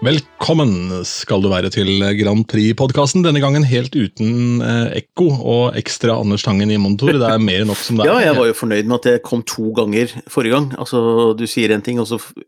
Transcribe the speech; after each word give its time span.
Velkommen 0.00 0.70
skal 1.04 1.42
du 1.44 1.50
være 1.52 1.68
til 1.74 1.90
Grand 2.16 2.46
Prix-podkasten. 2.48 3.20
Denne 3.26 3.42
gangen 3.42 3.66
helt 3.68 3.92
uten 3.92 4.62
eh, 4.64 4.94
ekko 5.02 5.26
og 5.36 5.76
ekstra 5.76 6.14
Anders 6.16 6.46
Tangen 6.46 6.72
i 6.72 6.78
monitor. 6.80 7.12
Det 7.20 7.28
er 7.28 7.42
mer 7.42 7.66
enn 7.66 7.68
nok 7.68 7.82
som 7.84 7.98
det 8.00 8.06
er. 8.06 8.12
Ja, 8.14 8.30
jeg 8.30 8.38
var 8.38 8.48
jo 8.48 8.54
fornøyd 8.56 8.88
med 8.88 8.96
at 9.02 9.08
jeg 9.10 9.22
kom 9.26 9.42
to 9.44 9.74
ganger 9.76 10.14
forrige 10.32 10.56
gang. 10.56 10.70
Altså, 10.80 11.02
du 11.36 11.44
sier 11.50 11.74
en 11.76 11.84
ting, 11.84 12.00
og 12.00 12.08
så 12.08 12.16
måtte 12.16 12.46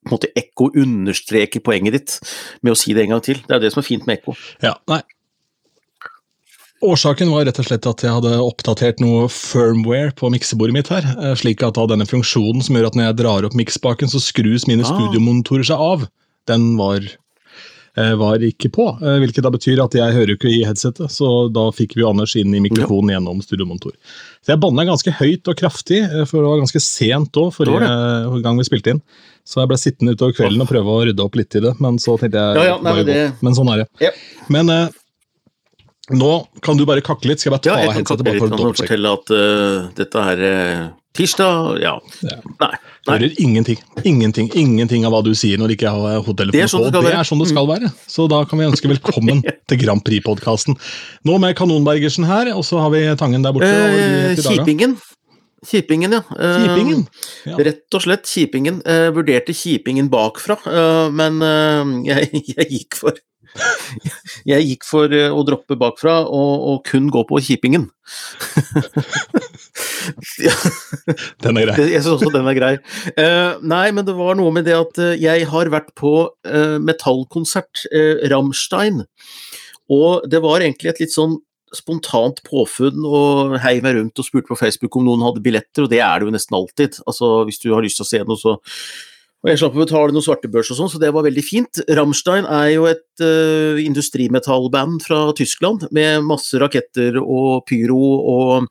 på 0.00 0.06
en 0.06 0.14
måte 0.14 0.30
ekko 0.38 0.68
understreker 0.80 1.60
poenget 1.66 1.96
ditt 1.98 2.14
med 2.62 2.72
å 2.72 2.78
si 2.78 2.94
det 2.96 3.02
en 3.08 3.16
gang 3.16 3.24
til. 3.26 3.42
Det 3.48 3.58
er 3.58 3.64
det 3.66 3.72
som 3.74 3.82
er 3.82 3.88
fint 3.90 4.06
med 4.06 4.20
ekko. 4.20 4.36
Ja, 4.62 4.76
nei. 4.88 5.00
Årsaken 6.86 7.28
var 7.34 7.44
rett 7.44 7.58
og 7.60 7.66
slett 7.66 7.84
at 7.90 8.06
jeg 8.06 8.14
hadde 8.14 8.38
oppdatert 8.40 9.02
noe 9.02 9.26
firmware 9.28 10.14
på 10.16 10.30
miksebordet 10.32 10.78
mitt 10.78 10.88
her, 10.94 11.04
eh, 11.18 11.34
slik 11.36 11.66
at 11.66 11.82
denne 11.90 12.06
funksjonen 12.08 12.62
som 12.64 12.78
gjør 12.78 12.88
at 12.94 12.96
når 12.96 13.10
jeg 13.10 13.18
drar 13.18 13.50
opp 13.50 13.58
miksspaken, 13.58 14.08
så 14.14 14.22
skrus 14.22 14.70
mine 14.70 14.86
Ah. 14.86 14.94
studiomonitorer 14.94 15.66
seg 15.66 15.76
av. 15.90 16.06
Den 16.48 16.76
var, 16.78 17.00
eh, 17.96 18.14
var 18.16 18.38
ikke 18.38 18.70
på, 18.72 18.86
eh, 19.02 19.18
hvilket 19.20 19.42
da 19.44 19.50
betyr 19.50 19.82
at 19.84 19.92
jeg 19.94 20.14
hører 20.16 20.34
ikke 20.36 20.48
i 20.50 20.64
headsetet, 20.64 21.10
så 21.12 21.50
da 21.52 21.68
fikk 21.70 21.94
vi 21.96 22.06
Anders 22.08 22.34
inn 22.36 22.54
i 22.54 22.60
mikrofonen 22.64 23.10
gjennom 23.12 23.42
studiomontor. 23.44 23.92
Så 24.42 24.54
jeg 24.54 24.60
banna 24.60 24.84
ganske 24.88 25.12
høyt 25.12 25.46
og 25.48 25.56
kraftig, 25.60 26.00
eh, 26.04 26.24
for 26.24 26.40
det 26.40 26.48
var 26.48 26.62
ganske 26.62 26.80
sent 26.80 27.32
òg, 27.36 27.52
forrige 27.54 28.42
gang 28.42 28.56
vi 28.56 28.64
spilte 28.64 28.94
inn. 28.96 29.02
Så 29.44 29.60
jeg 29.60 29.68
ble 29.68 29.76
sittende 29.80 30.14
utover 30.16 30.32
kvelden 30.36 30.60
og 30.62 30.68
prøve 30.68 30.86
å 30.94 31.04
rydde 31.06 31.24
opp 31.24 31.34
litt 31.36 31.54
i 31.56 31.60
det, 31.60 31.74
men 31.80 31.98
så 31.98 32.16
tenkte 32.18 32.38
jeg 32.38 32.56
Ja, 32.56 32.64
ja, 32.74 32.78
nei, 32.80 32.94
men 32.94 33.06
det- 33.06 33.32
Men 33.42 33.54
sånn 33.54 33.72
er 33.72 33.76
det. 33.84 33.88
Ja. 34.00 34.10
Men 34.48 34.70
eh, 34.70 34.88
nå 36.10 36.46
kan 36.62 36.76
du 36.76 36.84
bare 36.86 37.00
kakke 37.00 37.24
litt. 37.26 37.38
Skal 37.40 37.52
jeg 37.52 37.60
bare 37.60 37.62
ta 37.62 37.70
Ja, 37.70 37.86
jeg 37.86 38.06
kan 38.06 38.16
headsetet 38.16 38.24
bare 38.24 38.38
for 38.38 38.48
å 38.56 38.74
fortelle 38.74 39.12
at 39.12 39.30
uh, 39.30 39.88
dette 39.94 40.14
er 40.16 40.42
eh, 40.42 40.88
tirsdag, 41.16 41.80
ja. 41.82 41.94
Ja. 42.22 42.38
Nei. 42.60 42.70
nei. 42.70 43.14
Hører 43.14 43.40
ingenting. 43.42 43.78
Ingenting 44.06 44.50
ingenting 44.54 45.06
av 45.08 45.14
hva 45.14 45.22
du 45.26 45.32
sier 45.38 45.60
når 45.60 45.72
du 45.72 45.76
ikke 45.76 45.92
har 45.92 46.24
hodetelefonen 46.24 46.56
Det 46.56 46.64
er 46.64 46.72
sånn 46.72 46.86
på. 46.86 46.90
det 46.94 47.04
Det 47.08 47.14
er 47.18 47.28
sånn 47.28 47.42
det 47.42 47.48
skal 47.50 47.70
være. 47.70 47.92
Så 48.10 48.26
da 48.30 48.42
kan 48.48 48.60
vi 48.62 48.68
ønske 48.70 48.90
velkommen 48.90 49.44
til 49.70 49.80
Grand 49.82 50.04
Prix-podkasten. 50.06 50.78
Nå 51.28 51.38
med 51.42 51.56
Kanonbergersen 51.58 52.28
her, 52.28 52.52
og 52.56 52.66
så 52.68 52.82
har 52.84 52.92
vi 52.94 53.06
Tangen 53.20 53.46
der 53.46 53.56
borte. 53.56 53.70
Eh. 53.70 54.36
Kjipingen. 54.40 54.98
Kjipingen, 55.66 56.14
ja. 56.16 56.22
Eh, 56.38 56.60
Kjipingen? 56.62 57.02
Ja. 57.48 57.58
Rett 57.68 57.98
og 57.98 58.04
slett 58.06 58.30
Kjipingen. 58.30 58.80
Jeg 58.86 59.16
vurderte 59.16 59.56
Kjipingen 59.56 60.08
bakfra, 60.12 60.56
eh, 60.70 61.08
men 61.12 61.42
eh, 61.44 61.96
jeg, 62.12 62.46
jeg 62.54 62.70
gikk 62.70 63.00
for 63.02 63.18
Jeg 64.50 64.66
gikk 64.68 64.86
for 64.86 65.12
eh, 65.14 65.30
å 65.34 65.42
droppe 65.46 65.76
bakfra 65.78 66.20
og, 66.22 66.52
og 66.70 66.84
kun 66.86 67.10
gå 67.12 67.24
på 67.28 67.42
Kjipingen. 67.44 67.88
Ja, 70.46 70.54
Den 71.44 71.60
er 71.60 71.68
grei. 71.70 71.86
jeg 71.92 72.02
syns 72.02 72.16
også 72.16 72.32
den 72.34 72.48
er 72.50 72.56
grei. 72.56 72.72
Uh, 73.14 73.60
nei, 73.62 73.86
men 73.96 74.06
det 74.08 74.16
var 74.18 74.38
noe 74.38 74.52
med 74.54 74.66
det 74.68 74.76
at 74.78 75.00
uh, 75.02 75.12
jeg 75.18 75.46
har 75.50 75.70
vært 75.72 75.92
på 75.98 76.14
uh, 76.30 76.78
metallkonsert, 76.82 77.86
uh, 77.92 78.24
Rammstein, 78.32 79.04
og 79.90 80.26
det 80.30 80.40
var 80.44 80.62
egentlig 80.62 80.92
et 80.92 81.00
litt 81.04 81.14
sånn 81.14 81.38
spontant 81.74 82.40
påfunn 82.46 83.04
og 83.06 83.52
heiv 83.62 83.84
meg 83.84 83.94
rundt 83.94 84.18
og 84.18 84.26
spurte 84.26 84.50
på 84.50 84.58
Facebook 84.58 84.96
om 84.98 85.04
noen 85.06 85.22
hadde 85.22 85.42
billetter, 85.44 85.84
og 85.86 85.92
det 85.92 86.00
er 86.02 86.18
det 86.18 86.26
jo 86.26 86.34
nesten 86.34 86.56
alltid. 86.58 86.98
Altså, 87.06 87.28
hvis 87.46 87.62
du 87.62 87.68
har 87.70 87.84
lyst 87.84 88.00
til 88.00 88.06
å 88.06 88.10
se 88.10 88.22
noe, 88.26 88.40
så 88.40 88.56
Og 89.40 89.48
jeg 89.48 89.56
slapp 89.62 89.72
å 89.72 89.80
betale 89.80 90.12
noen 90.12 90.24
svartebørs 90.26 90.68
og 90.74 90.76
sånn, 90.76 90.90
så 90.92 90.98
det 91.00 91.14
var 91.16 91.24
veldig 91.24 91.40
fint. 91.40 91.78
Rammstein 91.96 92.44
er 92.44 92.74
jo 92.74 92.82
et 92.90 93.22
uh, 93.24 93.78
industrimetallband 93.80 95.00
fra 95.00 95.20
Tyskland 95.32 95.86
med 95.96 96.26
masse 96.28 96.60
raketter 96.60 97.16
og 97.22 97.62
pyro, 97.70 98.02
og 98.34 98.68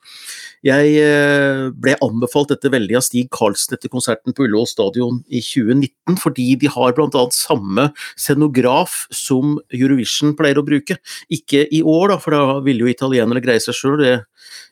jeg 0.66 0.96
eh, 1.00 1.68
ble 1.72 1.94
anbefalt 2.04 2.50
dette 2.52 2.70
veldig 2.72 2.98
av 2.98 3.04
Stig 3.06 3.30
Karlsen 3.32 3.76
etter 3.76 3.92
konserten 3.92 4.34
på 4.36 4.44
Ullevål 4.44 4.68
stadion 4.68 5.20
i 5.32 5.40
2019, 5.44 6.18
fordi 6.20 6.48
de 6.60 6.68
har 6.72 6.92
bl.a. 6.96 7.24
samme 7.32 7.88
scenograf 8.12 9.06
som 9.14 9.56
Eurovision 9.72 10.34
pleier 10.36 10.60
å 10.60 10.66
bruke. 10.66 10.98
Ikke 11.32 11.64
i 11.64 11.80
år, 11.80 12.12
da, 12.12 12.18
for 12.20 12.36
da 12.36 12.58
ville 12.66 12.84
jo 12.84 12.92
italienere 12.92 13.42
greie 13.44 13.62
seg 13.64 13.78
sjøl, 13.78 13.96
det 14.02 14.18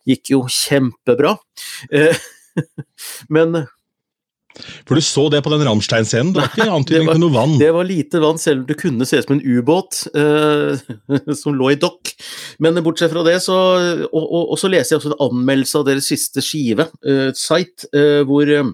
gikk 0.09 0.35
jo 0.35 0.45
kjempebra. 0.53 1.39
Eh, 1.89 2.29
Men 3.35 3.63
For 4.89 4.99
du 4.99 5.05
så 5.05 5.27
det 5.33 5.43
på 5.45 5.53
den 5.53 5.65
Ramstein-scenen? 5.67 6.33
Det 6.35 6.43
var 6.43 6.51
ikke 6.53 6.75
antydning 6.79 7.13
til 7.13 7.23
noe 7.23 7.35
vann. 7.35 7.57
det 7.61 7.71
var 7.75 7.89
lite 7.89 8.23
vann, 8.23 8.41
selv 8.43 8.63
om 8.63 8.67
det 8.71 8.79
kunne 8.81 9.09
se 9.09 9.21
ut 9.21 9.29
som 9.29 9.37
en 9.37 9.45
ubåt 9.45 10.03
eh, 10.19 11.35
som 11.41 11.57
lå 11.57 11.73
i 11.75 11.81
dokk. 11.81 12.15
Men 12.65 12.81
bortsett 12.85 13.13
fra 13.15 13.25
det, 13.27 13.39
så 13.45 13.59
Og, 13.59 14.25
og, 14.25 14.53
og 14.55 14.59
så 14.61 14.71
leser 14.71 14.95
jeg 14.95 15.01
også 15.01 15.15
en 15.15 15.23
anmeldelse 15.29 15.81
av 15.81 15.87
deres 15.89 16.09
siste 16.11 16.43
skive, 16.45 16.89
eh, 17.07 17.31
Sight, 17.37 17.89
eh, 17.95 18.23
hvor 18.29 18.49
eh, 18.51 18.67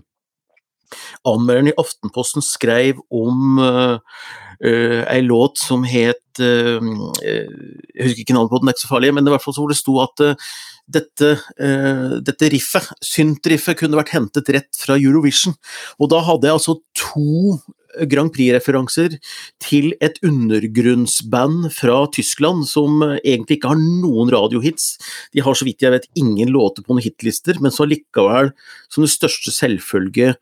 anmelderen 1.28 1.72
i 1.72 1.76
Aftenposten 1.80 2.44
skrev 2.44 3.00
om 3.14 3.60
uh, 3.60 3.98
ei 4.64 5.20
låt 5.24 5.58
som 5.60 5.82
het 5.84 6.40
uh, 6.40 6.78
Jeg 7.24 8.06
husker 8.06 8.22
ikke 8.22 8.36
navnet 8.36 8.52
på 8.52 8.60
den, 8.60 8.70
det 8.70 8.74
er 8.74 8.78
ikke 8.78 8.86
så 8.86 8.92
farlig, 8.94 9.12
men 9.16 9.28
i 9.28 9.34
hvert 9.34 9.44
fall 9.44 9.56
så 9.56 9.64
hvor 9.64 9.74
det 9.74 9.80
sto 9.80 9.96
at 10.02 10.24
eh, 10.24 10.50
dette, 10.94 11.30
dette 12.26 12.48
riffet, 12.52 12.90
synt-riffet, 13.00 13.78
kunne 13.80 13.96
vært 13.96 14.12
hentet 14.12 14.50
rett 14.52 14.76
fra 14.76 14.98
Eurovision. 15.00 15.54
Og 15.96 16.10
da 16.12 16.20
hadde 16.26 16.50
jeg 16.50 16.58
altså 16.58 16.74
to 16.98 17.56
Grand 18.10 18.32
Prix-referanser 18.34 19.16
til 19.62 19.92
et 20.04 20.18
undergrunnsband 20.26 21.70
fra 21.74 22.04
Tyskland 22.14 22.66
som 22.68 23.02
egentlig 23.04 23.58
ikke 23.58 23.72
har 23.74 23.80
noen 23.80 24.32
radiohits. 24.34 24.94
De 25.34 25.44
har 25.44 25.56
så 25.56 25.66
vidt 25.68 25.84
jeg 25.84 25.94
vet 25.94 26.10
ingen 26.18 26.52
låter 26.54 26.84
på 26.84 26.94
noen 26.94 27.04
hitlister, 27.04 27.60
men 27.62 27.74
som 27.74 27.90
likevel 27.90 28.52
som 28.92 29.04
det 29.06 29.12
største 29.14 29.54
selvfølge 29.54 30.34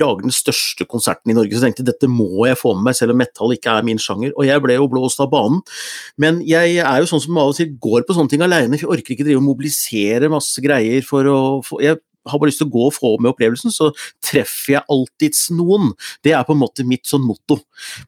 lager 0.00 0.26
den 0.26 0.34
største 0.34 0.86
konserten 0.88 1.32
i 1.32 1.36
Norge. 1.36 1.54
Så 1.54 1.62
jeg 1.62 1.74
tenkte 1.74 1.86
dette 1.90 2.10
må 2.10 2.46
jeg 2.48 2.58
få 2.60 2.74
med 2.76 2.88
meg, 2.88 2.98
selv 2.98 3.14
om 3.14 3.20
metal 3.20 3.54
ikke 3.54 3.76
er 3.76 3.86
min 3.86 4.00
sjanger. 4.02 4.34
Og 4.36 4.48
jeg 4.48 4.64
ble 4.64 4.78
jo 4.78 4.88
blåst 4.92 5.22
av 5.22 5.30
banen. 5.32 5.62
Men 6.20 6.42
jeg 6.46 6.78
er 6.82 7.00
jo 7.02 7.08
sånn 7.10 7.22
som 7.24 7.38
av 7.42 7.52
og 7.52 7.58
til 7.58 7.72
går 7.82 8.06
på 8.06 8.16
sånne 8.16 8.32
ting 8.32 8.44
aleine, 8.46 8.76
for 8.76 8.86
jeg 8.86 8.98
orker 8.98 9.16
ikke 9.16 9.28
drive 9.28 9.42
og 9.42 9.48
mobilisere 9.48 10.32
masse 10.32 10.64
greier 10.64 11.06
for 11.06 11.30
å 11.30 11.40
få 11.66 11.82
jeg 11.84 12.00
har 12.26 12.40
bare 12.42 12.50
lyst 12.50 12.58
til 12.62 12.66
å 12.68 12.74
gå 12.74 12.84
og 12.88 12.94
få 12.94 13.12
med 13.22 13.30
opplevelsen, 13.30 13.70
så 13.70 13.92
treffer 14.24 14.76
jeg 14.76 14.86
alltids 14.92 15.44
noen. 15.54 15.92
Det 16.26 16.34
er 16.34 16.46
på 16.46 16.56
en 16.56 16.62
måte 16.62 16.86
mitt 16.88 17.06
sånn 17.06 17.22
motto. 17.22 17.60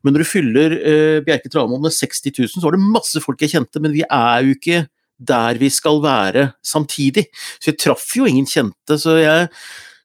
Men 0.03 0.15
når 0.15 0.25
du 0.25 0.31
fyller 0.33 0.75
uh, 0.75 1.19
Bjerke 1.27 1.51
Tramoen 1.53 1.85
med 1.87 1.95
60 1.95 2.35
000, 2.35 2.55
så 2.57 2.65
var 2.65 2.75
det 2.75 2.83
masse 2.83 3.23
folk 3.23 3.45
jeg 3.45 3.55
kjente, 3.55 3.83
men 3.85 3.95
vi 3.95 4.03
er 4.03 4.47
jo 4.47 4.57
ikke 4.57 4.87
der 5.19 5.59
vi 5.59 5.71
skal 5.75 6.01
være 6.03 6.49
samtidig. 6.67 7.27
Så 7.59 7.73
jeg 7.73 7.81
traff 7.83 8.11
jo 8.17 8.27
ingen 8.29 8.47
kjente, 8.49 8.99
så 9.01 9.19
jeg 9.19 9.49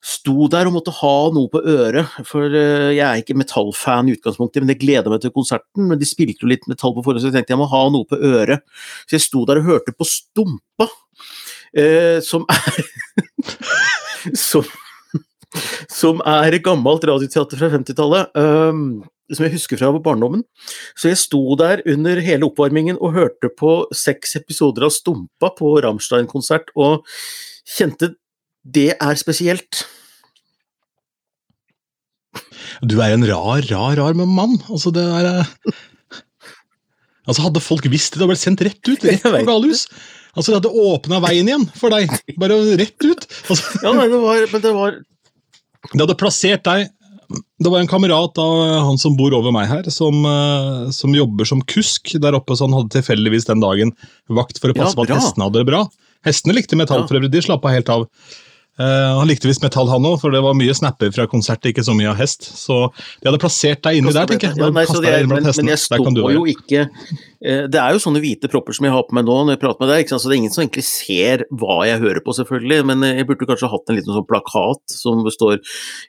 sto 0.03 0.49
der 0.51 0.67
og 0.67 0.75
måtte 0.75 0.93
ha 0.97 1.13
noe 1.31 1.47
på 1.51 1.61
øret, 1.63 2.11
for 2.27 2.51
uh, 2.51 2.91
jeg 2.91 3.03
er 3.05 3.21
ikke 3.21 3.37
metallfan 3.39 4.09
i 4.09 4.17
utgangspunktet, 4.17 4.63
men 4.63 4.73
det 4.73 4.81
gleda 4.81 5.11
meg 5.11 5.23
til 5.23 5.33
konserten. 5.35 5.87
Men 5.89 6.01
de 6.01 6.09
spilte 6.09 6.43
jo 6.43 6.51
litt 6.51 6.67
metall 6.71 6.95
på 6.97 7.05
forhånd, 7.05 7.23
så 7.23 7.31
jeg 7.31 7.37
tenkte 7.37 7.55
jeg 7.55 7.61
må 7.61 7.69
ha 7.71 7.83
noe 7.93 8.07
på 8.09 8.19
øret. 8.19 8.65
Så 9.07 9.17
jeg 9.17 9.25
sto 9.27 9.45
der 9.47 9.61
og 9.61 9.69
hørte 9.69 9.95
på 9.95 10.07
Stumpa, 10.09 10.89
eh, 11.71 12.19
som 12.25 12.43
er 12.51 12.83
som, 14.49 14.67
som 15.91 16.21
er 16.27 16.59
gammelt 16.65 17.07
radioteater 17.07 17.59
fra 17.59 17.71
50-tallet. 17.77 18.35
Um, 18.35 19.03
som 19.31 19.45
jeg 19.47 19.55
husker 19.55 19.79
fra 19.79 19.91
barndommen. 20.03 20.43
Så 20.99 21.09
jeg 21.09 21.21
sto 21.21 21.39
der 21.59 21.81
under 21.89 22.19
hele 22.21 22.49
oppvarmingen 22.49 22.99
og 22.99 23.15
hørte 23.15 23.49
på 23.49 23.85
seks 23.95 24.35
episoder 24.39 24.87
av 24.87 24.93
Stumpa 24.93 25.53
på 25.55 25.71
Rammstein-konsert, 25.81 26.73
og 26.75 27.07
kjente 27.63 28.11
det 28.63 28.93
er 28.95 29.15
spesielt. 29.19 29.83
Du 32.83 32.97
er 33.03 33.13
en 33.15 33.25
rar, 33.27 33.61
rar, 33.69 33.95
rar 33.99 34.17
mann. 34.17 34.57
Altså, 34.71 34.91
det 34.95 35.03
er 35.05 35.29
eh, 35.29 35.51
Altså, 37.23 37.45
Hadde 37.45 37.61
folk 37.63 37.85
visst 37.87 38.13
det, 38.15 38.19
hadde 38.19 38.33
blitt 38.33 38.41
sendt 38.41 38.63
rett 38.65 38.89
ut, 38.89 39.03
rett 39.07 39.23
på 39.23 39.43
galehus. 39.47 39.85
Altså, 40.33 40.51
Det 40.51 40.57
hadde 40.59 40.87
åpna 40.89 41.21
veien 41.23 41.47
igjen 41.47 41.63
for 41.77 41.93
deg. 41.93 42.11
Bare 42.41 42.57
rett 42.79 43.05
ut. 43.05 43.27
Altså, 43.47 43.79
Ja, 43.85 43.93
nei, 43.95 44.09
det 44.11 44.19
var, 44.19 44.43
men 44.51 44.65
det 44.65 44.73
var 44.75 44.97
Det 45.93 46.01
hadde 46.01 46.17
plassert 46.19 46.65
deg 46.67 46.89
Det 47.63 47.71
var 47.71 47.79
en 47.79 47.87
kamerat 47.91 48.37
av 48.43 48.59
han 48.89 48.99
som 48.99 49.15
bor 49.19 49.33
over 49.37 49.53
meg 49.55 49.69
her, 49.71 49.87
som, 49.93 50.19
eh, 50.27 50.89
som 50.95 51.15
jobber 51.15 51.47
som 51.47 51.61
kusk 51.63 52.11
der 52.21 52.35
oppe, 52.37 52.57
så 52.59 52.67
han 52.67 52.75
hadde 52.75 52.91
tilfeldigvis 52.97 53.47
den 53.47 53.63
dagen 53.63 53.93
vakt 54.27 54.59
for 54.59 54.73
å 54.73 54.75
passe 54.77 54.91
Ja, 54.91 54.99
på 54.99 55.07
at 55.07 55.15
hestene 55.15 55.47
hadde 55.47 55.61
det 55.63 55.69
bra. 55.71 55.85
Hestene 56.27 56.55
likte 56.57 56.75
metall 56.79 57.03
Ja. 57.03 57.07
for 57.07 57.19
øvrig, 57.21 57.31
de 57.31 57.41
slappa 57.45 57.71
helt 57.73 57.89
av. 57.93 58.05
Eh, 58.81 59.17
han 59.19 59.29
likte 59.29 59.45
visst 59.45 59.61
metall, 59.61 59.85
han 59.91 60.05
òg, 60.09 60.15
for 60.23 60.33
det 60.33 60.41
var 60.41 60.55
mye 60.57 60.73
snapper 60.73 61.11
fra 61.13 61.27
konsert, 61.29 61.65
ikke 61.69 61.83
så 61.85 61.93
mye 61.97 62.09
av 62.09 62.17
hest. 62.17 62.47
Så 62.57 62.87
de 63.21 63.29
hadde 63.29 63.41
plassert 63.43 63.83
deg 63.85 63.99
inni 63.99 64.13
der, 64.15 64.25
tenker 64.29 64.49
jeg. 64.49 64.57
Ja, 64.63 64.71
nei, 64.73 64.85
er, 65.11 65.27
men, 65.29 65.45
men 65.45 65.69
jeg 65.75 65.81
sto 65.83 65.99
jo 66.33 66.47
ikke 66.49 66.87
Det 67.43 67.75
er 67.75 67.91
jo 67.91 67.99
sånne 67.99 68.21
hvite 68.23 68.47
propper 68.47 68.71
som 68.77 68.85
jeg 68.87 68.93
har 68.95 69.03
på 69.03 69.11
meg 69.17 69.25
nå 69.27 69.33
når 69.43 69.57
jeg 69.57 69.59
prater 69.59 69.83
med 69.83 69.89
deg, 69.91 70.07
så 70.07 70.15
det 70.29 70.37
er 70.37 70.39
ingen 70.39 70.53
som 70.53 70.61
egentlig 70.63 70.85
ser 70.87 71.41
hva 71.51 71.81
jeg 71.89 71.99
hører 71.99 72.21
på, 72.23 72.31
selvfølgelig. 72.37 72.77
Men 72.87 73.03
eh, 73.03 73.17
jeg 73.19 73.27
burde 73.27 73.47
kanskje 73.49 73.67
hatt 73.73 73.91
en 73.91 73.97
liten 73.99 74.15
sånn 74.15 74.27
plakat 74.29 74.95
som 74.95 75.19
består 75.27 75.59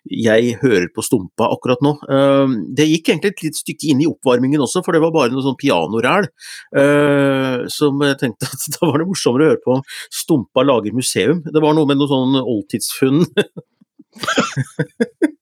'Jeg 0.07 0.55
hører 0.63 0.87
på 0.95 1.03
Stumpa' 1.03 1.51
akkurat 1.51 1.83
nå. 1.83 1.97
Eh, 2.07 2.47
Det 2.79 2.87
gikk 2.87 3.09
egentlig 3.11 3.33
et 3.35 3.43
lite 3.49 3.59
stykke 3.65 3.91
inn 3.91 4.03
i 4.05 4.07
oppvarmingen 4.07 4.63
også, 4.63 4.85
for 4.85 4.93
det 4.95 5.03
var 5.03 5.11
bare 5.11 5.33
noe 5.35 5.43
sånn 5.43 5.59
pianoræl. 5.59 6.29
eh, 6.77 7.67
Som 7.69 7.99
jeg 8.07 8.19
tenkte 8.23 8.47
at 8.47 8.63
da 8.79 8.87
var 8.87 8.99
det 9.03 9.09
morsommere 9.11 9.45
å 9.45 9.51
høre 9.51 9.65
på 9.67 9.83
Stumpa 10.15 10.63
lager 10.65 10.93
museum. 10.95 11.43
Det 11.43 11.61
var 11.63 11.75
noe 11.75 11.87
med 11.87 11.99
noe 11.99 12.07
sånn 12.09 12.39
oldtidsfunn 12.39 13.27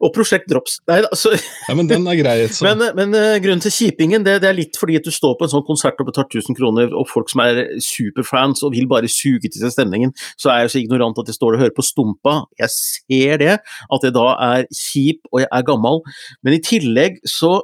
Og 0.00 0.12
Prosjekt 0.14 0.48
Drops. 0.50 0.78
Nei, 0.90 1.00
altså, 1.04 1.34
Ja, 1.68 1.76
men 1.76 1.88
den 1.90 2.06
er 2.10 2.18
grei. 2.18 2.36
Men, 2.64 2.80
men 2.96 3.14
eh, 3.16 3.36
grunnen 3.42 3.62
til 3.62 3.72
kjipingen 3.72 4.24
det, 4.24 4.38
det 4.42 4.48
er 4.48 4.56
litt 4.56 4.78
fordi 4.80 4.96
at 4.98 5.06
du 5.06 5.12
står 5.14 5.34
på 5.38 5.46
en 5.46 5.52
sånn 5.52 5.64
konsert 5.66 5.98
og 6.00 6.08
betaler 6.08 6.40
1000 6.40 6.56
kroner, 6.58 6.94
og 6.96 7.06
folk 7.10 7.28
som 7.30 7.42
er 7.44 7.60
superfans 7.82 8.62
og 8.64 8.72
vil 8.74 8.88
bare 8.90 9.10
suge 9.10 9.50
til 9.50 9.60
seg 9.60 9.74
stemningen, 9.74 10.14
så 10.40 10.52
er 10.52 10.64
jeg 10.64 10.72
så 10.74 10.80
ignorant 10.80 11.20
at 11.20 11.30
jeg 11.30 11.38
står 11.38 11.56
og 11.56 11.64
hører 11.64 11.76
på 11.76 11.84
Stumpa. 11.86 12.36
Jeg 12.60 12.72
ser 12.74 13.42
det, 13.42 13.54
at 13.60 14.08
jeg 14.08 14.16
da 14.16 14.26
er 14.48 14.66
kjip 14.70 15.28
og 15.32 15.44
jeg 15.44 15.50
er 15.50 15.68
gammel, 15.68 16.02
men 16.42 16.56
i 16.56 16.62
tillegg 16.64 17.20
så 17.28 17.58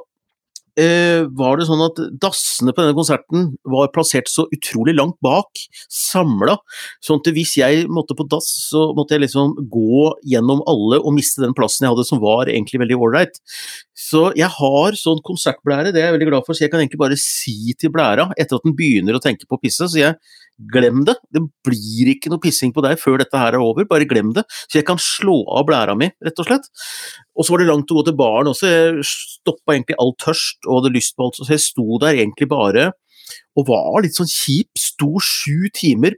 eh, 0.81 1.21
var 1.37 1.59
det 1.59 1.67
sånn 1.69 1.83
at 1.85 1.99
dassene 2.23 2.73
på 2.73 2.83
denne 2.83 2.97
konserten 2.97 3.51
var 3.69 3.91
plassert 3.95 4.29
så 4.31 4.47
utrolig 4.55 4.95
langt 4.97 5.17
bak, 5.23 5.61
samla. 5.91 6.57
Sånn 7.03 7.21
at 7.21 7.31
hvis 7.35 7.55
jeg 7.59 7.85
måtte 7.91 8.17
på 8.17 8.27
dass, 8.31 8.49
så 8.71 8.89
måtte 8.97 9.15
jeg 9.15 9.25
liksom 9.25 9.55
gå 9.71 10.11
gjennom 10.33 10.63
alle 10.69 11.01
og 11.01 11.15
miste 11.17 11.43
den 11.43 11.55
plassen 11.57 11.87
jeg 11.87 11.93
hadde, 11.93 12.07
som 12.07 12.21
var 12.23 12.51
egentlig 12.51 12.81
veldig 12.83 12.99
ålreit. 12.99 13.41
Så 14.01 14.21
jeg 14.37 14.49
har 14.49 14.97
sånn 14.97 15.21
konsertblære, 15.25 15.91
det 15.93 16.01
er 16.01 16.09
jeg 16.09 16.15
veldig 16.15 16.29
glad 16.31 16.45
for, 16.47 16.57
så 16.57 16.65
jeg 16.65 16.71
kan 16.73 16.81
egentlig 16.81 17.01
bare 17.01 17.17
si 17.19 17.75
til 17.79 17.91
blæra, 17.93 18.29
etter 18.39 18.57
at 18.57 18.65
den 18.65 18.75
begynner 18.77 19.17
å 19.17 19.21
tenke 19.23 19.45
på 19.45 19.59
å 19.59 19.61
pisse, 19.61 19.85
så 19.85 19.99
jeg 19.99 20.17
glem 20.71 21.03
det. 21.07 21.15
Det 21.33 21.41
blir 21.65 22.11
ikke 22.13 22.31
noe 22.31 22.41
pissing 22.41 22.73
på 22.73 22.83
deg 22.85 22.99
før 23.01 23.21
dette 23.21 23.37
her 23.37 23.57
er 23.57 23.63
over, 23.63 23.87
bare 23.89 24.07
glem 24.09 24.33
det. 24.37 24.43
Så 24.67 24.79
jeg 24.79 24.87
kan 24.87 24.99
slå 25.01 25.41
av 25.53 25.67
blæra 25.69 25.95
mi, 25.97 26.11
rett 26.23 26.41
og 26.41 26.49
slett. 26.49 26.67
Og 27.37 27.45
så 27.45 27.53
var 27.53 27.61
det 27.61 27.69
langt 27.69 27.93
å 27.93 27.99
gå 27.99 28.05
til 28.07 28.17
baren 28.19 28.51
også, 28.51 28.69
jeg 28.71 29.05
stoppa 29.07 29.75
egentlig 29.75 29.99
all 30.01 30.15
tørst 30.21 30.67
og 30.67 30.79
hadde 30.79 30.95
lyst 30.97 31.17
på 31.17 31.27
alt, 31.27 31.39
så 31.39 31.53
jeg 31.53 31.65
sto 31.65 32.01
der 32.01 32.17
egentlig 32.17 32.49
bare 32.51 32.91
og 33.55 33.67
var 33.67 34.01
litt 34.03 34.17
sånn 34.17 34.29
kjip, 34.29 34.71
sto 34.79 35.19
sju 35.23 35.69
timer 35.75 36.17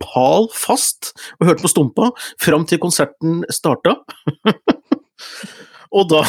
pal 0.00 0.48
fast 0.56 1.12
og 1.38 1.50
hørte 1.50 1.64
på 1.64 1.70
Stumpa 1.72 2.10
fram 2.40 2.64
til 2.68 2.80
konserten 2.82 3.42
starta. 3.52 3.98
og 5.90 6.06
da, 6.10 6.20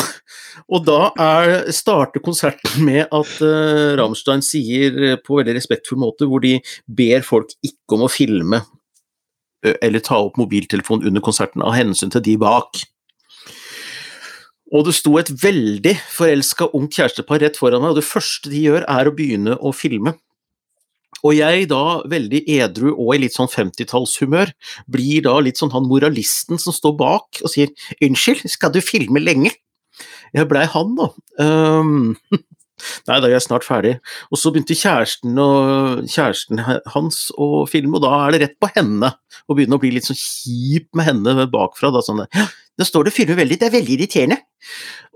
og 0.73 0.85
da 0.87 0.99
er, 1.21 1.71
starter 1.75 2.23
konserten 2.25 2.85
med 2.87 3.03
at 3.05 3.33
uh, 3.45 3.93
Rammstein 3.99 4.41
sier 4.45 4.97
eh, 5.11 5.19
på 5.21 5.37
veldig 5.37 5.55
respektfull 5.57 6.01
måte, 6.01 6.25
hvor 6.29 6.41
de 6.43 6.57
ber 6.89 7.25
folk 7.25 7.53
ikke 7.61 7.97
om 7.97 8.07
å 8.07 8.11
filme 8.11 8.61
eh, 9.65 9.77
eller 9.77 10.01
ta 10.05 10.17
opp 10.23 10.39
mobiltelefon 10.41 11.05
under 11.05 11.23
konserten 11.23 11.61
av 11.65 11.77
hensyn 11.77 12.13
til 12.13 12.25
de 12.25 12.37
bak. 12.41 12.81
Og 14.71 14.87
det 14.87 14.95
sto 14.95 15.17
et 15.19 15.29
veldig 15.43 15.93
forelska 16.09 16.71
ungt 16.77 16.95
kjærestepar 16.97 17.43
rett 17.43 17.59
foran 17.59 17.83
meg, 17.83 17.93
og 17.93 17.99
det 17.99 18.07
første 18.07 18.49
de 18.49 18.65
gjør 18.65 18.87
er 18.89 19.09
å 19.09 19.15
begynne 19.15 19.57
å 19.59 19.73
filme. 19.75 20.15
Og 21.21 21.35
jeg 21.37 21.67
da, 21.69 22.01
veldig 22.09 22.41
edru 22.49 22.91
og 22.93 23.13
i 23.15 23.23
litt 23.25 23.35
sånn 23.35 23.51
50-tallshumør, 23.51 24.53
blir 24.91 25.25
da 25.27 25.35
litt 25.43 25.59
sånn 25.61 25.73
han 25.75 25.89
moralisten 25.89 26.61
som 26.61 26.73
står 26.75 26.95
bak 26.97 27.43
og 27.43 27.51
sier 27.53 27.69
'unnskyld, 28.01 28.47
skal 28.49 28.73
du 28.73 28.81
filme 28.81 29.21
lenge?' 29.21 29.53
Jeg 30.33 30.47
blei 30.47 30.63
han, 30.65 30.95
da. 30.95 31.09
Um, 31.43 32.15
Nei, 33.07 33.17
da 33.19 33.27
er 33.27 33.35
jeg 33.35 33.45
snart 33.45 33.65
ferdig. 33.67 33.95
Og 34.31 34.39
så 34.39 34.51
begynte 34.53 34.77
kjæresten, 34.77 35.37
og, 35.41 36.01
kjæresten 36.09 36.61
hans 36.93 37.23
å 37.37 37.65
filme, 37.69 37.97
og 37.97 38.05
da 38.05 38.13
er 38.25 38.33
det 38.33 38.41
rett 38.45 38.57
på 38.61 38.71
henne. 38.75 39.11
Og 39.47 39.57
begynne 39.57 39.77
å 39.77 39.81
bli 39.83 39.93
litt 39.95 40.07
sånn 40.07 40.17
kjip 40.17 40.89
med 40.97 41.09
henne 41.11 41.47
bakfra. 41.51 41.91
Da, 41.93 42.03
sånn, 42.05 42.23
ja, 42.31 42.47
da 42.79 42.87
står 42.87 43.05
det 43.07 43.13
og 43.13 43.19
filmer 43.19 43.41
veldig, 43.41 43.59
det 43.59 43.67
er 43.67 43.77
veldig 43.77 43.95
irriterende. 43.97 44.37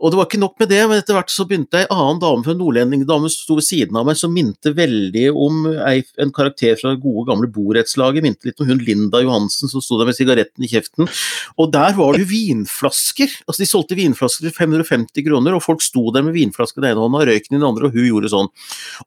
Og 0.03 0.11
det 0.11 0.17
var 0.19 0.27
ikke 0.27 0.39
nok 0.41 0.57
med 0.59 0.67
det, 0.73 0.79
men 0.89 0.99
etter 0.99 1.15
hvert 1.15 1.31
så 1.31 1.45
begynte 1.47 1.79
ei 1.79 1.87
annen 1.93 2.17
dame 2.19 2.43
fra 2.43 2.55
nordlendingdame 2.57 3.29
som 3.31 3.39
sto 3.45 3.55
ved 3.55 3.63
siden 3.63 3.95
av 3.95 4.07
meg, 4.09 4.17
som 4.19 4.33
minte 4.35 4.73
veldig 4.75 5.23
om 5.31 5.61
en 5.71 6.33
karakter 6.35 6.75
fra 6.81 6.91
det 6.91 6.99
gode, 7.03 7.23
gamle 7.29 7.47
borettslaget. 7.53 8.25
Minte 8.25 8.49
litt 8.49 8.59
om 8.59 8.67
hun 8.67 8.83
Linda 8.83 9.21
Johansen 9.23 9.71
som 9.71 9.83
sto 9.83 10.01
der 10.01 10.09
med 10.09 10.17
sigaretten 10.17 10.67
i 10.67 10.71
kjeften. 10.73 11.07
Og 11.55 11.71
der 11.71 11.95
var 11.95 12.11
det 12.11 12.25
jo 12.25 12.31
vinflasker. 12.33 13.37
Altså 13.45 13.63
De 13.63 13.69
solgte 13.71 13.99
vinflasker 14.01 14.49
til 14.49 14.57
550 14.57 15.27
kroner, 15.29 15.55
og 15.55 15.63
folk 15.63 15.85
sto 15.85 16.09
der 16.11 16.27
med 16.27 16.35
vinflasker 16.35 16.81
i 16.81 16.89
den 16.89 16.91
ene 16.91 17.05
hånda, 17.05 17.23
røyken 17.31 17.55
i 17.55 17.59
den 17.61 17.67
andre, 17.71 17.87
og 17.87 17.95
hun 17.95 18.09
gjorde 18.09 18.35
sånn. 18.35 18.51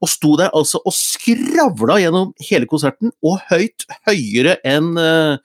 Og 0.01 0.13
sto 0.15 0.35
der 0.41 0.55
altså 0.57 0.81
og 0.89 0.97
skravla 0.97 2.01
gjennom 2.01 2.33
hele 2.49 2.71
konserten, 2.71 3.13
og 3.21 3.43
høyt 3.53 3.85
høyere 4.09 4.57
enn 4.67 4.95
uh, 4.97 5.37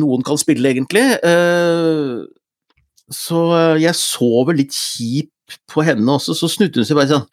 noen 0.00 0.24
kan 0.24 0.38
spille, 0.40 0.70
egentlig. 0.72 1.04
Uh, 1.24 2.24
så 3.12 3.44
jeg 3.82 3.92
så 3.98 4.30
vel 4.48 4.62
litt 4.62 4.72
kjip 4.72 5.30
på 5.68 5.84
henne 5.84 6.08
også, 6.08 6.36
så 6.38 6.48
snudde 6.48 6.80
hun 6.80 6.88
seg 6.88 6.96
bare 6.96 7.10
sånn 7.10 7.26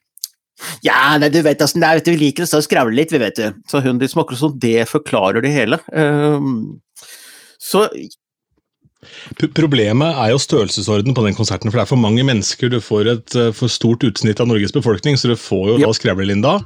ja, 0.86 1.18
nei, 1.18 1.32
du 1.34 1.40
vet 1.42 1.62
åssen 1.64 1.82
det 1.82 1.90
er, 1.90 2.02
vi 2.06 2.20
liker 2.28 2.46
å 2.46 2.62
skravle 2.62 2.94
litt, 2.94 3.10
vi 3.14 3.22
vet 3.22 3.40
du. 3.40 3.48
Så 3.72 3.80
hun 3.82 3.98
liksom 3.98 4.20
smaker 4.20 4.38
sånn, 4.38 4.60
det 4.62 4.84
forklarer 4.92 5.42
det 5.42 5.54
hele. 5.56 5.80
Så 7.58 7.88
Problemet 9.58 10.20
er 10.22 10.30
jo 10.30 10.42
størrelsesorden 10.42 11.16
på 11.18 11.24
den 11.26 11.34
konserten, 11.34 11.72
for 11.72 11.80
det 11.80 11.88
er 11.88 11.90
for 11.90 12.02
mange 12.02 12.22
mennesker. 12.28 12.70
Du 12.70 12.78
får 12.84 13.10
et 13.10 13.38
for 13.58 13.74
stort 13.74 14.06
utsnitt 14.06 14.42
av 14.44 14.52
Norges 14.52 14.76
befolkning, 14.76 15.18
så 15.18 15.32
du 15.32 15.38
får 15.40 15.72
jo 15.72 15.78
da 15.82 15.90
Skravle-Linda. 15.98 16.60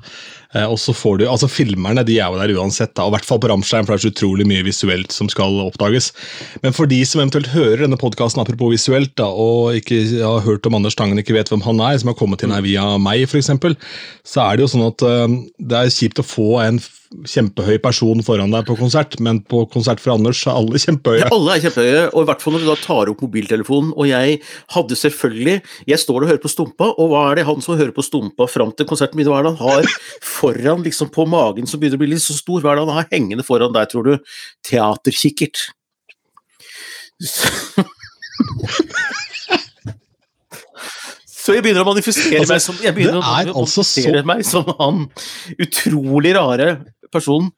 Eh, 0.55 0.65
og 0.65 0.79
så 0.79 0.95
får 0.95 1.19
du, 1.19 1.25
altså 1.29 1.49
Filmerne 1.51 2.05
de 2.07 2.17
er 2.19 2.31
jo 2.31 2.39
der 2.39 2.55
uansett, 2.55 2.93
da, 2.95 3.05
og 3.05 3.13
i 3.13 3.17
hvert 3.17 3.27
fall 3.27 3.41
på 3.43 3.51
Ramstein, 3.51 3.85
for 3.85 3.93
det 3.93 3.99
er 3.99 4.05
så 4.07 4.13
utrolig 4.13 4.47
mye 4.49 4.65
visuelt 4.67 5.15
som 5.15 5.29
skal 5.31 5.59
oppdages. 5.65 6.11
Men 6.63 6.75
for 6.75 6.89
de 6.89 7.01
som 7.07 7.21
eventuelt 7.23 7.51
hører 7.53 7.85
denne 7.85 7.99
podkasten 7.99 8.43
apropos 8.43 8.73
visuelt, 8.73 9.15
da, 9.19 9.27
og 9.29 9.79
ikke 9.81 10.01
har 10.21 10.45
hørt 10.47 10.67
om 10.67 10.79
Anders 10.79 10.97
Tangen, 10.97 11.19
ikke 11.21 11.37
vet 11.37 11.51
hvem 11.51 11.65
han 11.65 11.81
er, 11.83 11.99
som 12.01 12.11
har 12.11 12.19
kommet 12.19 12.45
inn 12.45 12.55
her 12.55 12.65
via 12.65 12.87
meg 13.01 13.27
f.eks., 13.27 13.51
så 14.25 14.45
er 14.45 14.57
det 14.57 14.65
jo 14.65 14.71
sånn 14.71 14.87
at 14.87 15.03
uh, 15.05 15.39
det 15.59 15.81
er 15.81 15.93
kjipt 15.93 16.21
å 16.21 16.25
få 16.25 16.49
en 16.63 16.79
kjempehøy 17.23 17.77
person 17.83 18.21
foran 18.25 18.53
deg 18.53 18.65
på 18.67 18.75
konsert, 18.79 19.17
men 19.23 19.39
på 19.47 19.63
konsert 19.71 20.01
for 20.03 20.15
Anders 20.15 20.41
er 20.45 20.57
alle 20.57 20.81
kjempehøye. 20.81 21.21
Ja, 21.23 21.29
alle 21.33 21.55
er 21.55 21.63
kjempehøye, 21.63 22.03
og 22.11 22.23
i 22.23 22.29
hvert 22.29 22.43
fall 22.43 22.55
når 22.55 22.65
du 22.65 22.69
da 22.69 22.77
tar 22.81 23.11
opp 23.11 23.23
mobiltelefonen. 23.23 23.93
Og 23.95 24.09
jeg 24.09 24.39
hadde 24.75 24.97
selvfølgelig 24.99 25.55
Jeg 25.87 26.01
står 26.01 26.23
og 26.23 26.29
hører 26.31 26.41
på 26.41 26.51
Stumpa, 26.51 26.89
og 26.91 27.11
hva 27.11 27.21
er 27.29 27.39
det 27.39 27.47
han 27.47 27.61
som 27.63 27.77
hører 27.77 27.93
på 27.95 28.03
Stumpa 28.05 28.47
fram 28.51 28.73
til 28.75 28.87
konserten 28.89 29.19
min, 29.19 29.29
hva 29.29 29.39
er 29.39 29.47
det 29.47 29.53
han 29.55 29.69
har 29.69 29.89
foran, 30.45 30.83
liksom 30.85 31.09
på 31.13 31.25
magen 31.29 31.67
som 31.67 31.79
begynner 31.81 31.97
å 31.97 32.03
bli 32.05 32.13
litt 32.13 32.23
så 32.25 32.37
stor? 32.37 32.61
Hva 32.61 32.71
er 32.73 32.79
det 32.79 32.85
han 32.87 32.97
har 32.99 33.09
hengende 33.11 33.45
foran 33.47 33.73
der, 33.75 33.85
tror 33.91 34.03
du? 34.03 34.17
Teaterkikkert. 34.65 35.69
Så- 41.35 41.53
jeg 41.53 41.61
begynner 41.61 41.83
å 41.85 41.89
manifestere 41.91 42.39
Altså, 42.41 42.55
meg 42.55 42.61
som 42.63 42.77
jeg 42.81 42.95
begynner 42.95 43.19
å 43.19 43.25
manifestere 43.25 43.61
altså 43.61 43.83
så- 43.85 44.25
meg 44.25 44.45
som 44.45 44.65
han 44.79 45.03
utrolig 45.61 46.33
rare 46.35 46.69
personen. 47.13 47.51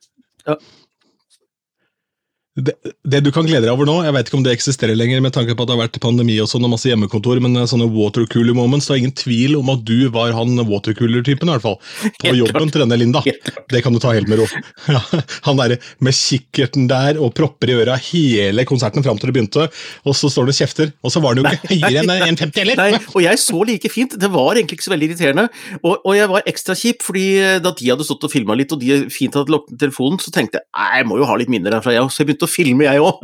Det, 2.57 2.73
det 3.06 3.19
du 3.21 3.30
kan 3.33 3.45
glede 3.45 3.68
deg 3.68 3.73
over 3.73 3.85
nå, 3.85 3.99
jeg 4.07 4.14
vet 4.16 4.30
ikke 4.30 4.37
om 4.40 4.45
det 4.45 4.54
eksisterer 4.56 4.97
lenger 4.97 5.21
med 5.21 5.33
tanke 5.35 5.54
på 5.54 5.61
at 5.61 5.69
det 5.69 5.76
har 5.76 5.83
vært 5.83 5.99
pandemi 6.02 6.40
og 6.42 6.49
sånn 6.49 6.66
og 6.66 6.71
masse 6.73 6.90
hjemmekontor, 6.90 7.37
men 7.44 7.54
eh, 7.59 7.68
sånne 7.69 7.85
watercooler 7.94 8.57
moments, 8.57 8.87
det 8.90 8.95
er 8.95 9.02
ingen 9.04 9.18
tvil 9.18 9.57
om 9.59 9.69
at 9.73 9.83
du 9.85 10.07
var 10.14 10.33
han 10.33 10.57
watercooler-typen 10.66 11.52
i 11.52 11.54
hvert 11.54 11.66
fall. 11.66 11.78
På 12.23 12.33
jobben 12.33 12.73
til 12.73 12.83
denne 12.83 12.97
Linda. 12.97 13.21
Det 13.69 13.83
kan 13.85 13.94
du 13.94 14.02
ta 14.02 14.16
helt 14.18 14.31
med 14.31 14.42
ro. 14.42 14.49
Ja, 14.87 15.02
han 15.44 15.57
derre 15.59 15.76
med 16.04 16.16
kikkerten 16.16 16.85
der 16.87 17.18
og 17.19 17.33
propper 17.35 17.69
i 17.69 17.76
øra 17.81 17.97
hele 17.99 18.64
konserten 18.68 19.04
fram 19.04 19.19
til 19.19 19.30
det 19.30 19.35
begynte, 19.35 19.66
og 20.07 20.16
så 20.16 20.30
står 20.31 20.47
det 20.47 20.56
og 20.56 20.59
kjefter, 20.61 20.94
og 21.04 21.11
så 21.14 21.21
var 21.21 21.35
han 21.35 21.42
jo 21.42 21.52
ikke 21.52 21.73
høyere 21.73 22.04
enn 22.06 22.37
1,50 22.37 22.61
heller! 22.61 22.80
Nei, 22.80 23.02
og 23.11 23.19
jeg 23.26 23.42
så 23.42 23.64
like 23.68 23.92
fint. 23.92 24.16
Det 24.18 24.30
var 24.33 24.56
egentlig 24.56 24.80
ikke 24.80 24.87
så 24.87 24.94
veldig 24.94 25.09
irriterende. 25.11 25.47
Og, 25.81 25.94
og 25.97 26.16
jeg 26.18 26.31
var 26.31 26.49
ekstra 26.49 26.76
kjip, 26.78 27.04
fordi 27.06 27.26
eh, 27.42 27.57
da 27.64 27.73
de 27.78 27.92
hadde 27.92 28.07
stått 28.07 28.26
og 28.28 28.33
filma 28.33 28.57
litt, 28.57 28.73
og 28.73 28.81
de 28.81 29.04
fint 29.14 29.35
hadde 29.37 29.54
lukket 29.54 29.78
telefonen, 29.81 30.21
så 30.23 30.33
tenkte 30.33 30.61
jeg 30.61 30.68
nei, 30.78 30.87
jeg 31.02 31.09
må 31.09 31.19
jo 31.19 31.28
ha 31.30 31.37
litt 31.40 31.52
minner 31.52 31.76
derfra, 31.78 31.95
jeg. 31.95 32.14
Så 32.14 32.23
jeg 32.23 32.31
begynte 32.31 32.46
å 32.46 32.46
filme, 32.51 32.87
jeg 32.87 33.04
òg. 33.04 33.21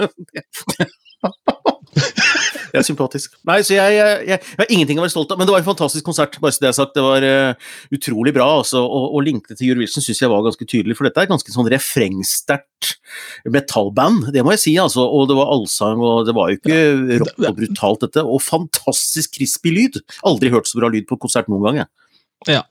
Det 2.73 2.79
er 2.81 2.85
sympatisk. 2.87 3.35
Nei, 3.45 3.59
så 3.61 3.75
jeg, 3.75 3.93
jeg, 3.93 4.13
jeg, 4.25 4.41
jeg 4.41 4.57
har 4.57 4.71
ingenting 4.73 4.97
å 4.97 5.03
være 5.03 5.13
stolt 5.13 5.29
av, 5.29 5.37
men 5.37 5.45
det 5.45 5.53
var 5.53 5.61
en 5.61 5.67
fantastisk 5.67 6.07
konsert. 6.07 6.39
bare 6.41 6.55
så 6.55 6.63
det 6.63 6.65
jeg 6.65 6.73
har 6.73 6.77
sagt. 6.79 6.95
Det 6.97 7.03
var 7.05 7.25
uh, 7.27 7.73
utrolig 7.93 8.33
bra, 8.33 8.47
altså, 8.63 8.81
og, 8.81 9.05
og 9.13 9.25
linkene 9.27 9.57
til 9.59 9.69
Eurovision 9.69 10.01
syns 10.01 10.23
jeg 10.23 10.31
var 10.31 10.41
ganske 10.47 10.65
tydelig, 10.65 10.97
for 10.97 11.05
dette 11.05 11.21
er 11.21 11.29
ganske 11.29 11.53
sånn 11.53 11.69
refrengsterkt 11.69 12.95
metallband, 13.53 14.31
det 14.33 14.41
må 14.41 14.55
jeg 14.55 14.63
si. 14.63 14.73
altså, 14.81 15.05
Og 15.05 15.29
det 15.29 15.37
var 15.37 15.53
allsang, 15.53 16.01
og 16.01 16.25
det 16.25 16.33
var 16.33 16.49
jo 16.49 16.57
ikke 16.57 16.79
rått 17.21 17.45
og 17.45 17.59
brutalt, 17.61 18.07
dette. 18.07 18.25
Og 18.25 18.41
fantastisk 18.41 19.37
crispy 19.37 19.75
lyd. 19.77 20.01
Aldri 20.25 20.49
hørt 20.53 20.71
så 20.71 20.81
bra 20.81 20.89
lyd 20.89 21.05
på 21.09 21.21
konsert 21.21 21.53
noen 21.53 21.69
gang, 21.69 21.83
jeg. 21.83 21.93
Ja. 22.57 22.65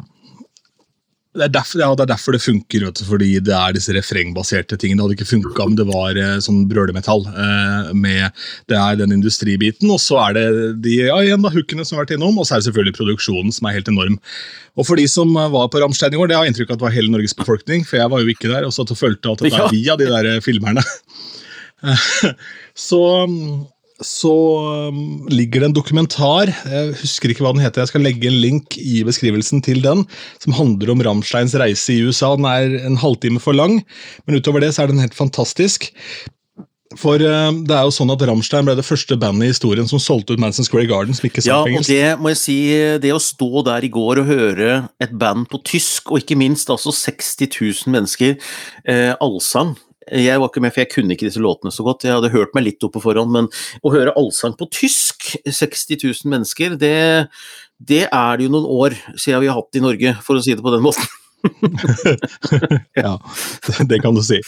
Det 1.32 1.46
er, 1.46 1.52
derfor, 1.54 1.80
ja, 1.80 1.86
det 1.96 2.04
er 2.04 2.10
derfor 2.10 2.34
det 2.36 2.42
funker, 2.44 2.82
du, 2.84 3.04
fordi 3.08 3.30
det 3.40 3.54
er 3.56 3.72
disse 3.72 3.94
refrengbaserte 3.96 4.76
tingene. 4.76 5.00
Det 5.00 5.06
hadde 5.06 5.16
ikke 5.16 5.30
funka 5.30 5.64
om 5.64 5.76
det 5.78 5.86
var 5.88 6.18
eh, 6.20 6.34
sånn 6.44 6.66
brølemetall. 6.68 7.24
Eh, 7.24 7.92
med, 7.96 8.42
det 8.68 8.76
er 8.76 8.98
den 9.00 9.14
industribiten, 9.16 9.88
og 9.94 9.96
så 10.02 10.18
er 10.26 10.36
det 10.36 10.44
de 10.84 10.98
ja, 11.06 11.16
igjen 11.24 11.40
da, 11.40 11.54
hookene 11.54 11.86
som 11.88 11.96
har 11.96 12.04
vært 12.04 12.18
innom, 12.18 12.36
og 12.36 12.44
så 12.44 12.58
er 12.58 12.60
det 12.60 12.68
selvfølgelig 12.68 12.98
produksjonen 12.98 13.56
som 13.56 13.70
er 13.70 13.78
helt 13.78 13.88
enorm. 13.88 14.20
Og 14.76 14.88
for 14.90 15.00
de 15.00 15.06
som 15.08 15.32
eh, 15.32 15.48
var 15.56 15.72
på 15.72 15.80
Ramstein 15.80 16.12
i 16.12 16.20
går, 16.20 16.28
det 16.28 16.36
har 16.36 16.44
jeg 16.44 16.52
inntrykk 16.52 16.74
av 16.74 16.76
at 16.76 16.82
det 16.82 16.88
var 16.90 16.96
hele 16.98 17.14
Norges 17.16 17.38
befolkning, 17.40 17.88
for 17.88 18.02
jeg 18.02 18.12
var 18.12 18.20
jo 18.20 18.34
ikke 18.36 18.52
der, 18.52 18.68
og 18.68 18.76
satt 18.76 18.92
og 18.92 19.00
fulgte 19.00 19.32
at 19.32 19.46
det 19.46 19.54
er 19.56 19.72
via 19.72 19.96
de 19.96 20.12
der 20.12 20.32
eh, 20.34 20.42
filmerne. 20.44 20.84
så 22.88 23.02
så 24.06 24.34
um, 24.90 25.24
ligger 25.30 25.62
det 25.62 25.70
en 25.70 25.76
dokumentar, 25.76 26.50
jeg 26.50 26.98
husker 27.00 27.32
ikke 27.32 27.46
hva 27.46 27.54
den 27.54 27.64
heter, 27.64 27.82
jeg 27.82 27.92
skal 27.92 28.04
legge 28.04 28.28
en 28.28 28.40
link 28.42 28.76
i 28.78 29.02
beskrivelsen 29.06 29.62
til 29.64 29.82
den, 29.84 30.04
som 30.42 30.56
handler 30.56 30.92
om 30.92 31.02
Ramsteins 31.04 31.56
reise 31.58 31.94
i 31.94 32.02
USA. 32.04 32.34
Den 32.38 32.48
er 32.48 32.78
en 32.86 33.00
halvtime 33.00 33.42
for 33.42 33.56
lang, 33.56 33.80
men 34.26 34.38
utover 34.38 34.64
det 34.64 34.74
så 34.74 34.84
er 34.84 34.92
den 34.92 35.02
helt 35.02 35.16
fantastisk. 35.16 35.90
For 37.00 37.16
uh, 37.16 37.52
det 37.64 37.72
er 37.72 37.86
jo 37.86 37.94
sånn 37.94 38.12
at 38.12 38.24
Ramstein 38.28 38.66
ble 38.68 38.74
det 38.76 38.84
første 38.84 39.16
bandet 39.20 39.46
i 39.46 39.52
historien 39.54 39.88
som 39.88 40.02
solgte 40.02 40.36
ut 40.36 40.42
Manson 40.42 40.66
Square 40.66 40.90
Garden, 40.90 41.16
som 41.16 41.28
ikke 41.28 41.40
Ja, 41.40 41.62
sang 41.62 41.78
på 41.78 41.80
og 41.80 41.88
det 41.88 42.10
må 42.20 42.34
jeg 42.34 42.40
si, 42.42 42.58
det 43.00 43.14
å 43.14 43.22
stå 43.22 43.64
der 43.70 43.86
i 43.86 43.92
går 43.92 44.20
og 44.22 44.28
høre 44.28 44.74
et 45.02 45.14
band 45.16 45.48
på 45.52 45.62
tysk, 45.72 46.12
og 46.12 46.20
ikke 46.20 46.38
minst 46.40 46.72
altså 46.72 46.92
60 46.92 47.48
000 47.48 47.96
mennesker, 47.96 48.36
eh, 48.84 49.14
allsang 49.24 49.76
jeg 50.20 50.40
var 50.40 50.50
ikke 50.50 50.62
med, 50.64 50.74
for 50.74 50.84
jeg 50.84 50.92
kunne 50.92 51.16
ikke 51.16 51.28
disse 51.28 51.42
låtene 51.42 51.72
så 51.74 51.86
godt. 51.86 52.04
Jeg 52.06 52.18
hadde 52.18 52.32
hørt 52.34 52.52
meg 52.56 52.66
litt 52.66 52.84
opp 52.84 52.94
på 52.96 53.04
forhånd, 53.04 53.32
men 53.32 53.48
å 53.82 53.94
høre 53.94 54.14
allsang 54.18 54.56
på 54.58 54.68
tysk, 54.72 55.32
60 55.46 56.02
000 56.02 56.32
mennesker, 56.34 56.76
det, 56.80 56.94
det 57.80 58.04
er 58.08 58.38
det 58.38 58.48
jo 58.48 58.54
noen 58.58 58.68
år 58.68 58.96
siden 59.16 59.42
vi 59.44 59.50
har 59.50 59.58
hatt 59.58 59.80
i 59.80 59.84
Norge, 59.84 60.14
for 60.26 60.38
å 60.38 60.44
si 60.44 60.56
det 60.56 60.64
på 60.64 60.74
den 60.74 60.84
måten. 60.84 61.08
ja, 62.94 63.20
det 63.88 63.98
kan 64.02 64.14
du 64.14 64.22
si. 64.22 64.38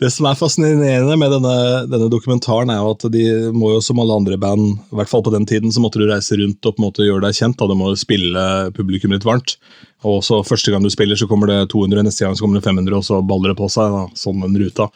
Det 0.00 0.08
som 0.12 0.28
er 0.28 0.38
fascinerende 0.38 1.16
med 1.20 1.34
denne, 1.34 1.56
denne, 1.90 2.08
dokumentaren, 2.12 2.72
er 2.72 2.80
jo 2.80 2.94
at 2.94 3.06
de 3.12 3.24
må 3.56 3.74
jo 3.74 3.82
som 3.84 4.00
alle 4.00 4.16
andre 4.22 4.38
band, 4.40 4.78
i 4.90 5.00
hvert 5.00 5.10
fall 5.10 5.24
på 5.26 5.34
den 5.34 5.46
tiden, 5.48 5.72
så 5.72 5.82
måtte 5.84 6.00
du 6.00 6.08
reise 6.08 6.38
rundt 6.40 6.64
og 6.64 6.76
på 6.76 6.80
en 6.80 6.88
måte 6.88 7.06
gjøre 7.06 7.26
deg 7.26 7.36
kjent. 7.36 7.58
Da. 7.60 7.68
Du 7.68 7.76
må 7.78 7.92
spille 8.00 8.44
publikum 8.76 9.14
litt 9.14 9.26
varmt. 9.28 9.58
Og 10.08 10.22
så 10.24 10.40
Første 10.46 10.72
gang 10.72 10.82
du 10.82 10.90
spiller, 10.92 11.16
så 11.16 11.28
kommer 11.28 11.50
det 11.50 11.70
200, 11.72 12.02
neste 12.06 12.24
gang 12.24 12.36
så 12.36 12.44
kommer 12.46 12.60
det 12.60 12.64
500, 12.68 12.96
og 12.96 13.04
så 13.04 13.20
baller 13.26 13.52
det 13.52 13.58
på 13.60 13.68
seg. 13.72 13.92
Da, 13.92 14.06
sånn 14.16 14.44
en 14.46 14.56
ruta. 14.56 14.88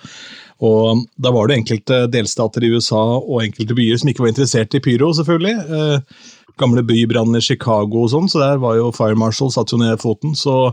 Og 0.65 1.05
Da 1.21 1.33
var 1.35 1.49
det 1.49 1.59
enkelte 1.61 2.05
delstater 2.13 2.65
i 2.65 2.73
USA 2.75 3.03
og 3.19 3.43
enkelte 3.43 3.77
byer 3.77 3.99
som 4.01 4.09
ikke 4.09 4.25
var 4.25 4.33
interessert 4.33 4.75
i 4.75 4.81
pyro, 4.81 5.13
selvfølgelig. 5.13 5.55
Eh, 5.69 6.25
gamle 6.61 6.85
bybranner 6.87 7.43
i 7.43 7.45
Chicago 7.45 8.05
og 8.05 8.13
sånn, 8.13 8.29
så 8.31 8.39
der 8.39 8.61
var 8.63 8.77
jo 8.79 8.93
Fire 8.95 9.19
Marshal 9.19 9.51
satt 9.51 9.73
jo 9.75 9.81
ned 9.81 9.99
foten. 9.99 10.37
Så 10.39 10.73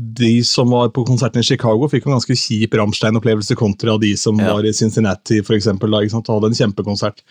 de 0.00 0.42
som 0.46 0.70
var 0.72 0.88
på 0.94 1.04
konserten 1.06 1.42
i 1.42 1.46
Chicago, 1.46 1.86
fikk 1.90 2.06
en 2.08 2.16
ganske 2.16 2.34
kjip 2.34 2.74
Ramstein-opplevelse 2.78 3.56
kontra 3.58 3.98
de 4.00 4.14
som 4.16 4.38
Ja. 4.38 4.54
var 4.54 4.64
i 4.64 4.72
Cincinnati 4.72 5.40
for 5.42 5.54
eksempel, 5.54 5.90
da, 5.90 5.98
og 5.98 6.26
hadde 6.26 6.50
en 6.50 6.72
kjempekonsert. 6.72 7.22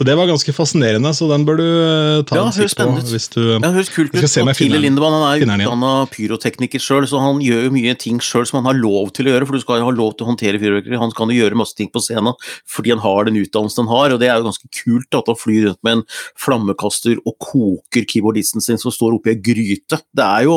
Så 0.00 0.04
det 0.08 0.14
var 0.16 0.30
ganske 0.30 0.52
fascinerende, 0.56 1.10
så 1.12 1.26
den 1.28 1.42
bør 1.44 1.58
du 1.60 1.66
eh, 1.66 2.22
ta 2.24 2.38
Ja, 2.38 2.46
en 2.48 2.54
titt 2.56 2.72
kikk 2.72 2.78
på. 2.80 2.92
hvis 3.04 3.26
du... 3.34 3.40
Ja, 3.50 3.58
det 3.60 3.72
høres 3.74 3.90
kult 3.92 4.14
ut. 4.14 4.22
Og 4.24 4.52
Tille 4.56 4.78
Lindemann 4.80 5.12
han 5.12 5.26
er 5.28 5.42
utdanna 5.44 5.90
pyrotekniker 6.08 6.80
sjøl, 6.80 7.04
så 7.04 7.20
han 7.20 7.42
gjør 7.44 7.66
jo 7.66 7.72
mye 7.74 7.92
ting 8.00 8.16
sjøl 8.24 8.46
som 8.48 8.62
han 8.62 8.70
har 8.70 8.78
lov 8.80 9.10
til 9.12 9.28
å 9.28 9.34
gjøre, 9.34 9.44
for 9.44 9.58
du 9.58 9.60
skal 9.60 9.82
jo 9.82 9.90
ha 9.90 9.92
lov 9.92 10.14
til 10.16 10.24
å 10.24 10.30
håndtere 10.30 10.56
fyrverkeri. 10.62 10.96
Han 11.02 11.12
kan 11.18 11.28
jo 11.28 11.36
gjøre 11.36 11.58
masse 11.60 11.76
ting 11.76 11.90
på 11.92 12.00
scenen 12.00 12.32
fordi 12.64 12.94
han 12.94 13.02
har 13.04 13.28
den 13.28 13.36
utdannelsen 13.42 13.84
han 13.84 13.92
har, 13.92 14.14
og 14.14 14.22
det 14.22 14.30
er 14.30 14.40
jo 14.40 14.46
ganske 14.46 14.70
kult 14.78 15.18
at 15.20 15.28
han 15.28 15.38
flyr 15.42 15.66
rundt 15.66 15.80
med 15.84 15.98
en 15.98 16.06
flammekaster 16.46 17.20
og 17.20 17.36
koker 17.50 18.08
keyboardisten 18.08 18.64
sin 18.64 18.80
som 18.80 18.96
står 18.96 19.18
oppi 19.18 19.34
ei 19.34 19.42
gryte. 19.50 20.00
Det 20.16 20.24
er 20.24 20.48
jo 20.48 20.56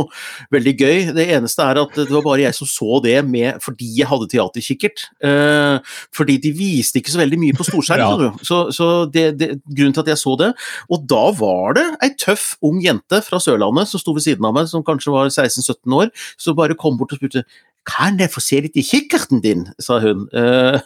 veldig 0.55 0.75
gøy. 0.85 0.95
Det 1.19 1.27
eneste 1.35 1.67
er 1.67 1.81
at 1.83 1.99
det 1.99 2.07
var 2.13 2.23
bare 2.29 2.45
jeg 2.45 2.59
som 2.61 2.71
så 2.71 3.03
det 3.03 3.17
med, 3.27 3.59
fordi 3.67 3.91
jeg 3.99 4.07
hadde 4.07 4.31
teaterkikkert. 4.31 5.05
Eh, 5.19 5.99
fordi 6.15 6.39
de 6.47 6.55
viste 6.55 7.03
ikke 7.03 7.11
så 7.11 7.25
veldig 7.25 7.43
mye 7.43 7.59
på 7.59 7.67
storskjerm. 7.67 8.07
Ja. 8.29 8.33
Så, 8.39 8.63
så 8.71 8.89
det, 9.11 9.32
det, 9.39 9.49
grunnen 9.67 9.95
til 9.95 10.03
at 10.05 10.13
jeg 10.13 10.21
så 10.21 10.37
det 10.39 10.49
Og 10.93 11.03
da 11.09 11.25
var 11.37 11.77
det 11.77 11.85
ei 12.05 12.13
tøff 12.19 12.53
ung 12.65 12.79
jente 12.83 13.21
fra 13.25 13.41
Sørlandet 13.43 13.91
som 13.91 14.01
sto 14.01 14.15
ved 14.15 14.25
siden 14.25 14.47
av 14.47 14.55
meg, 14.55 14.69
som 14.71 14.85
kanskje 14.85 15.13
var 15.13 15.29
16-17 15.31 15.99
år, 15.99 16.11
som 16.37 16.57
bare 16.57 16.77
kom 16.79 16.97
bort 16.99 17.15
og 17.15 17.21
spurte 17.21 17.45
kan 17.87 18.19
jeg 18.19 18.31
få 18.31 18.39
se 18.43 18.61
litt 18.63 18.77
i 18.79 18.85
kikkerten 18.85 19.41
din, 19.43 19.65
sa 19.81 19.97
hun. 19.99 20.23
Eh, 20.31 20.79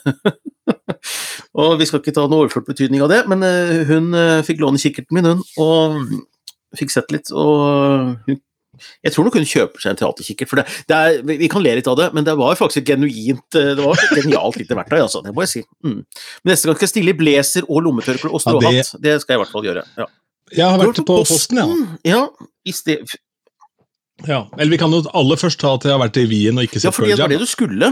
og 1.61 1.75
vi 1.77 1.85
skal 1.85 2.01
ikke 2.01 2.13
ta 2.15 2.25
noe 2.25 2.47
overført 2.47 2.69
betydning 2.69 3.03
av 3.05 3.11
det, 3.13 3.19
men 3.29 3.45
eh, 3.45 3.83
hun 3.89 4.09
eh, 4.17 4.41
fikk 4.45 4.63
låne 4.63 4.81
kikkerten 4.81 5.17
min, 5.17 5.29
hun, 5.29 5.43
og 5.61 6.77
fikk 6.77 6.93
sett 6.93 7.13
litt. 7.13 7.29
og 7.31 8.17
hun 8.25 8.41
jeg 9.03 9.13
tror 9.15 9.27
nok 9.27 9.37
hun 9.39 9.45
kjøper 9.47 9.83
seg 9.83 9.91
en 9.93 9.99
teaterkikkert. 10.01 10.49
for 10.51 10.61
det, 10.61 10.65
det 10.87 10.95
er, 10.97 11.21
vi- 11.27 11.49
kan 11.51 11.63
le 11.63 11.75
litt 11.79 11.87
av 11.91 11.97
det, 11.99 12.09
men 12.13 12.23
det 12.27 12.35
var 12.37 12.55
faktisk 12.59 12.81
et 12.83 12.89
genuint 12.93 13.55
eh, 13.59 13.73
Det 13.77 13.83
var 13.85 13.93
et 13.97 14.15
genialt 14.23 14.57
lite 14.61 14.75
verktøy, 14.77 14.99
altså. 15.03 15.21
Det 15.25 15.33
må 15.35 15.43
jeg 15.45 15.53
si. 15.53 15.63
Mm. 15.83 16.01
Men 16.43 16.51
neste 16.53 16.67
gang 16.69 16.75
skal 16.79 16.87
jeg 16.87 16.93
stille 16.95 17.13
i 17.15 17.17
blazer 17.19 17.67
og 17.69 17.83
lommetørkle 17.87 18.29
og 18.31 18.41
Ja, 18.45 18.53
det- 18.59 18.85
stråhatt. 18.85 19.01
det... 19.03 19.15
skal 19.21 19.33
jeg 19.33 19.39
i 19.39 19.43
hvert 19.45 19.53
fall 19.55 19.67
gjøre. 19.69 19.85
Ja. 19.97 20.05
Jeg 20.57 20.65
har 20.71 20.79
vært 20.79 21.01
på 21.05 21.15
Posten, 21.27 21.57
ja. 21.59 21.67
ja. 22.07 22.21
i 22.65 22.71
sted... 22.71 23.17
ja. 24.27 24.45
Eller 24.57 24.71
vi 24.71 24.77
kan 24.81 24.91
jo 24.95 25.01
aller 25.13 25.35
først 25.39 25.59
ta 25.59 25.73
at 25.75 25.83
jeg 25.87 25.91
har 25.93 25.99
vært 26.01 26.17
i 26.21 26.27
Wien 26.31 26.57
og 26.57 26.63
ikke 26.67 26.79
ja, 26.79 26.87
sett 26.87 26.95
fordi 26.95 27.11
Pearl 27.11 27.17
det 27.17 27.23
var 27.23 27.29
Jam. 27.29 27.35
det 27.35 27.39
du 27.43 27.51
skulle. 27.51 27.89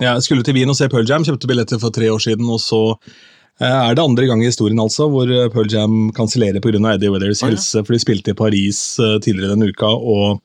Ja, 0.00 0.14
Jeg 0.18 0.22
skulle 0.26 0.42
til 0.46 0.54
Wien 0.58 0.68
og 0.70 0.76
se 0.76 0.88
Pearl 0.90 1.06
Jam, 1.08 1.24
kjøpte 1.24 1.46
billetter 1.50 1.78
for 1.82 1.94
tre 1.94 2.08
år 2.10 2.18
siden, 2.22 2.48
og 2.50 2.58
så 2.62 2.80
er 3.62 3.94
det 3.94 4.02
andre 4.02 4.26
gang 4.26 4.42
i 4.42 4.48
historien 4.48 4.80
altså, 4.82 5.06
hvor 5.12 5.30
eh, 5.30 5.48
Pearl 5.52 5.70
Jam 5.70 6.08
kansellerer 6.16 6.62
pga. 6.62 6.80
Eddie 6.94 7.12
Weathers 7.12 7.42
oh, 7.42 7.48
ja. 7.48 7.54
helse, 7.54 7.84
for 7.84 7.94
de 7.94 8.00
spilte 8.02 8.34
i 8.34 8.38
Paris 8.38 8.80
eh, 8.98 9.18
tidligere 9.22 9.54
denne 9.54 9.70
uka, 9.70 9.90
og, 9.94 10.40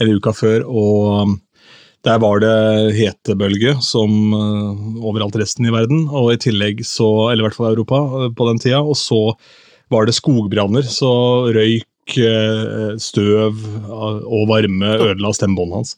eller 0.00 0.20
uka 0.20 0.32
før, 0.32 0.64
og 0.64 1.10
um, 1.24 1.34
der 2.04 2.20
var 2.20 2.40
det 2.40 2.56
hetebølge 2.98 3.78
som 3.84 4.32
eh, 4.36 4.84
overalt 5.04 5.36
resten 5.40 5.68
i 5.68 5.72
verden, 5.74 6.06
og 6.08 6.34
i 6.34 6.40
tillegg 6.40 6.84
så, 6.88 7.08
eller 7.30 7.44
i 7.44 7.48
hvert 7.48 7.58
fall 7.58 7.72
Europa 7.72 8.00
eh, 8.20 8.30
på 8.36 8.48
den 8.50 8.60
tida, 8.60 8.80
og 8.80 8.96
så 9.00 9.22
var 9.92 10.08
det 10.08 10.16
skogbranner, 10.16 10.84
så 10.88 11.12
røyk, 11.54 12.16
eh, 12.20 12.94
støv 13.00 13.60
eh, 13.60 14.22
og 14.24 14.48
varme 14.52 14.96
ødela 14.98 15.32
stemmebåndet 15.36 15.80
hans. 15.80 15.96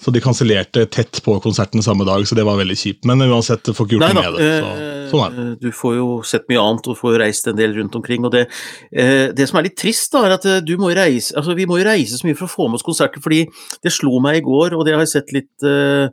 Så 0.00 0.12
de 0.14 0.22
kansellerte 0.24 0.86
tett 0.88 1.20
på 1.24 1.34
konserten 1.44 1.82
samme 1.84 2.06
dag, 2.08 2.24
så 2.28 2.36
det 2.38 2.46
var 2.48 2.56
veldig 2.60 2.76
kjipt. 2.78 3.04
Men 3.08 3.20
uansett, 3.26 3.68
får 3.76 3.86
ikke 3.86 3.98
gjort 3.98 4.06
Nei 4.06 4.14
noe 4.16 4.30
med 4.30 4.38
det. 4.38 4.48
Så, 4.48 4.70
eh, 4.72 5.00
sånn 5.10 5.24
er 5.26 5.36
det. 5.36 5.46
du 5.60 5.70
får 5.76 5.96
jo 5.98 6.08
sett 6.24 6.46
mye 6.48 6.62
annet 6.64 6.88
og 6.88 6.96
får 6.96 7.18
reist 7.20 7.50
en 7.50 7.58
del 7.58 7.76
rundt 7.76 7.98
omkring. 8.00 8.24
og 8.24 8.32
Det, 8.32 8.46
eh, 8.92 9.28
det 9.36 9.48
som 9.48 9.58
er 9.60 9.68
litt 9.68 9.76
trist, 9.76 10.12
da, 10.12 10.24
er 10.24 10.36
at 10.38 10.46
eh, 10.46 10.60
du 10.60 10.76
må 10.80 10.94
reise, 10.96 11.34
altså 11.36 11.56
vi 11.56 11.66
må 11.66 11.78
jo 11.78 11.88
reise 11.88 12.16
så 12.16 12.24
mye 12.24 12.38
for 12.38 12.48
å 12.48 12.54
få 12.56 12.68
med 12.68 12.80
oss 12.80 12.86
konserter. 12.86 13.20
fordi 13.20 13.46
det 13.82 13.92
slo 13.92 14.20
meg 14.20 14.40
i 14.40 14.46
går, 14.46 14.72
og 14.72 14.86
det 14.86 14.94
har 14.94 15.04
jeg 15.04 15.14
sett 15.20 15.32
litt 15.36 15.68
eh, 15.68 16.08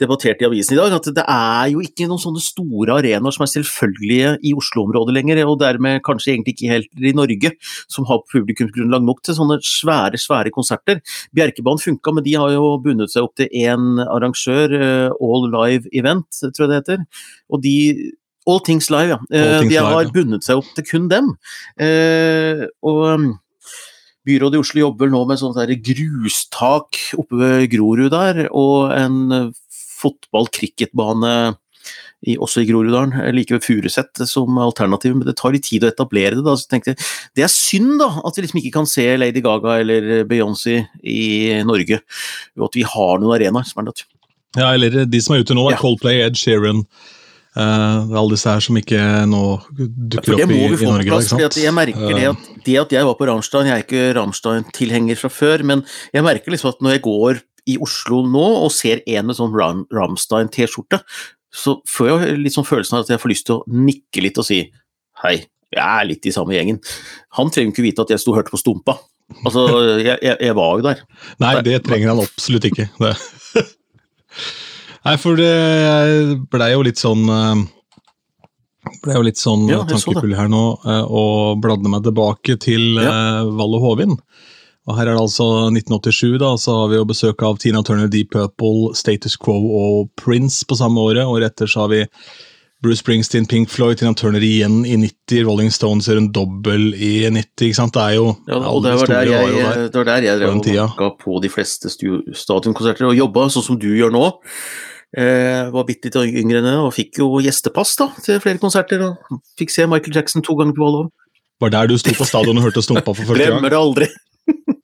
debattert 0.00 0.42
i 0.42 0.46
avisen 0.48 0.74
i 0.74 0.80
dag, 0.80 0.94
at 0.96 1.06
det 1.16 1.24
er 1.30 1.68
jo 1.72 1.82
ikke 1.84 2.08
noen 2.10 2.22
sånne 2.22 2.42
store 2.42 2.96
arenaer 2.98 3.34
som 3.34 3.44
er 3.46 3.52
selvfølgelige 3.52 4.32
i 4.46 4.54
Oslo-området 4.58 5.14
lenger, 5.16 5.42
og 5.46 5.60
dermed 5.62 6.02
kanskje 6.06 6.32
egentlig 6.34 6.56
ikke 6.56 6.72
helt 6.72 6.90
i 6.98 7.14
Norge, 7.16 7.52
som 7.92 8.08
har 8.08 8.24
publikumsgrunnlag 8.32 9.06
nok 9.06 9.22
til 9.24 9.38
sånne 9.38 9.60
svære, 9.64 10.20
svære 10.20 10.52
konserter. 10.54 11.00
Bjerkebanen 11.36 11.82
funka, 11.82 12.16
men 12.16 12.26
de 12.26 12.34
har 12.40 12.56
jo 12.56 12.74
bundet 12.84 13.14
seg 13.14 13.28
opp 13.28 13.36
til 13.38 13.48
én 13.52 14.02
arrangør, 14.08 14.74
eh, 14.80 15.14
All 15.14 15.48
Live 15.52 15.90
Event, 15.94 16.28
tror 16.42 16.66
jeg 16.66 16.72
det 16.72 16.82
heter. 16.82 17.06
Og 17.52 17.62
de 17.64 17.78
All 18.50 18.60
Things 18.60 18.90
Live, 18.92 19.14
ja. 19.14 19.20
Eh, 19.30 19.60
Things 19.60 19.72
De 19.72 19.78
Live, 19.78 19.94
har 19.94 20.04
ja. 20.04 20.12
bundet 20.12 20.44
seg 20.44 20.60
opp 20.60 20.74
til 20.76 20.86
kun 20.90 21.08
dem. 21.12 21.32
Eh, 21.80 22.66
og 22.84 23.02
um, 23.14 23.32
Byrådet 24.24 24.56
i 24.56 24.62
Oslo 24.62 24.80
jobber 24.80 25.10
nå 25.12 25.20
med 25.28 25.36
sånt 25.36 25.58
der 25.58 25.74
grustak 25.84 26.96
oppe 27.20 27.36
ved 27.36 27.66
Grorud 27.74 28.08
der, 28.14 28.46
og 28.56 28.94
en 28.96 29.50
eh, 29.94 30.00
fotball-cricketbane 30.00 31.34
i, 32.24 32.36
også 32.40 32.62
i 32.62 32.68
Groruddalen, 32.68 33.12
eh, 33.20 33.32
like 33.36 33.54
ved 33.54 33.64
Furuset 33.64 34.22
som 34.28 34.58
alternativ, 34.58 35.16
men 35.16 35.26
det 35.28 35.36
tar 35.40 35.54
litt 35.54 35.66
tid 35.68 35.84
å 35.84 35.90
etablere 35.92 36.38
det. 36.38 36.44
da, 36.46 36.56
så 36.56 36.68
tenkte 36.70 36.94
jeg, 36.94 37.02
Det 37.36 37.44
er 37.44 37.52
synd 37.52 37.98
da, 38.00 38.10
at 38.24 38.36
vi 38.36 38.46
liksom 38.46 38.62
ikke 38.62 38.76
kan 38.78 38.88
se 38.88 39.06
Lady 39.16 39.42
Gaga 39.44 39.80
eller 39.80 40.24
Beyoncé 40.28 40.86
i 41.02 41.62
Norge, 41.66 42.00
og 42.58 42.70
at 42.70 42.78
vi 42.80 42.86
har 42.94 43.18
noen 43.20 43.36
arenaer 43.36 43.68
som 43.68 43.82
er 43.82 43.90
naturlige. 43.90 44.10
Ja, 44.54 44.70
eller 44.72 45.04
de 45.04 45.20
som 45.20 45.34
er 45.34 45.42
ute 45.42 45.54
nå, 45.56 45.66
er 45.68 45.76
Ja. 45.76 45.82
Coldplay, 45.82 46.22
Ed 46.22 46.36
Sheeran 46.38 46.86
Uh, 47.54 48.10
alle 48.18 48.34
disse 48.34 48.50
her 48.50 48.62
som 48.64 48.74
ikke 48.74 48.98
nå 49.30 49.40
dukker 50.10 50.34
opp 50.34 50.40
i, 50.42 50.46
må 50.50 50.72
vi 50.72 50.82
i 50.82 50.88
Norge. 50.90 51.06
plass. 51.06 51.28
da, 51.30 51.46
jeg 51.62 51.70
merker 51.76 52.16
det 52.18 52.24
at, 52.32 52.48
det 52.66 52.74
at 52.80 52.94
jeg 52.96 53.06
var 53.06 53.14
på 53.14 53.28
Rammstein, 53.30 53.68
jeg 53.70 53.76
er 53.76 53.84
ikke 53.84 54.06
Rammstein-tilhenger 54.16 55.20
fra 55.20 55.30
før, 55.30 55.62
men 55.62 55.84
jeg 56.10 56.26
merker 56.26 56.50
liksom 56.50 56.72
at 56.72 56.82
når 56.82 56.96
jeg 56.96 57.04
går 57.06 57.38
i 57.70 57.78
Oslo 57.82 58.22
nå 58.28 58.44
og 58.64 58.70
ser 58.74 59.02
en 59.06 59.30
med 59.30 59.38
sånn 59.38 59.54
Ram, 59.56 59.84
Rammstein-T-skjorte, 59.94 61.00
så 61.54 61.78
får 61.88 62.10
jeg 62.10 62.38
litt 62.42 62.56
sånn 62.56 62.66
følelsen 62.66 62.98
av 62.98 63.04
at 63.04 63.14
jeg 63.14 63.22
får 63.22 63.32
lyst 63.32 63.46
til 63.48 63.60
å 63.60 63.80
nikke 63.86 64.24
litt 64.24 64.40
og 64.42 64.46
si 64.48 64.60
hei, 65.22 65.36
jeg 65.74 65.82
er 65.82 66.06
litt 66.08 66.26
i 66.26 66.32
samme 66.34 66.54
gjengen. 66.56 66.80
Han 67.38 67.50
trenger 67.52 67.72
ikke 67.72 67.86
vite 67.86 68.04
at 68.04 68.12
jeg 68.14 68.22
sto 68.22 68.32
og 68.34 68.40
hørte 68.40 68.54
på 68.54 68.60
Stumpa. 68.60 68.98
Altså, 69.42 69.64
jeg, 70.08 70.18
jeg, 70.18 70.36
jeg 70.40 70.56
var 70.58 70.78
jo 70.78 70.86
der. 70.88 71.04
Nei, 71.42 71.54
det 71.66 71.80
trenger 71.86 72.12
han 72.12 72.24
absolutt 72.24 72.68
ikke. 72.70 72.88
Det. 73.00 73.14
Nei, 75.06 75.16
for 75.20 75.38
det 75.38 75.54
blei 76.52 76.72
jo 76.72 76.84
litt 76.86 77.00
sånn 77.00 77.26
eh, 77.28 77.64
ble 79.04 79.18
jo 79.18 79.24
litt 79.26 79.40
sånn 79.40 79.66
Ja, 79.68 79.82
tankefull 79.88 80.34
her 80.36 80.48
nå, 80.52 80.64
eh, 80.88 81.04
og 81.04 81.60
bladde 81.64 81.90
meg 81.92 82.06
tilbake 82.06 82.58
til 82.62 82.98
ja. 83.00 83.44
Valle 83.56 83.80
Hovin. 83.82 84.18
Og 84.84 84.98
her 84.98 85.08
er 85.08 85.16
det 85.16 85.22
altså 85.22 85.44
1987, 85.72 86.34
da, 86.42 86.50
så 86.60 86.74
har 86.82 86.90
vi 86.92 86.98
jo 86.98 87.06
besøk 87.08 87.40
av 87.46 87.56
Tina 87.62 87.80
Turner, 87.86 88.10
Deep 88.12 88.34
Purple, 88.34 88.90
Status 88.98 89.38
Quo 89.40 89.56
og 89.78 90.10
Prince 90.20 90.66
på 90.68 90.76
samme 90.76 91.00
året. 91.00 91.24
Året 91.24 91.54
etter 91.54 91.70
så 91.70 91.86
har 91.86 91.94
vi 91.94 92.02
Bruce 92.84 93.00
Springsteen, 93.00 93.46
Pink 93.48 93.70
Floyd, 93.72 93.96
Tina 93.96 94.12
Turner 94.12 94.44
igjen 94.44 94.82
i 94.84 94.98
90, 95.00 95.46
Rolling 95.48 95.70
Stones 95.72 96.08
gjør 96.10 96.20
en 96.20 96.28
dobbel 96.36 96.90
i 96.92 97.14
90. 97.32 97.70
ikke 97.70 97.78
sant? 97.78 97.94
Det 97.96 98.02
er 98.02 98.18
jo 98.18 98.26
Ja, 98.50 98.58
og 98.60 98.82
det 98.84 98.92
var, 99.00 99.08
der 99.08 99.30
jeg, 99.30 99.54
der. 99.54 99.86
det 99.88 100.00
var 100.02 100.10
der 100.10 100.26
jeg 100.28 100.42
på 100.42 100.42
drev 100.44 100.58
og 100.58 100.66
banka 100.66 101.08
på 101.22 101.38
de 101.40 101.52
fleste 101.54 101.92
stadionkonserter 101.94 103.08
og 103.08 103.16
jobba, 103.16 103.48
sånn 103.54 103.64
som 103.70 103.80
du 103.80 103.88
gjør 103.88 104.12
nå. 104.12 104.26
Eh, 105.16 105.70
var 105.72 105.86
bitte 105.88 106.10
litt 106.10 106.36
yngre 106.42 106.60
enn 106.60 106.68
og 106.82 106.92
fikk 106.92 107.22
jo 107.22 107.30
gjestepass 107.40 107.94
da, 108.02 108.10
til 108.20 108.40
flere 108.42 108.60
konserter. 108.60 109.00
og 109.00 109.40
Fikk 109.56 109.72
se 109.72 109.88
Michael 109.88 110.20
Jackson 110.20 110.44
to 110.44 110.58
ganger 110.58 110.76
på 110.76 110.84
Valhall. 110.84 111.08
Var 111.62 111.72
der 111.72 111.88
du 111.88 111.96
sto 111.96 112.12
på 112.18 112.26
stadion 112.28 112.58
og 112.58 112.66
hørte 112.66 112.82
Stumpa 112.84 113.14
for 113.14 113.22
første 113.22 113.38
gang? 113.38 113.54
Glemmer 113.56 113.72
det 113.72 113.80
aldri. 113.80 114.10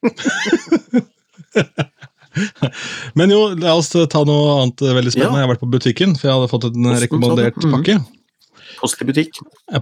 Men 3.18 3.32
jo, 3.34 3.40
la 3.58 3.74
oss 3.74 3.90
ta 3.90 4.22
noe 4.26 4.62
annet 4.62 4.80
veldig 4.86 5.12
spennende. 5.12 5.36
Ja. 5.36 5.42
Jeg 5.42 5.48
har 5.48 5.54
vært 5.54 5.64
på 5.64 5.72
butikken, 5.72 6.10
for 6.16 6.24
jeg 6.28 6.34
hadde 6.38 6.52
fått 6.52 6.66
en 6.70 6.78
Posten, 6.78 7.02
rekommandert 7.04 7.58
mm. 7.58 7.72
Pakke. 7.74 7.96
Post 8.80 9.02
i 9.02 9.04
butikk. 9.08 9.32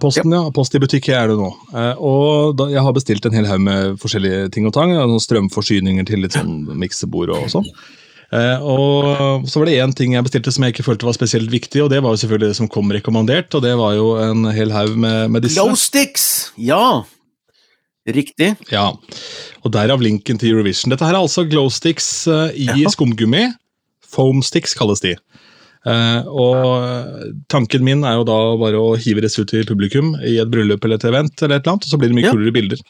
Posten, 0.02 0.32
ja. 0.34 0.42
Post 0.54 0.74
i 0.74 0.80
butikk 0.82 1.04
er 1.14 1.24
det 1.30 1.36
nå. 1.38 1.50
Eh, 1.70 1.94
og 2.02 2.56
da, 2.58 2.64
jeg 2.72 2.82
har 2.82 2.92
bestilt 2.96 3.24
en 3.28 3.36
hel 3.36 3.46
haug 3.46 3.62
med 3.62 3.78
forskjellige 4.02 4.48
ting 4.56 4.64
og 4.68 4.74
tang. 4.74 4.90
ja, 4.96 5.02
sånn 5.06 5.22
Strømforsyninger 5.22 6.04
til 6.08 6.18
litt 6.24 6.34
sånn 6.34 6.66
miksebord 6.80 7.30
og 7.36 7.42
sånn. 7.52 7.68
Eh, 8.34 8.58
og 8.60 9.46
så 9.48 9.60
var 9.60 9.66
det 9.70 9.78
én 9.80 9.94
ting 9.96 10.10
jeg 10.16 10.26
bestilte 10.26 10.52
som 10.52 10.64
jeg 10.66 10.72
ikke 10.74 10.88
følte 10.90 11.08
var 11.08 11.16
spesielt 11.16 11.50
viktig, 11.52 11.80
og 11.84 11.90
det 11.92 12.00
var 12.04 12.10
jo 12.12 12.20
selvfølgelig 12.24 12.50
det 12.50 12.58
som 12.58 12.72
kom 12.72 12.86
rekommandert, 12.92 13.48
og 13.56 13.60
det 13.64 13.72
var 13.78 13.92
jo 13.96 14.06
en 14.20 14.40
hel 14.56 14.70
haug 14.74 14.98
med, 14.98 15.30
med 15.32 15.40
disse. 15.46 15.60
Glow 15.60 15.78
sticks! 15.78 16.26
Ja! 16.60 17.04
Riktig. 18.08 18.54
Ja, 18.72 18.86
og 19.62 19.72
derav 19.74 20.00
linken 20.00 20.38
til 20.40 20.54
Eurovision. 20.54 20.92
Dette 20.94 21.04
her 21.04 21.16
er 21.16 21.20
altså 21.20 21.44
glowsticks 21.48 22.08
uh, 22.30 22.48
i 22.56 22.68
ja. 22.70 22.92
skumgummi. 22.92 23.48
Foamsticks 24.08 24.72
kalles 24.78 25.04
de. 25.04 25.14
Uh, 25.86 26.24
og 26.26 27.42
tanken 27.52 27.84
min 27.86 28.02
er 28.04 28.18
jo 28.18 28.24
da 28.28 28.38
bare 28.60 28.80
å 28.80 28.94
hive 28.98 29.22
disse 29.24 29.40
ut 29.40 29.52
til 29.52 29.66
publikum 29.68 30.14
i 30.26 30.38
et 30.40 30.50
bryllup 30.50 30.84
eller 30.84 31.00
et 31.00 31.06
event, 31.10 31.34
eller 31.42 31.58
et 31.58 31.62
eller 31.62 31.76
annet, 31.76 31.86
og 31.86 31.92
så 31.92 32.00
blir 32.00 32.10
det 32.10 32.18
mye 32.18 32.28
Ja. 32.28 32.32
kulere 32.34 32.56
bilder. 32.56 32.82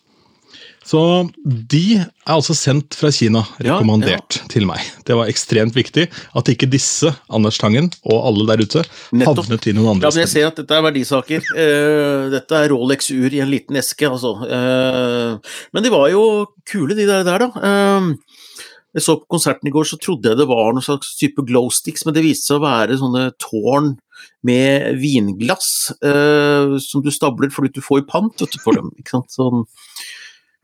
Så 0.88 1.00
de 1.44 1.98
er 2.00 2.06
altså 2.32 2.54
sendt 2.56 2.96
fra 2.96 3.10
Kina, 3.12 3.42
Ja, 3.60 3.76
ja. 3.76 4.18
til 4.48 4.64
meg. 4.68 4.80
Det 5.04 5.16
var 5.18 5.28
ekstremt 5.28 5.74
viktig 5.76 6.06
at 6.08 6.48
ikke 6.48 6.68
disse, 6.70 7.10
Anders 7.28 7.58
Tangen 7.60 7.90
og 8.08 8.22
alle 8.30 8.46
der 8.48 8.62
ute, 8.64 8.84
Nettopp. 9.12 9.44
havnet 9.44 9.68
i 9.68 9.74
noen 9.76 9.84
Ja, 9.84 9.92
andre 10.08 10.12
men 10.14 10.24
jeg 10.24 10.32
ser 10.32 10.46
at 10.48 10.56
dette 10.56 10.78
er 10.78 10.86
verdisaker. 10.86 11.44
Eh, 11.52 12.30
dette 12.32 12.56
er 12.56 12.72
Rolex-ur 12.72 13.36
i 13.36 13.42
en 13.44 13.52
liten 13.52 13.76
eske, 13.76 14.08
altså. 14.08 14.32
Eh, 14.48 15.54
men 15.74 15.84
de 15.84 15.92
var 15.92 16.08
jo 16.14 16.24
kule, 16.64 16.96
de 16.96 17.04
der, 17.04 17.22
der 17.26 17.44
da. 17.44 17.50
Eh, 17.68 18.08
jeg 18.96 19.04
så 19.04 19.18
på 19.20 19.28
konserten 19.36 19.68
i 19.68 19.74
går, 19.74 19.84
så 19.84 20.00
trodde 20.00 20.32
jeg 20.32 20.40
det 20.40 20.48
var 20.48 20.72
noen 20.72 20.82
slags 20.84 21.12
type 21.20 21.44
glow 21.44 21.68
sticks, 21.68 22.06
men 22.06 22.16
det 22.16 22.24
viste 22.24 22.48
seg 22.48 22.62
å 22.62 22.64
være 22.64 22.96
sånne 22.96 23.26
tårn 23.36 23.98
med 24.42 24.96
vinglass 24.98 25.92
som 26.00 27.02
du 27.04 27.10
stabler 27.12 27.52
fordi 27.54 27.76
du 27.76 27.80
får 27.84 28.06
pant 28.08 28.32
vet 28.40 28.56
du, 28.56 28.58
for 28.62 28.74
dem. 28.74 28.88
Ikke 28.98 29.18
sant? 29.18 29.30
Sånn, 29.36 29.66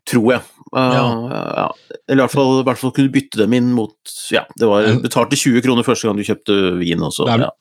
tror 0.05 0.31
jeg. 0.35 0.41
Uh, 0.75 1.31
ja. 1.31 1.67
Eller 2.09 2.19
i 2.19 2.23
hvert, 2.25 2.33
fall, 2.33 2.59
i 2.59 2.63
hvert 2.67 2.79
fall 2.81 2.91
kunne 2.95 3.11
bytte 3.13 3.37
dem 3.39 3.53
inn 3.55 3.69
mot 3.73 3.95
Ja, 4.33 4.41
det 4.59 4.67
var 4.67 4.87
betalte 5.03 5.37
20 5.39 5.61
kroner 5.63 5.85
første 5.87 6.09
gang 6.09 6.17
du 6.19 6.25
kjøpte 6.27 6.57
vin, 6.81 7.01
og 7.05 7.13
så 7.15 7.25
Det 7.29 7.35
er- 7.37 7.45
ja. 7.47 7.51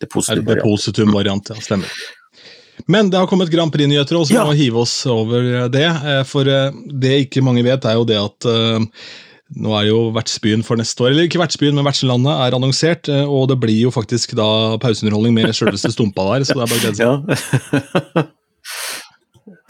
Depositum-variant, 0.00 1.50
ja. 1.52 1.56
Stemmer. 1.60 1.88
Men 2.88 3.10
det 3.12 3.18
har 3.20 3.26
kommet 3.28 3.50
Grand 3.52 3.72
Prix-nyheter, 3.72 4.16
og 4.16 4.26
så 4.26 4.34
Ja. 4.34 4.44
må 4.44 4.52
vi 4.54 4.64
hive 4.64 4.78
oss 4.80 4.94
over 5.06 5.68
det. 5.68 5.84
eh, 5.84 6.22
For 6.24 6.48
eh, 6.48 6.70
det 6.98 7.28
ikke 7.30 7.42
mange 7.44 7.62
vet, 7.62 7.84
er 7.84 7.94
jo 7.94 8.04
det 8.04 8.16
at 8.16 8.46
eh, 8.48 8.78
nå 9.60 9.74
er 9.80 9.88
jo 9.90 10.10
vertsbyen 10.12 10.64
for 10.64 10.76
neste 10.76 10.96
år, 11.04 11.10
eller 11.10 11.28
ikke 11.28 11.40
vertsbyen, 11.42 11.74
men 11.74 11.84
vertslandet 11.84 12.32
er 12.32 12.56
annonsert, 12.56 13.08
eh, 13.08 13.24
og 13.28 13.48
det 13.48 13.60
blir 13.60 13.80
jo 13.82 13.90
faktisk 13.90 14.34
da 14.34 14.78
pauseunderholdning 14.78 15.34
med 15.34 15.52
sjølveste 15.52 15.92
Stumpa 15.92 16.24
der, 16.38 16.44
så 16.44 16.54
det 16.54 16.64
er 16.64 16.70
bare 16.70 16.80
å 16.80 16.84
glede 16.86 17.36
seg. 18.16 18.28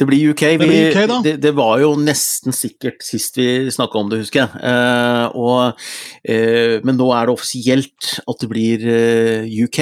Det 0.01 0.07
blir 0.09 0.31
UK. 0.33 0.43
Vi, 0.43 0.57
Det 0.57 0.67
blir 0.67 0.91
UK. 0.97 1.23
Det, 1.25 1.33
det 1.43 1.51
var 1.59 1.81
jo 1.83 1.91
nesten 2.01 2.55
sikkert 2.57 3.03
sist 3.05 3.37
vi 3.37 3.69
snakka 3.69 4.01
om 4.01 4.09
det, 4.09 4.23
husker 4.23 4.47
jeg. 4.47 4.63
Eh, 4.65 5.37
og, 5.37 5.83
eh, 6.25 6.79
men 6.87 6.97
nå 6.97 7.11
er 7.13 7.29
det 7.29 7.35
offisielt 7.35 8.13
at 8.25 8.41
det 8.41 8.49
blir 8.49 8.87
eh, 8.89 9.51
UK. 9.67 9.81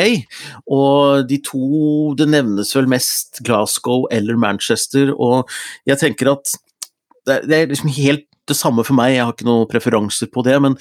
Og 0.75 1.29
de 1.29 1.39
to 1.47 2.15
Det 2.19 2.27
nevnes 2.27 2.75
vel 2.75 2.91
mest 2.91 3.39
Glasgow 3.47 4.09
eller 4.11 4.41
Manchester, 4.41 5.13
og 5.15 5.47
jeg 5.87 6.01
tenker 6.03 6.33
at 6.33 6.57
det, 7.29 7.45
det 7.47 7.55
er 7.55 7.71
liksom 7.71 7.95
helt 7.95 8.27
det 8.49 8.57
samme 8.57 8.83
for 8.83 8.97
meg, 8.97 9.13
jeg 9.13 9.27
har 9.27 9.35
ikke 9.37 9.47
noen 9.47 9.69
preferanser 9.71 10.31
på 10.33 10.43
det. 10.43 10.57
men 10.65 10.77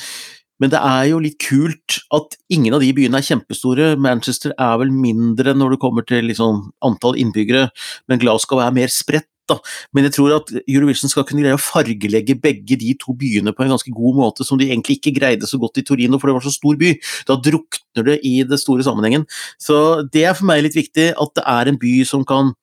men 0.62 0.72
det 0.74 0.80
er 0.82 1.04
jo 1.12 1.22
litt 1.22 1.38
kult 1.42 2.00
at 2.16 2.38
ingen 2.54 2.74
av 2.74 2.82
de 2.82 2.90
byene 2.98 3.20
er 3.20 3.26
kjempestore. 3.26 3.92
Manchester 4.02 4.56
er 4.58 4.78
vel 4.82 4.94
mindre 4.94 5.54
når 5.54 5.76
det 5.76 5.82
kommer 5.84 6.06
til 6.08 6.26
liksom 6.32 6.72
antall 6.86 7.18
innbyggere, 7.22 7.68
men 8.10 8.22
Glasgow 8.22 8.64
er 8.64 8.74
mer 8.74 8.94
spredt. 8.94 9.30
Da. 9.48 9.58
Men 9.96 10.08
jeg 10.08 10.18
tror 10.18 10.36
at 10.38 10.52
Eurovision 10.64 11.12
skal 11.12 11.26
kunne 11.28 11.44
greie 11.44 11.58
å 11.58 11.62
fargelegge 11.62 12.38
begge 12.44 12.78
de 12.80 12.94
to 13.00 13.16
byene 13.18 13.54
på 13.56 13.66
en 13.66 13.74
ganske 13.76 13.94
god 13.96 14.20
måte, 14.20 14.48
som 14.48 14.60
de 14.60 14.70
egentlig 14.70 15.00
ikke 15.00 15.16
greide 15.20 15.50
så 15.50 15.60
godt 15.62 15.82
i 15.82 15.86
Torino, 15.88 16.20
for 16.20 16.30
det 16.30 16.38
var 16.38 16.48
så 16.48 16.54
stor 16.54 16.78
by. 16.80 16.94
Da 17.30 17.40
drukner 17.40 18.08
det 18.12 18.20
i 18.28 18.36
det 18.48 18.60
store 18.62 18.86
sammenhengen. 18.86 19.28
Så 19.62 20.04
det 20.14 20.28
er 20.28 20.38
for 20.38 20.50
meg 20.50 20.66
litt 20.66 20.78
viktig, 20.78 21.12
at 21.16 21.36
det 21.38 21.46
er 21.48 21.72
en 21.72 21.82
by 21.82 21.98
som 22.08 22.26
kan 22.28 22.54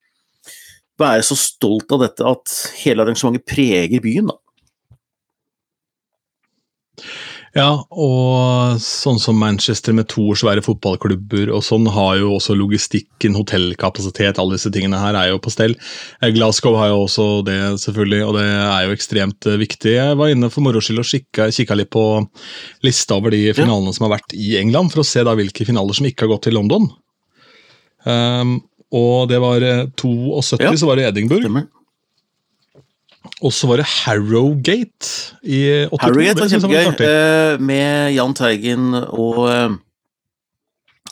være 1.01 1.25
så 1.27 1.35
stolt 1.39 1.91
av 1.91 2.05
dette 2.05 2.25
at 2.27 2.57
hele 2.85 3.03
arrangementet 3.03 3.47
preger 3.49 4.03
byen. 4.03 4.31
da. 4.31 4.39
Ja, 7.55 7.69
og 7.87 8.81
sånn 8.83 9.15
som 9.23 9.37
Manchester 9.39 9.95
med 9.95 10.09
to 10.11 10.33
svære 10.35 10.59
fotballklubber 10.65 11.53
og 11.55 11.61
sånn, 11.63 11.85
har 11.87 12.17
jo 12.19 12.33
også 12.35 12.51
logistikken, 12.59 13.37
hotellkapasitet, 13.37 14.41
alle 14.41 14.57
disse 14.57 14.71
tingene 14.75 14.99
her 14.99 15.15
er 15.15 15.29
jo 15.31 15.39
på 15.39 15.53
stell. 15.53 15.77
Eh, 16.19 16.33
Glasgow 16.35 16.75
har 16.75 16.91
jo 16.91 17.05
også 17.05 17.27
det, 17.47 17.55
selvfølgelig, 17.85 18.19
og 18.27 18.35
det 18.35 18.43
er 18.49 18.89
jo 18.89 18.97
ekstremt 18.97 19.47
eh, 19.47 19.55
viktig. 19.61 19.95
Jeg 19.95 20.19
var 20.19 20.33
inne 20.33 20.51
for 20.51 20.67
moro 20.67 20.83
skyld 20.83 20.99
og 20.99 21.07
kikka, 21.07 21.79
litt 21.79 21.93
på 21.95 22.03
lista 22.83 23.15
over 23.21 23.31
de 23.31 23.45
finalene 23.55 23.95
som 23.95 24.09
har 24.09 24.17
vært 24.17 24.35
i 24.35 24.57
England, 24.59 24.91
for 24.91 25.05
å 25.05 25.07
se 25.07 25.23
da 25.23 25.37
hvilke 25.39 25.67
finaler 25.69 25.95
som 25.95 26.11
ikke 26.11 26.27
har 26.27 26.35
gått 26.35 26.49
til 26.49 26.59
London. 26.59 26.91
Um, 28.03 28.57
og 28.91 29.29
det 29.31 29.39
var 29.41 29.63
eh, 29.63 29.85
72, 29.95 30.59
Ja. 30.59 30.75
så 30.75 30.91
var 30.91 30.99
det 30.99 31.07
Edinburgh, 31.07 31.47
Stemmer. 31.47 31.71
Og 33.41 33.53
så 33.53 33.67
var 33.69 33.81
det 33.81 33.87
Harrogate 33.89 35.39
i 35.43 35.87
82. 35.91 36.01
Harrogate 36.01 36.43
var 36.43 36.51
kjempegøy, 36.53 37.07
eh, 37.07 37.57
med 37.59 38.13
Jahn 38.15 38.35
Teigen 38.37 38.93
og, 38.95 39.41
eh, 39.51 39.75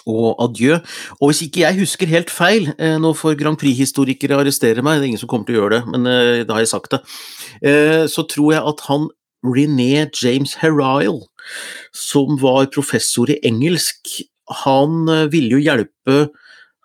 og 0.09 0.35
Adjø. 0.43 0.79
Og 1.21 1.29
hvis 1.29 1.43
ikke 1.45 1.63
jeg 1.63 1.79
husker 1.79 2.11
helt 2.11 2.31
feil, 2.33 2.73
eh, 2.77 2.97
nå 2.99 3.13
får 3.15 3.37
Grand 3.39 3.59
Prix-historikere 3.59 4.39
arrestere 4.39 4.83
meg, 4.83 4.99
det 4.99 5.07
er 5.07 5.11
ingen 5.13 5.23
som 5.23 5.31
kommer 5.31 5.47
til 5.47 5.57
å 5.57 5.61
gjøre 5.63 5.79
det, 5.79 5.83
men 5.93 6.07
eh, 6.07 6.43
da 6.43 6.57
har 6.57 6.63
jeg 6.63 6.73
sagt 6.73 6.91
det, 6.91 7.01
eh, 7.63 8.05
så 8.11 8.27
tror 8.27 8.53
jeg 8.53 8.63
at 8.73 8.85
han 8.89 9.09
René 9.43 10.07
James 10.15 10.55
Herrile, 10.61 11.27
som 11.91 12.37
var 12.39 12.71
professor 12.71 13.29
i 13.31 13.39
engelsk, 13.43 14.23
han 14.63 15.07
ville 15.31 15.57
jo 15.57 15.63
hjelpe 15.63 16.29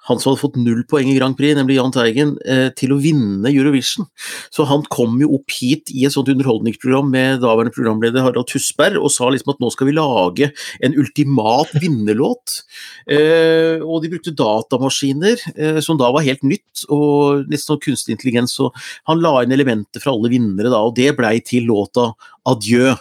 han 0.09 0.21
som 0.21 0.33
hadde 0.33 0.41
fått 0.41 0.59
null 0.61 0.83
poeng 0.89 1.11
i 1.13 1.17
Grand 1.19 1.37
Prix, 1.37 1.57
nemlig 1.59 1.77
Jahn 1.77 1.93
Teigen, 1.95 2.35
eh, 2.49 2.69
til 2.77 2.95
å 2.95 3.01
vinne 3.03 3.51
Eurovision. 3.51 4.09
Så 4.55 4.65
han 4.69 4.85
kom 4.93 5.19
jo 5.21 5.35
opp 5.37 5.53
hit 5.53 5.93
i 5.93 6.07
et 6.09 6.15
sånt 6.15 6.31
underholdningsprogram 6.33 7.11
med 7.13 7.43
daværende 7.45 7.75
programleder 7.77 8.25
Harald 8.25 8.49
Tusberg 8.49 8.97
og 8.97 9.13
sa 9.13 9.29
liksom 9.33 9.53
at 9.55 9.61
nå 9.63 9.71
skal 9.75 9.91
vi 9.91 9.97
lage 9.99 10.51
en 10.85 10.97
ultimat 10.99 11.75
vinnerlåt. 11.77 12.63
Eh, 13.11 13.85
og 13.85 14.03
de 14.03 14.13
brukte 14.15 14.37
datamaskiner, 14.37 15.45
eh, 15.55 15.81
som 15.85 16.01
da 16.01 16.11
var 16.15 16.27
helt 16.27 16.45
nytt, 16.47 16.87
og 16.89 17.45
litt 17.49 17.65
sånn 17.65 17.83
kunstig 17.83 18.17
intelligens. 18.17 18.57
Og 18.65 18.73
han 19.11 19.21
la 19.21 19.43
inn 19.43 19.53
elementer 19.53 20.01
fra 20.01 20.15
alle 20.17 20.33
vinnere 20.33 20.73
da, 20.73 20.81
og 20.81 20.97
det 20.97 21.13
blei 21.19 21.39
til 21.45 21.69
låta 21.69 22.13
Adjø. 22.49 22.97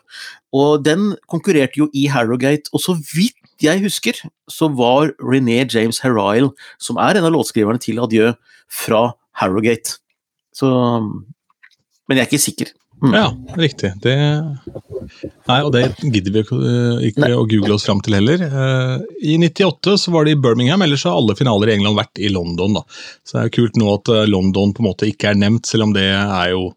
Og 0.58 0.84
den 0.84 1.14
konkurrerte 1.30 1.80
jo 1.82 1.90
i 1.96 2.08
Harrogate, 2.12 2.72
og 2.74 2.84
så 2.84 2.96
vidt 3.16 3.40
jeg 3.64 3.84
husker, 3.84 4.20
så 4.50 4.70
var 4.74 5.14
René 5.22 5.64
James 5.66 6.02
Herrile, 6.04 6.52
som 6.82 7.00
er 7.02 7.18
en 7.18 7.30
av 7.30 7.34
låtskriverne 7.36 7.82
til 7.82 8.02
Adjø, 8.04 8.34
fra 8.68 9.14
Harrogate. 9.40 9.98
Så 10.56 10.68
Men 12.08 12.18
jeg 12.18 12.24
er 12.24 12.30
ikke 12.30 12.40
sikker. 12.40 12.70
Mm. 13.04 13.14
Ja, 13.14 13.28
riktig. 13.60 13.92
Det 14.02 14.14
Nei, 15.48 15.58
og 15.62 15.70
det 15.76 15.84
gidder 16.02 16.34
vi 16.34 16.42
ikke, 16.42 16.58
eh, 16.58 17.20
Nei. 17.22 17.30
å 17.36 17.46
google 17.48 17.76
oss 17.76 17.86
fram 17.86 18.02
til 18.02 18.18
heller. 18.18 18.42
Eh, 18.42 19.04
I 19.22 19.38
98 19.38 19.98
så 20.02 20.12
var 20.12 20.26
det 20.26 20.34
i 20.34 20.40
Birmingham, 20.42 20.82
ellers 20.82 21.04
har 21.06 21.14
alle 21.14 21.36
finaler 21.38 21.70
i 21.70 21.76
England 21.78 22.00
vært 22.00 22.18
i 22.18 22.32
London. 22.34 22.80
da. 22.80 22.82
Så 23.24 23.36
det 23.38 23.42
er 23.42 23.50
jo 23.50 23.56
kult 23.60 23.78
nå 23.78 23.94
at 23.94 24.10
eh, 24.10 24.26
London 24.32 24.74
på 24.74 24.82
en 24.82 24.90
måte 24.90 25.10
ikke 25.12 25.30
er 25.30 25.38
nevnt, 25.38 25.70
selv 25.70 25.88
om 25.88 25.94
det 25.94 26.08
er 26.10 26.50
jo 26.56 26.72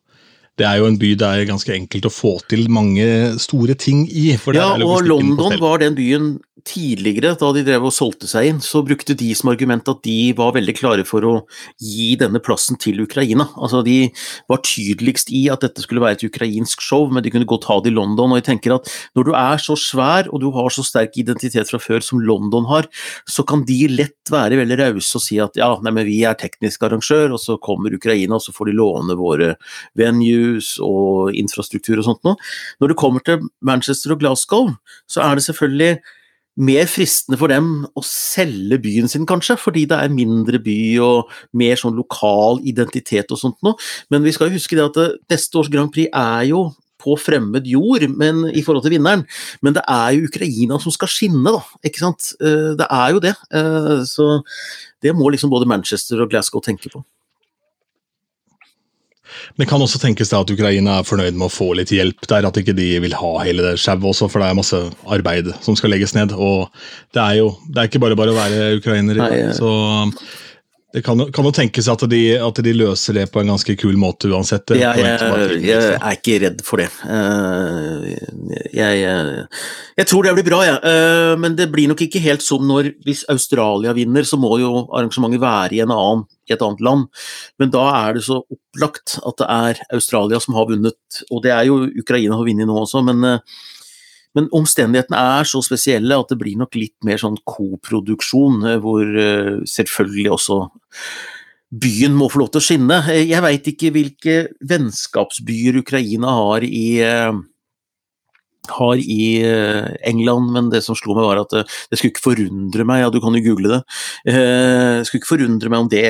det 0.60 0.68
er 0.68 0.80
jo 0.82 0.88
en 0.90 0.98
by 1.00 1.14
det 1.16 1.28
er 1.28 1.48
ganske 1.48 1.72
enkelt 1.72 2.06
å 2.08 2.12
få 2.12 2.34
til 2.50 2.66
mange 2.72 3.06
store 3.40 3.76
ting 3.80 4.04
i. 4.06 4.34
Ja, 4.52 4.74
og 4.76 5.08
London 5.08 5.56
var 5.62 5.80
den 5.80 5.96
byen 5.96 6.34
tidligere, 6.66 7.34
da 7.38 7.50
de 7.54 7.62
drev 7.64 7.86
og 7.88 7.94
solgte 7.94 8.28
seg 8.30 8.48
inn, 8.50 8.60
så 8.64 8.82
brukte 8.84 9.16
de 9.18 9.30
som 9.36 9.50
argument 9.52 9.88
at 9.90 10.02
de 10.04 10.32
var 10.36 10.54
veldig 10.56 10.74
klare 10.76 11.04
for 11.08 11.24
å 11.26 11.34
gi 11.80 12.12
denne 12.20 12.40
plassen 12.44 12.78
til 12.80 13.00
Ukraina. 13.04 13.48
Altså 13.56 13.82
De 13.86 14.10
var 14.50 14.62
tydeligst 14.66 15.32
i 15.34 15.46
at 15.52 15.64
dette 15.64 15.84
skulle 15.84 16.02
være 16.04 16.18
et 16.18 16.26
ukrainsk 16.28 16.82
show, 16.84 17.08
men 17.10 17.24
de 17.24 17.32
kunne 17.32 17.48
godt 17.48 17.68
ha 17.70 17.78
det 17.80 17.92
i 17.92 17.96
London. 17.96 18.34
Og 18.34 18.40
jeg 18.40 18.48
tenker 18.50 18.76
at 18.76 18.90
når 19.16 19.28
du 19.30 19.32
er 19.38 19.62
så 19.62 19.76
svær 19.78 20.30
og 20.30 20.42
du 20.44 20.50
har 20.54 20.70
så 20.74 20.84
sterk 20.86 21.16
identitet 21.20 21.70
fra 21.70 21.80
før 21.82 22.04
som 22.04 22.22
London 22.22 22.68
har, 22.70 22.88
så 23.28 23.44
kan 23.46 23.64
de 23.68 23.80
lett 23.90 24.32
være 24.32 24.60
veldig 24.60 24.80
rause 24.82 25.18
og 25.18 25.24
si 25.24 25.40
at 25.42 25.56
ja, 25.58 25.72
nei, 25.84 25.94
men 25.96 26.08
vi 26.08 26.20
er 26.28 26.38
teknisk 26.38 26.84
arrangør, 26.86 27.36
og 27.36 27.42
så 27.42 27.58
kommer 27.62 27.94
Ukraina, 27.96 28.36
og 28.36 28.44
så 28.44 28.54
får 28.54 28.70
de 28.70 28.76
låne 28.78 29.16
våre 29.18 29.54
venues 30.50 30.78
og 30.82 31.34
infrastruktur 31.38 31.98
og 31.98 32.06
sånt 32.06 32.24
noe. 32.26 32.38
Når 32.80 32.92
det 32.92 33.00
kommer 33.00 33.20
til 33.24 33.46
Manchester 33.62 34.14
og 34.14 34.20
Glasgow, 34.20 34.72
så 35.08 35.22
er 35.24 35.36
det 35.36 35.46
selvfølgelig 35.46 36.00
mer 36.60 36.88
fristende 36.90 37.38
for 37.38 37.48
dem 37.48 37.86
å 37.96 38.02
selge 38.04 38.80
byen 38.82 39.08
sin, 39.08 39.24
kanskje, 39.26 39.56
fordi 39.56 39.86
det 39.88 39.96
er 39.96 40.12
mindre 40.12 40.58
by 40.60 40.80
og 41.00 41.30
mer 41.56 41.78
sånn 41.78 41.96
lokal 41.96 42.60
identitet 42.68 43.30
og 43.32 43.40
sånt 43.40 43.60
noe. 43.64 43.78
Men 44.10 44.26
vi 44.26 44.34
skal 44.34 44.50
jo 44.50 44.58
huske 44.58 44.76
det 44.76 44.90
at 44.90 45.20
neste 45.30 45.60
års 45.60 45.70
Grand 45.72 45.92
Prix 45.94 46.10
er 46.12 46.50
jo 46.50 46.68
på 47.00 47.14
fremmed 47.16 47.64
jord 47.64 48.04
men, 48.12 48.42
i 48.52 48.60
forhold 48.60 48.84
til 48.84 48.92
vinneren, 48.98 49.22
men 49.64 49.72
det 49.72 49.86
er 49.88 50.18
jo 50.18 50.26
Ukraina 50.28 50.76
som 50.82 50.92
skal 50.92 51.08
skinne, 51.08 51.48
da. 51.48 51.62
Ikke 51.86 52.02
sant. 52.02 52.34
Eh, 52.44 52.74
det 52.76 52.90
er 52.90 53.14
jo 53.14 53.22
det. 53.24 53.32
Eh, 53.56 54.02
så 54.04 54.42
det 55.00 55.16
må 55.16 55.30
liksom 55.32 55.48
både 55.48 55.70
Manchester 55.70 56.20
og 56.20 56.28
Glasgow 56.28 56.60
tenke 56.60 56.92
på. 56.92 57.00
Det 59.60 59.68
kan 59.70 59.82
også 59.82 60.00
tenkes 60.02 60.32
at 60.36 60.52
Ukraina 60.52 60.98
er 61.00 61.08
fornøyd 61.08 61.36
med 61.36 61.48
å 61.48 61.52
få 61.52 61.72
litt 61.78 61.92
hjelp 61.94 62.28
der, 62.30 62.48
at 62.48 62.60
ikke 62.60 62.76
de 62.76 62.90
vil 63.04 63.16
ha 63.18 63.32
hele 63.44 63.64
det 63.66 63.80
sjauet 63.82 64.06
også, 64.12 64.28
for 64.30 64.42
det 64.42 64.50
er 64.50 64.60
masse 64.60 64.82
arbeid 65.10 65.50
som 65.64 65.78
skal 65.78 65.94
legges 65.94 66.14
ned. 66.16 66.34
Og 66.36 66.68
det 67.16 67.24
er 67.24 67.40
jo 67.40 67.50
det 67.68 67.82
er 67.82 67.90
ikke 67.90 68.02
bare 68.02 68.18
bare 68.18 68.34
å 68.34 68.38
være 68.38 68.70
ukrainer. 68.80 69.20
Nei, 69.20 69.42
så 69.56 69.72
det 70.92 71.02
kan, 71.06 71.20
kan 71.32 71.46
jo 71.46 71.52
tenkes 71.54 71.86
at 71.90 72.02
de, 72.10 72.20
at 72.42 72.56
de, 72.66 72.72
løser 72.74 73.14
det 73.14 73.26
på 73.30 73.42
en 73.42 73.52
ganske 73.52 73.74
kul 73.78 73.94
måte 74.00 74.26
uansett. 74.30 74.72
Ja, 74.74 74.90
jeg, 74.98 75.60
jeg, 75.62 75.92
er 75.94 76.16
ikke 76.16 76.38
redd 76.42 76.64
for 76.66 76.82
det. 76.82 76.88
Jeg, 78.74 78.98
jeg, 78.98 79.44
jeg 80.00 80.08
tror 80.10 80.26
det 80.26 80.34
blir 80.40 80.48
bra, 80.48 80.60
jeg. 80.66 80.80
Ja. 80.82 80.90
Eh, 80.90 81.34
men 81.38 81.54
det 81.58 81.68
blir 81.70 81.90
nok 81.92 82.02
ikke 82.02 82.22
helt 82.24 82.42
som 82.42 82.66
når 82.66 82.90
Hvis 83.06 83.22
Australia 83.30 83.94
vinner, 83.94 84.26
så 84.26 84.38
må 84.40 84.56
jo 84.58 84.86
arrangementet 84.88 85.42
være 85.42 85.78
i, 85.78 85.82
annen, 85.86 86.26
i 86.50 86.56
et 86.56 86.64
annet 86.66 86.82
land. 86.82 87.06
Men 87.62 87.70
da 87.74 87.86
er 88.00 88.18
det 88.18 88.26
så 88.26 88.40
opplagt 88.42 89.20
at 89.22 89.38
det 89.38 89.50
er 89.60 89.84
Australia 89.94 90.42
som 90.42 90.58
har 90.58 90.70
vunnet. 90.72 91.22
Og 91.30 91.44
det 91.46 91.54
er 91.54 91.68
jo 91.70 91.84
Ukraina 92.02 92.40
har 92.40 92.50
vunnet 92.50 92.66
nå 92.66 92.82
også, 92.82 93.04
men 93.06 93.22
eh, 93.30 93.60
men 94.38 94.46
omstendighetene 94.54 95.18
er 95.40 95.48
så 95.48 95.62
spesielle 95.64 96.18
at 96.22 96.30
det 96.30 96.38
blir 96.38 96.58
nok 96.60 96.76
litt 96.78 96.96
mer 97.06 97.18
sånn 97.20 97.38
koproduksjon, 97.48 98.62
eh, 98.68 98.80
hvor 98.82 99.02
eh, 99.02 99.58
selvfølgelig 99.66 100.34
også 100.36 100.58
byen 101.70 102.16
må 102.18 102.28
få 102.30 102.42
lov 102.42 102.52
til 102.54 102.62
å 102.62 102.66
skinne. 102.66 103.00
Eh, 103.10 103.24
jeg 103.30 103.42
veit 103.46 103.70
ikke 103.72 103.92
hvilke 103.94 104.36
vennskapsbyer 104.70 105.80
Ukraina 105.82 106.36
har 106.38 106.66
i 106.66 106.86
har 108.70 109.00
i 109.02 109.40
England, 110.06 110.50
men 110.54 110.68
det 110.70 110.82
som 110.84 110.94
slo 110.94 111.16
meg 111.16 111.24
var 111.26 111.40
at 111.40 111.54
det, 111.56 111.96
skulle 111.96 112.12
ikke 112.12 112.22
forundre 112.22 112.84
meg, 112.86 113.00
ja 113.00 113.08
du 113.10 113.16
kan 113.24 113.34
jo 113.34 113.40
google 113.42 113.72
det, 113.72 113.78
det 114.28 115.06
skulle 115.08 115.22
ikke 115.22 115.30
forundre 115.32 115.72
meg 115.72 115.82
om 115.82 115.88
det 115.90 116.04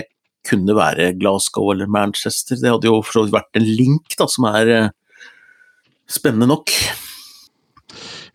kunne 0.44 0.74
være 0.76 1.14
Glasgow 1.16 1.70
eller 1.72 1.88
Manchester. 1.88 2.58
Det 2.60 2.68
hadde 2.68 2.90
jo 2.90 2.98
for 3.06 3.16
så 3.16 3.22
vidt 3.24 3.38
vært 3.38 3.60
en 3.62 3.70
link 3.70 4.18
da, 4.18 4.26
som 4.28 4.50
er 4.50 4.90
spennende 6.10 6.50
nok. 6.50 6.74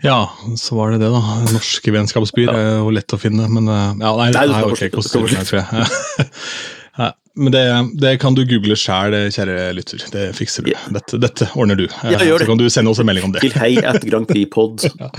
Ja, 0.03 0.29
så 0.59 0.75
var 0.75 0.91
det 0.91 0.99
det, 1.05 1.09
da. 1.13 1.21
Norske 1.53 1.93
vennskapsbyer 1.95 2.51
er 2.51 2.71
jo 2.81 2.91
lett 2.93 3.15
å 3.15 3.19
finne, 3.19 3.47
men 3.51 3.69
eh, 3.71 3.91
ja, 4.03 4.11
nei, 4.19 4.29
nei, 4.35 4.45
ikke 4.51 4.73
ok, 4.73 4.83
koster 4.97 5.23
meg, 5.23 5.45
tror 5.47 5.61
jeg. 5.63 6.27
Men 7.35 7.51
det, 7.51 7.63
det, 7.99 8.13
kan 8.21 8.35
du 8.35 8.45
google 8.47 8.77
sjæl, 8.79 9.15
kjære 9.35 9.73
lytter. 9.75 10.03
Det 10.11 10.23
fikser 10.37 10.63
du. 10.63 10.71
Dette, 10.95 11.17
dette 11.19 11.47
ordner 11.59 11.75
du. 11.75 11.83
Ja, 12.07 12.19
så 12.21 12.47
kan 12.47 12.59
du 12.59 12.69
sende 12.71 12.93
oss 12.93 13.01
en 13.03 13.09
melding 13.09 13.27
om 13.27 13.33
det. 13.35 13.43
Til 13.43 13.55
hei 13.59 13.73
at 13.83 14.05
Grand 14.07 14.27
Prix 14.29 14.47
Pod. 14.53 14.85
ja. 15.01 15.09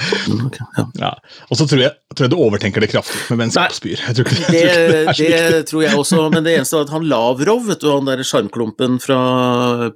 ja. 1.02 1.12
Og 1.50 1.60
så 1.60 1.66
tror 1.68 1.82
jeg, 1.84 1.92
tror 2.14 2.26
jeg, 2.26 2.32
du 2.32 2.38
overtenker 2.40 2.84
det 2.84 2.90
kraftig 2.94 3.20
med 3.28 3.44
vennskapsbyer. 3.44 4.06
det, 4.16 4.24
det, 4.48 4.64
det, 5.12 5.30
det 5.52 5.62
tror 5.68 5.84
jeg 5.84 6.00
også, 6.00 6.22
men 6.32 6.46
det 6.46 6.56
eneste 6.56 6.80
er 6.80 6.88
at 6.88 6.96
han 6.96 7.08
Lavrov, 7.10 7.66
vet 7.68 7.84
du, 7.84 7.90
han 7.92 8.08
der 8.08 8.24
sjarmklumpen 8.24 8.96
fra 9.02 9.20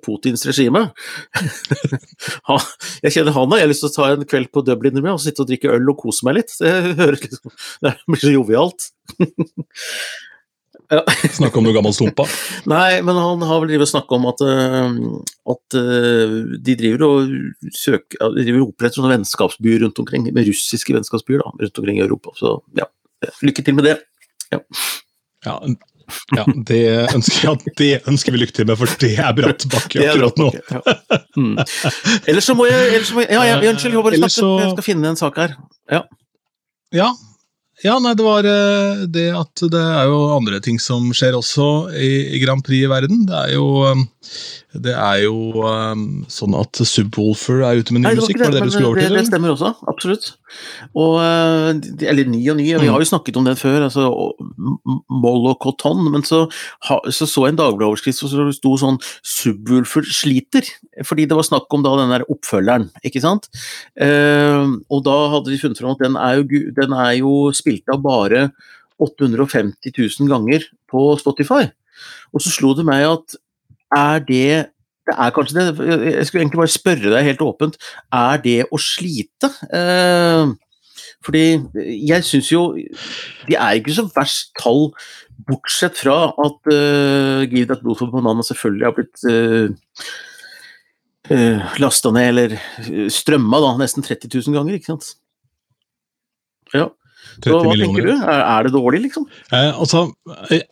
Putins 0.04 0.44
regime 0.48 0.88
Jeg 3.04 3.14
kjenner 3.14 3.34
han 3.34 3.52
har 3.52 3.62
jeg 3.62 3.66
har 3.66 3.72
lyst 3.72 3.84
til 3.86 3.90
å 3.90 3.96
ta 3.96 4.08
en 4.12 4.28
kveld 4.28 4.50
på 4.52 4.64
Dublin 4.66 5.00
med 5.00 5.14
og 5.14 5.22
sitte 5.22 5.44
og 5.44 5.48
drikke 5.48 5.72
øl 5.72 5.92
og 5.92 6.02
kose 6.04 6.26
meg 6.28 6.42
litt. 6.42 6.52
Det, 6.60 6.74
høres, 7.00 7.40
det 7.80 7.96
blir 8.04 8.28
så 8.28 8.34
jovialt. 8.34 8.90
Ja. 10.90 11.04
Snakke 11.30 11.60
om 11.60 11.66
noe 11.66 11.74
gammel 11.74 11.92
stumpa? 11.94 12.26
Nei, 12.70 13.00
men 13.06 13.18
han 13.18 13.44
har 13.46 13.62
vel 13.62 13.86
snakka 13.86 14.16
om 14.16 14.26
at, 14.30 14.40
eh, 14.42 14.88
at, 15.54 15.76
eh, 15.78 16.32
de 16.58 16.74
driver 16.80 17.04
og 17.06 17.34
søker, 17.76 18.32
de 18.34 18.46
driver 18.46 18.64
og 18.64 18.72
oppretter 18.72 18.98
sånne 18.98 19.12
vennskapsbyer 19.14 19.84
rundt 19.84 20.02
omkring, 20.02 20.26
med 20.34 20.50
russiske 20.50 20.96
vennskapsbyer 20.96 21.44
da, 21.44 21.54
rundt 21.62 21.82
omkring 21.82 22.00
i 22.00 22.04
Europa. 22.06 22.34
Så 22.40 22.56
ja, 22.78 22.88
lykke 23.46 23.64
til 23.66 23.78
med 23.78 23.86
det. 23.86 23.96
Ja. 24.50 24.60
ja. 25.46 25.56
ja 26.40 26.48
det, 26.66 26.82
ønsker, 27.14 27.62
det, 27.78 27.90
ønsker, 28.10 28.34
vi 28.34 28.42
lykke 28.42 28.58
til 28.58 28.70
med, 28.72 28.80
for 28.80 28.98
det 28.98 29.14
er 29.14 29.30
bratt 29.38 29.70
bakke 29.70 30.10
akkurat 30.10 30.42
nå. 30.42 30.50
Ja. 30.74 30.82
Mm. 31.38 31.54
Ellers 32.26 32.50
så 32.50 32.58
må 32.58 32.66
jeg, 32.66 32.94
ellers 32.96 33.14
må 33.14 33.22
jeg 33.22 33.30
Ja, 33.38 33.46
ja 33.46 33.62
unnskyld, 33.62 33.94
jeg, 33.94 34.06
bare 34.10 34.24
snakke, 34.26 34.54
jeg 34.64 34.74
skal 34.74 34.90
finne 34.90 35.14
en 35.14 35.22
sak 35.22 35.38
her. 35.38 35.54
Ja. 35.86 36.02
Ja, 36.90 37.12
ja, 37.82 37.94
nei, 38.02 38.12
det 38.16 38.24
var 38.26 38.44
eh, 38.44 39.04
det 39.08 39.28
at 39.36 39.62
det 39.72 39.80
er 39.80 40.10
jo 40.10 40.18
andre 40.34 40.60
ting 40.64 40.80
som 40.82 41.08
skjer 41.16 41.38
også 41.38 41.68
i, 41.96 42.10
i 42.36 42.40
Grand 42.42 42.64
Prix 42.66 42.84
i 42.84 42.90
verden. 42.90 43.24
Det 43.28 43.38
er 43.38 43.54
jo, 43.54 43.66
um, 43.88 44.02
det 44.70 44.92
er 44.94 45.24
jo 45.24 45.64
um, 45.66 46.02
sånn 46.30 46.54
at 46.54 46.78
Subwoolfer 46.86 47.64
er 47.66 47.80
ute 47.80 47.94
med 47.94 48.04
ny 48.04 48.06
nei, 48.06 48.12
musikk. 48.20 48.38
Det, 48.38 48.50
det 48.54 48.60
det? 48.62 48.82
Det, 49.00 49.08
det 49.16 49.22
stemmer 49.26 49.50
også, 49.56 49.72
absolutt. 49.90 50.28
Og, 50.94 51.16
eh, 51.24 52.06
eller 52.06 52.30
ny 52.30 52.38
og 52.52 52.58
ny, 52.60 52.68
vi 52.78 52.90
har 52.90 53.02
jo 53.02 53.02
mm. 53.02 53.10
snakket 53.10 53.40
om 53.40 53.48
det 53.48 53.56
før. 53.58 53.88
altså 53.88 54.06
Moll 55.10 55.50
og 55.50 55.58
Cotton. 55.64 56.04
Men 56.14 56.22
så 56.26 56.44
så, 56.86 57.26
så 57.26 57.48
en 57.48 57.58
dagbladoverskrift 57.58 58.22
hvor 58.22 58.46
det 58.46 58.60
sto 58.60 58.76
sånn 58.78 59.00
'Subwoolfer 59.26 60.06
sliter'. 60.06 60.70
Fordi 61.02 61.26
det 61.26 61.40
var 61.40 61.50
snakk 61.50 61.66
om 61.74 61.82
da 61.82 61.96
den 62.04 62.14
der 62.14 62.28
oppfølgeren, 62.30 62.90
ikke 63.02 63.24
sant. 63.26 63.50
Uh, 63.98 64.78
og 64.86 65.02
da 65.08 65.18
hadde 65.34 65.50
de 65.50 65.58
funnet 65.58 65.82
fram 65.82 65.96
at 65.96 66.06
den 66.06 66.14
er 66.14 66.38
jo, 66.38 66.64
den 66.78 66.94
er 66.94 67.12
jo 67.18 67.34
spilt 67.56 67.90
av 67.90 68.04
bare 68.06 68.50
850 69.02 69.98
000 69.98 70.30
ganger 70.30 70.70
på 70.90 71.10
Spotify. 71.18 71.66
Og 72.30 72.42
så 72.44 72.52
slo 72.54 72.76
det 72.78 72.86
meg 72.86 73.08
at 73.08 73.40
er 73.96 74.22
det 74.26 74.50
det 75.08 75.16
er 75.18 75.32
kanskje 75.34 75.58
det, 75.58 75.86
Jeg 76.14 76.26
skulle 76.26 76.42
egentlig 76.44 76.60
bare 76.60 76.70
spørre 76.70 77.10
deg 77.10 77.24
helt 77.26 77.40
åpent. 77.42 77.78
Er 78.14 78.36
det 78.44 78.58
å 78.70 78.78
slite? 78.78 79.48
Eh, 79.74 80.52
fordi 81.24 81.44
jeg 82.06 82.24
syns 82.24 82.50
jo 82.52 82.62
De 83.48 83.56
er 83.56 83.80
ikke 83.80 83.96
så 83.96 84.06
verst 84.14 84.52
tall, 84.60 84.92
bortsett 85.48 85.98
fra 85.98 86.30
at 86.30 86.70
uh, 86.70 87.42
Give 87.50 87.66
That 87.66 87.82
for 87.82 88.12
Banana 88.12 88.44
selvfølgelig 88.44 88.86
har 88.86 88.94
blitt 88.94 89.24
uh, 89.26 89.72
uh, 91.32 91.76
lasta 91.80 92.12
ned, 92.14 92.28
eller 92.28 93.10
strømma, 93.10 93.60
da, 93.64 93.74
nesten 93.80 94.06
30 94.06 94.30
000 94.36 94.56
ganger, 94.60 94.78
ikke 94.78 94.92
sant? 94.92 95.14
Ja. 96.76 96.90
Så 97.40 97.56
hva 97.56 97.74
tenker 97.76 98.06
du? 98.06 98.12
Er, 98.14 98.42
er, 98.42 98.66
det 98.66 98.72
dårlig, 98.74 99.02
liksom? 99.06 99.26
Eh, 99.52 99.70
altså, 99.72 100.06
eh, 100.50 100.64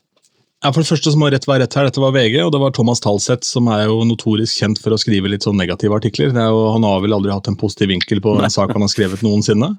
ja, 0.64 0.72
For 0.72 0.82
det 0.82 0.90
første 0.90 1.12
så 1.14 1.18
må 1.20 1.30
rett 1.30 1.46
være 1.46 1.62
rett 1.62 1.76
her. 1.78 1.86
Dette 1.86 2.02
var 2.02 2.16
VG, 2.16 2.40
og 2.42 2.50
det 2.54 2.60
var 2.62 2.74
Thomas 2.74 3.02
Talseth, 3.04 3.46
som 3.46 3.70
er 3.70 3.84
jo 3.86 4.00
notorisk 4.08 4.58
kjent 4.58 4.80
for 4.82 4.94
å 4.94 4.98
skrive 4.98 5.30
litt 5.30 5.46
sånn 5.46 5.58
negative 5.60 5.94
artikler. 5.94 6.34
Jo, 6.34 6.64
han 6.74 6.86
har 6.86 7.00
vel 7.04 7.14
aldri 7.14 7.34
hatt 7.34 7.50
en 7.50 7.58
positiv 7.58 7.92
vinkel 7.92 8.22
på 8.24 8.34
en 8.40 8.50
sak 8.50 8.74
han 8.74 8.82
har 8.82 8.90
skrevet 8.90 9.22
noensinne. 9.22 9.76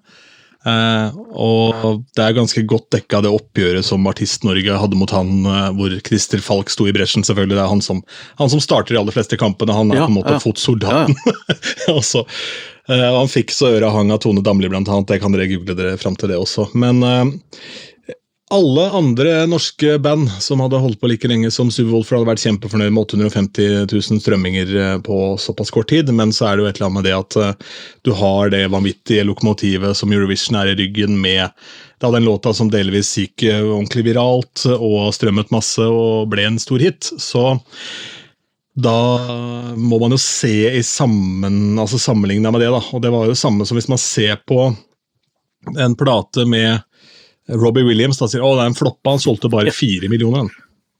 Uh, 0.59 1.15
og 1.39 2.01
det 2.17 2.23
er 2.23 2.35
ganske 2.35 2.61
godt 2.67 2.89
dekka 2.91 3.21
det 3.23 3.29
oppgjøret 3.31 3.85
som 3.87 4.03
Artist-Norge 4.11 4.79
hadde 4.81 4.97
mot 4.99 5.11
han, 5.15 5.29
uh, 5.47 5.69
hvor 5.75 5.93
Christer 6.03 6.43
Falk 6.43 6.71
sto 6.71 6.87
i 6.89 6.95
bresjen. 6.95 7.23
selvfølgelig, 7.27 7.55
Det 7.55 7.63
er 7.63 7.71
han 7.71 7.83
som, 7.83 8.01
han 8.41 8.51
som 8.51 8.63
starter 8.63 8.95
de 8.95 8.99
aller 8.99 9.15
fleste 9.15 9.39
kampene. 9.39 9.75
Han 9.75 9.91
er 9.91 10.01
ja, 10.01 10.07
på 10.07 10.13
en 10.13 10.19
måte 10.19 10.35
ja. 10.35 10.43
fotsoldaten. 10.43 11.15
Ja, 11.87 11.99
ja. 11.99 12.25
Uh, 12.89 13.05
han 13.13 13.27
fikk 13.29 13.51
så 13.53 13.67
øra 13.69 13.91
hang 13.93 14.09
av 14.09 14.17
Tone 14.23 14.41
Damli, 14.41 14.65
blant 14.65 14.87
annet. 14.89 15.05
Det 15.11 15.19
kan 15.21 15.29
dere 15.35 15.45
google 15.45 15.75
dere 15.77 15.99
fram 16.01 16.15
til 16.17 16.31
det 16.31 16.39
også. 16.41 16.63
Men 16.73 17.03
alle 18.49 18.89
andre 18.97 19.45
norske 19.45 19.99
band 20.01 20.29
som 20.41 20.59
hadde 20.63 20.79
holdt 20.81 20.97
på 21.01 21.09
like 21.11 21.29
lenge 21.29 21.51
som 21.53 21.69
Subwoolfer, 21.69 22.17
hadde 22.17 22.29
vært 22.31 22.41
kjempefornøyd 22.41 22.93
med 22.95 23.03
850 23.03 23.91
000 23.91 24.21
strømminger 24.23 24.71
eh, 24.73 24.95
på 25.05 25.17
såpass 25.37 25.69
kort 25.73 25.91
tid, 25.91 26.09
men 26.17 26.33
så 26.33 26.47
er 26.49 26.57
det 26.57 26.63
jo 26.63 26.69
et 26.69 26.79
eller 26.79 26.87
annet 26.89 26.97
med 26.97 27.05
det 27.05 27.13
at 27.17 27.37
uh, 27.37 27.75
du 28.07 28.11
har 28.17 28.49
det 28.53 28.63
vanvittige 28.73 29.27
lokomotivet 29.29 29.97
som 29.97 30.13
Eurovision 30.15 30.57
er 30.57 30.71
i 30.71 30.77
ryggen, 30.81 31.19
med 31.21 31.53
da 32.01 32.13
den 32.15 32.25
låta 32.25 32.53
som 32.55 32.71
delvis 32.73 33.11
gikk 33.19 33.43
ordentlig 33.51 34.07
viralt 34.07 34.63
og 34.71 35.11
strømmet 35.13 35.51
masse 35.53 35.83
og 35.83 36.29
ble 36.31 36.45
en 36.47 36.59
stor 36.61 36.79
hit. 36.79 37.09
Så 37.19 37.43
da 38.79 38.95
må 39.75 39.99
man 39.99 40.15
jo 40.15 40.21
se 40.23 40.71
i 40.79 40.83
sammen, 40.85 41.75
altså 41.75 41.99
sammenligna 41.99 42.53
med 42.55 42.63
det. 42.63 42.69
da, 42.71 42.79
og 42.79 43.03
Det 43.03 43.11
var 43.11 43.27
jo 43.27 43.35
det 43.35 43.41
samme 43.41 43.67
som 43.67 43.75
hvis 43.75 43.91
man 43.91 43.99
ser 43.99 44.39
på 44.47 44.69
en 45.75 45.95
plate 45.99 46.47
med 46.47 46.79
Robbie 47.49 47.85
Williams. 47.87 48.19
da 48.21 48.29
sier 48.29 48.45
å, 48.45 48.55
det 48.57 48.65
er 48.65 48.73
en 48.73 48.77
floppa, 48.77 49.15
han 49.15 49.23
solgte 49.23 49.51
bare 49.51 49.73
fire 49.75 50.11
millioner. 50.11 50.49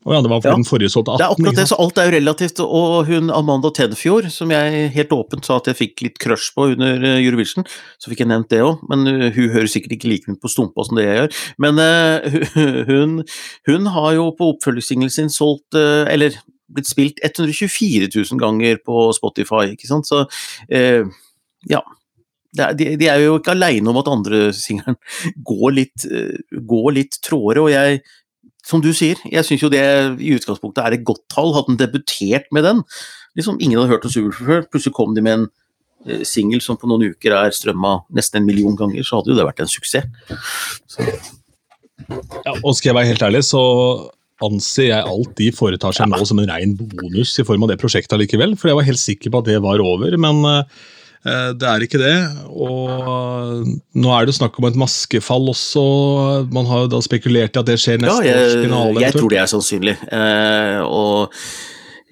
Oh, 0.07 0.13
ja, 0.15 0.21
det 0.23 0.29
var 0.31 0.39
for 0.39 0.47
ja, 0.47 0.55
den 0.55 0.63
forrige 0.63 0.89
solgte 0.93 1.11
18. 1.11 1.19
Det 1.19 1.25
er 1.25 1.33
akkurat 1.33 1.57
det, 1.59 1.63
så 1.67 1.77
alt 1.83 1.97
er 1.99 2.05
jo 2.07 2.13
relativt. 2.13 2.59
Og 2.63 3.09
hun 3.09 3.31
Amanda 3.35 3.71
Tedfjord, 3.75 4.29
som 4.31 4.53
jeg 4.53 4.85
helt 4.95 5.11
åpent 5.11 5.45
sa 5.45 5.57
at 5.59 5.67
jeg 5.67 5.75
fikk 5.75 6.03
litt 6.05 6.21
crush 6.23 6.53
på 6.55 6.69
under 6.71 7.03
eh, 7.03 7.19
Eurovision, 7.25 7.67
så 7.99 8.11
fikk 8.11 8.23
jeg 8.23 8.29
nevnt 8.31 8.47
det 8.53 8.61
òg, 8.63 8.85
men 8.87 9.03
eh, 9.11 9.27
hun 9.35 9.51
hører 9.51 9.67
sikkert 9.67 9.97
ikke 9.97 10.13
like 10.13 10.31
mye 10.31 10.39
på 10.39 10.53
stumpa 10.53 10.87
som 10.87 10.95
det 10.95 11.03
jeg 11.03 11.17
gjør. 11.19 11.41
Men 11.65 11.83
uh, 11.83 12.39
hun, 12.93 13.19
hun, 13.67 13.91
har 13.97 14.15
jo 14.15 14.29
på 14.39 14.53
oppfølgingssingelen 14.53 15.11
sin 15.11 15.33
solgt, 15.35 15.75
uh, 15.75 16.07
eller 16.07 16.39
blitt 16.71 16.87
spilt 16.87 17.19
124 17.25 18.07
000 18.07 18.39
ganger 18.39 18.79
på 18.85 19.09
Spotify, 19.19 19.73
ikke 19.73 19.89
sant. 19.91 20.07
Så 20.07 20.23
uh, 20.23 21.19
ja. 21.67 21.83
Er, 22.57 22.73
de, 22.73 22.95
de, 22.97 23.05
er 23.05 23.21
jo 23.21 23.37
ikke 23.37 23.53
aleine 23.53 23.91
om 23.91 23.99
at 24.01 24.09
andre 24.09 24.47
singelen 24.57 24.97
går 25.51 25.75
litt, 25.75 26.07
uh, 26.09 26.57
går 26.65 26.95
litt 26.97 27.19
trådere, 27.25 27.67
og 27.67 27.73
jeg 27.73 28.01
som 28.69 28.81
du 28.83 28.91
sier, 28.93 29.17
jeg 29.25 29.45
syns 29.47 29.63
jo 29.63 29.69
det 29.71 29.81
i 30.21 30.33
utgangspunktet 30.35 30.83
er 30.83 30.93
et 30.93 31.05
godt 31.07 31.23
tall. 31.31 31.55
Hadde 31.55 31.71
den 31.71 31.79
debutert 31.79 32.51
med 32.53 32.67
den 32.67 32.83
liksom 33.37 33.57
Ingen 33.61 33.79
hadde 33.79 33.93
hørt 33.93 34.05
om 34.05 34.13
Superfur 34.13 34.45
før, 34.45 34.67
plutselig 34.67 34.95
kom 34.97 35.15
de 35.15 35.23
med 35.25 35.37
en 35.37 35.47
eh, 36.05 36.23
singel 36.27 36.61
som 36.63 36.77
på 36.79 36.89
noen 36.89 37.11
uker 37.13 37.35
er 37.37 37.55
strømma 37.55 37.99
nesten 38.15 38.41
en 38.41 38.47
million 38.47 38.77
ganger, 38.77 39.05
så 39.05 39.19
hadde 39.19 39.33
jo 39.33 39.39
det 39.39 39.47
vært 39.47 39.63
en 39.63 39.71
suksess. 39.71 40.07
Så, 40.89 41.09
Ja, 42.09 42.55
og 42.63 42.73
skal 42.73 42.89
jeg 42.89 42.95
være 42.97 43.09
helt 43.11 43.23
ærlig, 43.27 43.43
så 43.45 43.61
anser 44.41 44.87
jeg 44.87 45.05
alt 45.11 45.33
de 45.37 45.49
foretar 45.53 45.93
seg 45.93 46.07
nå 46.09 46.23
som 46.25 46.39
en 46.41 46.47
rein 46.49 46.71
bonus 46.79 47.35
i 47.41 47.45
form 47.45 47.65
av 47.65 47.73
det 47.73 47.77
prosjektet 47.81 48.15
allikevel. 48.15 48.55
For 48.57 48.71
jeg 48.71 48.79
var 48.79 48.87
helt 48.87 49.01
sikker 49.01 49.33
på 49.33 49.41
at 49.43 49.49
det 49.51 49.59
var 49.61 49.83
over, 49.83 50.15
men 50.17 50.39
eh, 50.47 50.79
det 51.23 51.67
er 51.67 51.83
ikke 51.83 51.99
det. 52.01 52.15
Og 52.47 53.67
nå 53.99 54.11
er 54.15 54.27
det 54.29 54.37
snakk 54.37 54.59
om 54.61 54.69
et 54.69 54.79
maskefall 54.79 55.51
også. 55.51 55.83
Man 56.55 56.69
har 56.69 56.85
jo 56.85 56.91
da 56.95 57.01
spekulert 57.03 57.57
i 57.57 57.61
at 57.61 57.69
det 57.69 57.79
skjer 57.81 57.99
ja, 57.99 58.05
neste 58.05 58.19
års 58.19 58.29
jeg, 58.29 58.65
finale. 58.65 59.03
jeg 59.03 59.17
tror 59.17 59.33
det 59.33 59.41
er 59.41 59.49
sannsynlig. 59.51 59.95
Eh, 60.15 60.79
og 60.85 61.33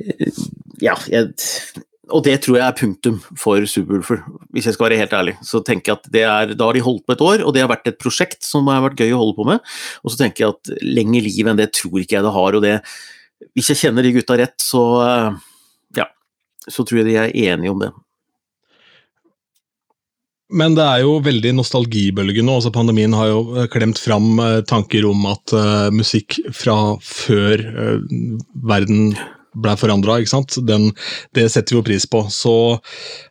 eh, 0.04 0.41
ja, 0.84 0.98
jeg, 1.12 1.32
og 2.13 2.24
det 2.24 2.38
tror 2.43 2.58
jeg 2.60 2.65
er 2.65 2.78
punktum 2.78 3.17
for 3.39 3.63
Subwoolfer, 3.67 4.22
hvis 4.56 4.70
jeg 4.70 4.78
skal 4.78 4.88
være 4.88 5.00
helt 5.02 5.15
ærlig. 5.17 5.36
Så 5.43 5.60
tenker 5.65 5.91
jeg 5.91 6.00
at 6.00 6.10
det 6.13 6.24
er, 6.24 6.54
Da 6.56 6.70
har 6.70 6.78
de 6.78 6.84
holdt 6.86 7.06
på 7.08 7.15
et 7.17 7.24
år, 7.24 7.43
og 7.43 7.54
det 7.56 7.63
har 7.63 7.72
vært 7.72 7.89
et 7.89 8.00
prosjekt 8.00 8.48
som 8.48 8.67
har 8.72 8.84
vært 8.86 9.00
gøy 9.02 9.12
å 9.15 9.22
holde 9.24 9.38
på 9.39 9.48
med. 9.50 9.76
Og 10.04 10.13
så 10.13 10.22
tenker 10.22 10.46
jeg 10.46 10.56
at 10.56 10.84
lenger 10.86 11.28
liv 11.28 11.52
enn 11.52 11.60
det 11.60 11.74
tror 11.76 12.00
ikke 12.00 12.20
jeg 12.20 12.28
det 12.28 12.36
har. 12.38 12.60
og 12.60 12.63
det, 12.63 12.76
Hvis 13.58 13.72
jeg 13.74 13.82
kjenner 13.84 14.08
de 14.08 14.15
gutta 14.15 14.39
rett, 14.39 14.56
så 14.63 14.84
eh, 15.04 15.39
ja, 16.00 16.08
så 16.67 16.88
tror 16.88 17.02
jeg 17.02 17.10
de 17.10 17.17
er 17.20 17.36
enige 17.52 17.76
om 17.76 17.84
det. 17.84 17.91
Men 20.47 20.77
det 20.77 20.83
er 20.86 21.01
jo 21.03 21.17
veldig 21.23 21.57
nostalgibølge 21.57 22.43
nå. 22.45 22.60
altså 22.60 22.71
Pandemien 22.71 23.15
har 23.17 23.31
jo 23.33 23.39
eh, 23.57 23.67
klemt 23.71 23.99
fram 23.99 24.38
eh, 24.39 24.60
tanker 24.67 25.07
om 25.10 25.25
at 25.27 25.53
uh, 25.55 25.89
musikk 25.91 26.38
fra 26.55 26.95
før 27.03 27.63
uh, 27.67 27.97
verden 28.69 29.12
ble 29.57 29.73
forandra, 29.79 30.19
ikke 30.21 30.36
sant. 30.36 30.60
Den, 30.69 30.91
det 31.36 31.49
setter 31.51 31.75
vi 31.75 31.81
jo 31.81 31.88
pris 31.88 32.05
på. 32.07 32.23
Så 32.31 32.53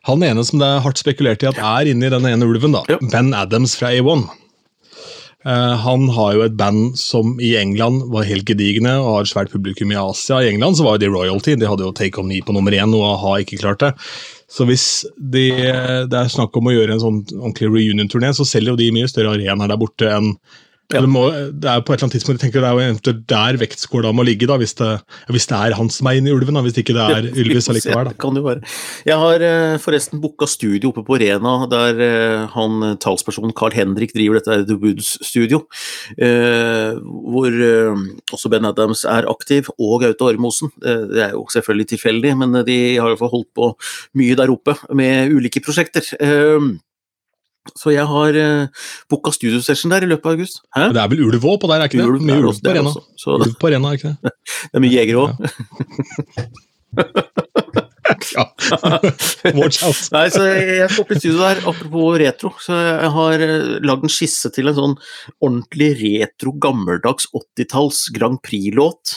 han 0.09 0.25
ene 0.27 0.43
som 0.45 0.61
det 0.61 0.67
er 0.67 0.83
hardt 0.83 1.01
spekulert 1.01 1.45
i 1.45 1.49
at 1.49 1.61
er 1.61 1.89
inni 1.89 2.11
den 2.11 2.27
ene 2.29 2.49
ulven, 2.49 2.75
da, 2.75 2.83
Ja. 2.91 2.99
Ben 3.01 3.33
Adams 3.33 3.77
fra 3.79 3.93
A1. 3.95 4.27
Uh, 5.47 5.75
han 5.79 6.09
har 6.11 6.33
jo 6.35 6.43
et 6.43 6.57
band 6.59 6.97
som 6.99 7.37
i 7.39 7.53
England 7.57 8.09
var 8.11 8.27
helt 8.27 8.45
gedigne 8.49 8.97
og 8.99 9.11
har 9.13 9.25
et 9.25 9.31
svært 9.31 9.53
publikum 9.53 9.93
i 9.93 9.97
Asia. 10.01 10.41
I 10.43 10.51
England 10.51 10.77
så 10.77 10.85
var 10.85 10.97
jo 10.97 11.05
de 11.05 11.13
royalty, 11.13 11.55
de 11.55 11.69
hadde 11.69 11.87
jo 11.87 11.93
Take 11.95 12.19
On 12.21 12.27
Me 12.27 12.41
på 12.43 12.53
nummer 12.53 12.75
én, 12.75 12.93
og 12.97 13.21
har 13.23 13.45
ikke 13.45 13.61
klart 13.63 13.81
det. 13.85 13.93
Så 14.47 14.63
hvis 14.67 14.85
de, 15.17 15.49
det 16.07 16.15
er 16.17 16.31
snakk 16.31 16.55
om 16.55 16.69
å 16.69 16.73
gjøre 16.75 16.95
en 16.95 17.03
sånn 17.03 17.17
ordentlig 17.35 17.67
reunion-turné, 17.67 18.31
så 18.35 18.45
selger 18.47 18.73
jo 18.73 18.79
de 18.79 18.93
mye 18.95 19.09
større 19.11 19.35
arenaer 19.35 19.73
der 19.73 19.79
borte 19.81 20.07
enn 20.07 20.31
Ja. 20.87 21.01
det, 21.03 21.09
må, 21.11 21.25
det 21.51 21.67
er 21.67 21.81
på 21.83 21.91
et 21.91 21.97
eller 21.97 22.05
annet 22.05 22.15
tidspunkt, 22.15 22.37
jeg 22.39 22.47
tenker 22.47 22.63
det 22.63 22.67
er 22.69 22.77
jo 22.77 22.83
eventuelt 22.85 23.23
der 23.27 23.57
vektskåla 23.59 24.13
må 24.15 24.23
ligge, 24.23 24.47
da, 24.47 24.55
hvis 24.61 24.71
det, 24.79 24.93
hvis 25.35 25.47
det 25.49 25.57
er 25.57 25.75
han 25.75 25.89
som 25.91 26.07
er 26.07 26.19
inne 26.21 26.31
i 26.31 26.35
ulven, 26.35 26.55
da, 26.55 26.61
hvis 26.63 26.79
ikke 26.79 26.95
det 26.95 27.03
er 27.03 27.27
Vi 27.27 27.43
Ylvis 27.43 27.67
allikevel. 27.73 28.07
Da. 28.07 28.13
Kan 28.23 28.39
jo 28.39 28.43
være. 28.45 28.63
Jeg 29.09 29.17
har 29.19 29.43
eh, 29.49 29.75
forresten 29.83 30.21
booka 30.23 30.47
studio 30.47 30.93
oppe 30.93 31.03
på 31.09 31.19
Rena, 31.19 31.57
der 31.67 31.99
eh, 32.05 32.45
han 32.55 32.87
eh, 32.87 32.95
talspersonen 33.03 33.51
Carl 33.57 33.75
Henrik 33.75 34.15
driver 34.15 34.39
dette 34.39 34.61
The 34.69 34.79
Woods 34.79 35.17
Studio. 35.27 35.65
eh, 36.15 36.95
hvor 37.35 37.59
også 38.31 38.49
Ben 38.53 38.71
Adams 38.71 39.03
er 39.03 39.27
aktiv, 39.27 39.67
og 39.75 39.99
Gaute 40.05 40.23
Ormosen. 40.23 40.71
Det 40.79 41.19
er 41.19 41.35
jo 41.35 41.43
selvfølgelig 41.51 41.91
tilfeldig, 41.91 42.35
men 42.39 42.61
de 42.63 42.79
har 42.95 43.09
i 43.09 43.11
hvert 43.11 43.25
fall 43.25 43.35
holdt 43.35 43.51
på 43.57 43.73
mye 44.19 44.39
der 44.39 44.55
oppe 44.55 44.79
med 44.95 45.35
ulike 45.35 45.59
prosjekter. 45.67 46.07
Eh, 47.67 47.73
så 47.79 47.93
jeg 47.93 48.07
har 48.09 48.39
uh, 48.39 48.85
booka 49.11 49.33
studiosession 49.35 49.93
der 49.93 50.07
i 50.07 50.11
løpet 50.11 50.29
av 50.29 50.37
august. 50.37 50.63
Hæ? 50.75 50.89
Det 50.95 51.03
er 51.03 51.11
vel 51.13 51.25
ulv 51.27 51.43
òg 51.43 51.59
på 51.63 51.71
der, 51.71 51.83
er 51.83 51.91
ikke 51.91 52.01
det? 52.01 52.07
Ulv 52.07 52.23
Mye 52.23 52.39
ulv 52.41 52.61
på 52.63 52.73
arena. 52.73 52.95
Så 53.19 53.37
Ulv 53.37 53.57
på 53.59 53.71
arena, 53.71 53.91
er 53.91 53.99
ikke 53.99 54.15
det? 54.15 54.35
det 54.71 54.79
er 54.79 54.85
mye 54.85 54.95
jegere 54.95 55.19
òg. 55.27 55.31
Ja. 55.37 55.47
Watch 59.57 59.83
out. 59.83 59.99
Nei, 60.13 60.27
så 60.31 60.43
jeg 60.47 60.89
skal 60.89 61.03
opp 61.03 61.13
i 61.13 61.19
studio 61.19 61.39
der, 61.41 61.61
apropos 61.69 62.17
retro. 62.21 62.51
Så 62.63 62.75
jeg 62.75 63.11
har 63.17 63.45
eh, 63.45 63.77
lagd 63.85 64.07
en 64.07 64.13
skisse 64.13 64.51
til 64.55 64.71
en 64.71 64.77
sånn 64.77 64.95
ordentlig 65.43 65.91
retro, 66.01 66.53
gammeldags 66.63 67.29
80-talls 67.35 68.07
Grand 68.15 68.41
Prix-låt. 68.45 69.15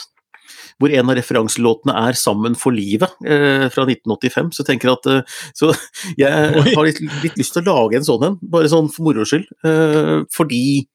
Hvor 0.80 0.92
en 0.96 1.10
av 1.12 1.18
referanselåtene 1.18 1.94
er 2.08 2.16
'Sammen 2.16 2.56
for 2.56 2.72
livet' 2.72 3.12
eh, 3.24 3.68
fra 3.68 3.84
1985. 3.84 4.52
Så 4.56 4.64
jeg 4.64 4.80
at 4.88 5.06
eh, 5.06 5.22
Så 5.54 5.74
jeg 6.18 6.30
har 6.74 6.84
litt, 6.86 7.00
litt 7.22 7.36
lyst 7.36 7.52
til 7.52 7.68
å 7.68 7.74
lage 7.74 8.00
en 8.00 8.06
sånn 8.06 8.24
en, 8.24 8.38
bare 8.42 8.70
sånn 8.72 8.88
for 8.88 9.04
moro 9.10 9.26
skyld. 9.28 9.46
Eh, 9.64 10.24
fordi 10.32 10.88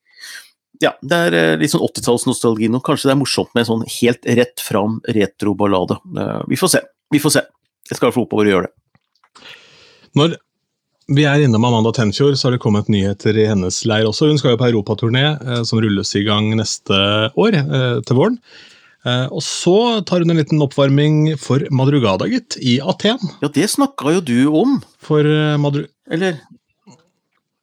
ja, 0.83 0.91
det 1.01 1.19
er 1.27 1.37
eh, 1.37 1.57
litt 1.59 1.73
sånn 1.73 1.83
80-tallsnostalgi 1.85 2.69
nå. 2.71 2.81
Kanskje 2.85 3.09
det 3.09 3.15
er 3.15 3.21
morsomt 3.21 3.53
med 3.53 3.63
en 3.63 3.69
sånn 3.71 3.85
helt 3.99 4.25
rett 4.25 4.63
fram 4.63 4.99
retroballade. 5.07 5.99
Eh, 6.17 6.41
vi 6.51 6.59
får 6.59 6.75
se. 6.75 6.81
Vi 7.13 7.21
får 7.21 7.37
se. 7.37 7.45
Jeg 7.89 7.97
skal 7.97 8.07
i 8.07 8.09
hvert 8.09 8.17
fall 8.17 8.27
oppover 8.27 8.49
og 8.49 8.53
gjøre 8.53 8.67
det. 8.67 9.47
Når 10.15 10.37
vi 11.15 11.25
er 11.29 11.43
innom 11.45 11.65
Amanda 11.67 11.91
Tenfjord, 11.93 12.37
så 12.39 12.47
har 12.47 12.55
det 12.55 12.63
kommet 12.63 12.87
nyheter 12.89 13.37
i 13.37 13.45
hennes 13.45 13.83
leir 13.85 14.07
også. 14.09 14.31
Hun 14.31 14.39
skal 14.41 14.55
jo 14.55 14.61
på 14.61 14.69
europaturné, 14.71 15.25
som 15.67 15.77
rulles 15.83 16.15
i 16.17 16.23
gang 16.25 16.49
neste 16.57 16.97
år, 17.37 17.59
eh, 17.61 17.99
til 18.07 18.17
våren. 18.17 18.39
Eh, 19.05 19.27
og 19.29 19.43
så 19.45 19.75
tar 20.07 20.23
hun 20.23 20.33
en 20.33 20.39
liten 20.41 20.61
oppvarming 20.65 21.35
for 21.37 21.61
Madrugada, 21.69 22.25
gitt, 22.31 22.57
i 22.57 22.79
Aten. 22.81 23.21
Ja, 23.43 23.49
det 23.53 23.67
snakka 23.69 24.15
jo 24.17 24.23
du 24.25 24.37
om, 24.49 24.79
For 25.05 25.21
eh, 25.29 25.55
Madru... 25.61 25.83
eller? 26.09 26.39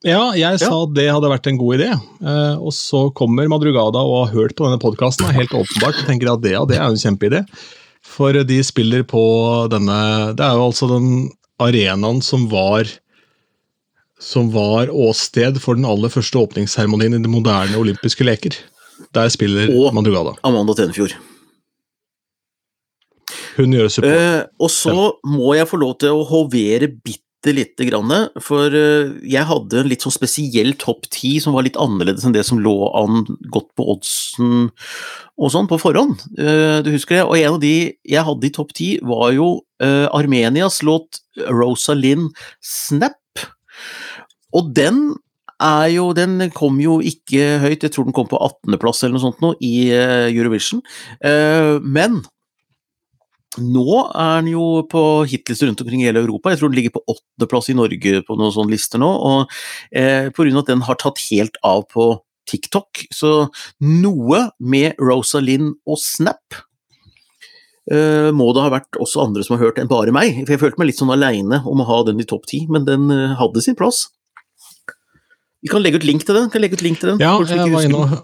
Ja, 0.06 0.32
jeg 0.34 0.58
sa 0.58 0.70
at 0.82 0.94
det 0.96 1.04
hadde 1.14 1.28
vært 1.30 1.46
en 1.46 1.58
god 1.60 1.76
idé. 1.78 1.90
Eh, 1.94 2.56
og 2.58 2.72
så 2.74 3.04
kommer 3.14 3.46
Madrugada 3.50 4.02
og 4.02 4.24
har 4.26 4.32
hørt 4.34 4.56
på 4.58 4.66
denne 4.66 4.80
podkasten, 4.82 5.28
helt 5.34 5.54
åpenbart, 5.54 6.00
og 6.02 6.08
tenker 6.10 6.32
at 6.32 6.42
det, 6.42 6.56
ja, 6.56 6.62
det 6.66 6.78
er 6.78 6.88
en 6.88 6.98
kjempeidé. 6.98 7.44
For 8.02 8.34
de 8.34 8.56
spiller 8.66 9.04
på 9.06 9.20
denne 9.70 10.34
Det 10.34 10.42
er 10.42 10.56
jo 10.58 10.64
altså 10.66 10.88
den 10.90 11.28
arenaen 11.62 12.18
som 12.26 12.48
var 12.50 12.90
som 14.22 14.48
var 14.54 14.90
åsted 14.90 15.56
for 15.62 15.78
den 15.78 15.86
aller 15.86 16.10
første 16.10 16.38
åpningsseremonien 16.38 17.14
i 17.16 17.22
de 17.22 17.30
moderne 17.30 17.78
olympiske 17.78 18.22
leker. 18.26 18.54
Der 19.14 19.30
spiller 19.34 19.70
Og- 19.74 19.94
Madrugada. 19.94 20.34
Amanda 20.46 20.74
Tenfjord. 20.78 21.14
Hun 23.56 23.76
gjør 23.76 23.92
support. 23.92 24.22
Eh, 24.22 24.40
og 24.62 24.72
så 24.72 24.96
må 25.28 25.52
jeg 25.58 25.68
få 25.70 25.80
lov 25.82 25.98
til 26.02 26.16
å 26.16 26.24
hovere 26.28 26.88
bitte 26.92 27.52
lite 27.52 27.86
grann, 27.88 28.12
for 28.44 28.70
eh, 28.78 29.14
jeg 29.26 29.48
hadde 29.48 29.80
en 29.80 29.88
litt 29.90 30.04
sånn 30.04 30.14
spesiell 30.14 30.76
topp 30.78 31.08
ti 31.10 31.34
som 31.42 31.56
var 31.56 31.66
litt 31.66 31.78
annerledes 31.80 32.22
enn 32.26 32.36
det 32.36 32.44
som 32.46 32.60
lå 32.62 32.76
an 32.94 33.24
godt 33.50 33.72
på 33.78 33.88
oddsen 33.96 34.68
og 34.70 35.50
sånn 35.50 35.66
på 35.70 35.80
forhånd. 35.82 36.22
Eh, 36.38 36.78
du 36.86 36.92
husker 36.94 37.18
det? 37.18 37.24
Og 37.26 37.34
en 37.40 37.56
av 37.56 37.58
de 37.64 37.74
jeg 38.06 38.26
hadde 38.28 38.46
i 38.46 38.54
topp 38.54 38.70
ti, 38.78 38.92
var 39.02 39.34
jo 39.34 39.50
eh, 39.82 40.06
Armenias 40.14 40.80
låt 40.86 41.22
Rosalind 41.50 42.30
Snap. 42.62 43.18
Og 44.54 44.70
den 44.76 45.08
er 45.62 45.88
jo, 45.94 46.10
den 46.16 46.50
kom 46.54 46.78
jo 46.82 46.98
ikke 47.04 47.58
høyt, 47.62 47.84
jeg 47.84 47.94
tror 47.94 48.08
den 48.08 48.16
kom 48.16 48.28
på 48.30 48.40
18.-plass 48.40 49.02
eller 49.04 49.16
noe 49.16 49.24
sånt 49.24 49.42
nå 49.44 49.52
i 49.62 49.90
eh, 49.94 50.28
Eurovision. 50.30 50.82
Eh, 51.24 51.78
men 51.82 52.22
nå 53.60 53.86
er 54.08 54.40
den 54.40 54.52
jo 54.54 54.66
på 54.88 55.02
hitlister 55.28 55.68
rundt 55.68 55.80
omkring 55.84 56.02
i 56.02 56.08
hele 56.08 56.22
Europa. 56.24 56.52
Jeg 56.52 56.62
tror 56.62 56.72
den 56.72 56.78
ligger 56.78 56.94
på 56.94 57.04
åttendeplass 57.04 57.68
i 57.68 57.76
Norge 57.76 58.22
på 58.26 58.36
noen 58.38 58.54
sånne 58.54 58.72
lister 58.72 59.02
nå. 59.02 59.08
Og 59.12 59.52
eh, 59.90 60.30
pga. 60.32 60.52
at 60.62 60.70
den 60.70 60.84
har 60.86 61.00
tatt 61.00 61.20
helt 61.28 61.58
av 61.66 61.84
på 61.92 62.14
TikTok, 62.48 63.04
så 63.14 63.48
noe 63.84 64.46
med 64.58 64.98
Rosalind 65.00 65.76
og 65.86 66.00
Snap 66.00 66.56
eh, 67.90 68.30
må 68.34 68.48
det 68.54 68.64
ha 68.64 68.72
vært 68.72 68.98
også 69.00 69.22
andre 69.26 69.44
som 69.46 69.56
har 69.56 69.68
hørt 69.68 69.78
enn 69.82 69.90
bare 69.90 70.14
meg. 70.14 70.42
For 70.42 70.56
jeg 70.56 70.62
følte 70.64 70.82
meg 70.82 70.90
litt 70.90 71.00
sånn 71.00 71.14
aleine 71.14 71.62
om 71.68 71.84
å 71.84 71.88
ha 71.88 72.02
den 72.08 72.20
i 72.22 72.28
topp 72.28 72.48
ti, 72.50 72.64
men 72.72 72.88
den 72.88 73.08
eh, 73.14 73.36
hadde 73.38 73.64
sin 73.64 73.78
plass. 73.78 74.06
Vi 75.62 75.70
kan 75.70 75.84
legge 75.84 76.00
ut 76.02 76.08
link 76.08 76.24
til 76.26 76.40
den. 76.40 76.50
Kan 76.50 76.64
legge 76.64 76.80
ut 76.80 76.84
link 76.84 76.98
til 77.02 77.12
den. 77.12 77.22
Ja, 77.22 77.36
jeg 77.46 77.70
var 77.70 77.86
inne 77.86 78.02
og, 78.02 78.22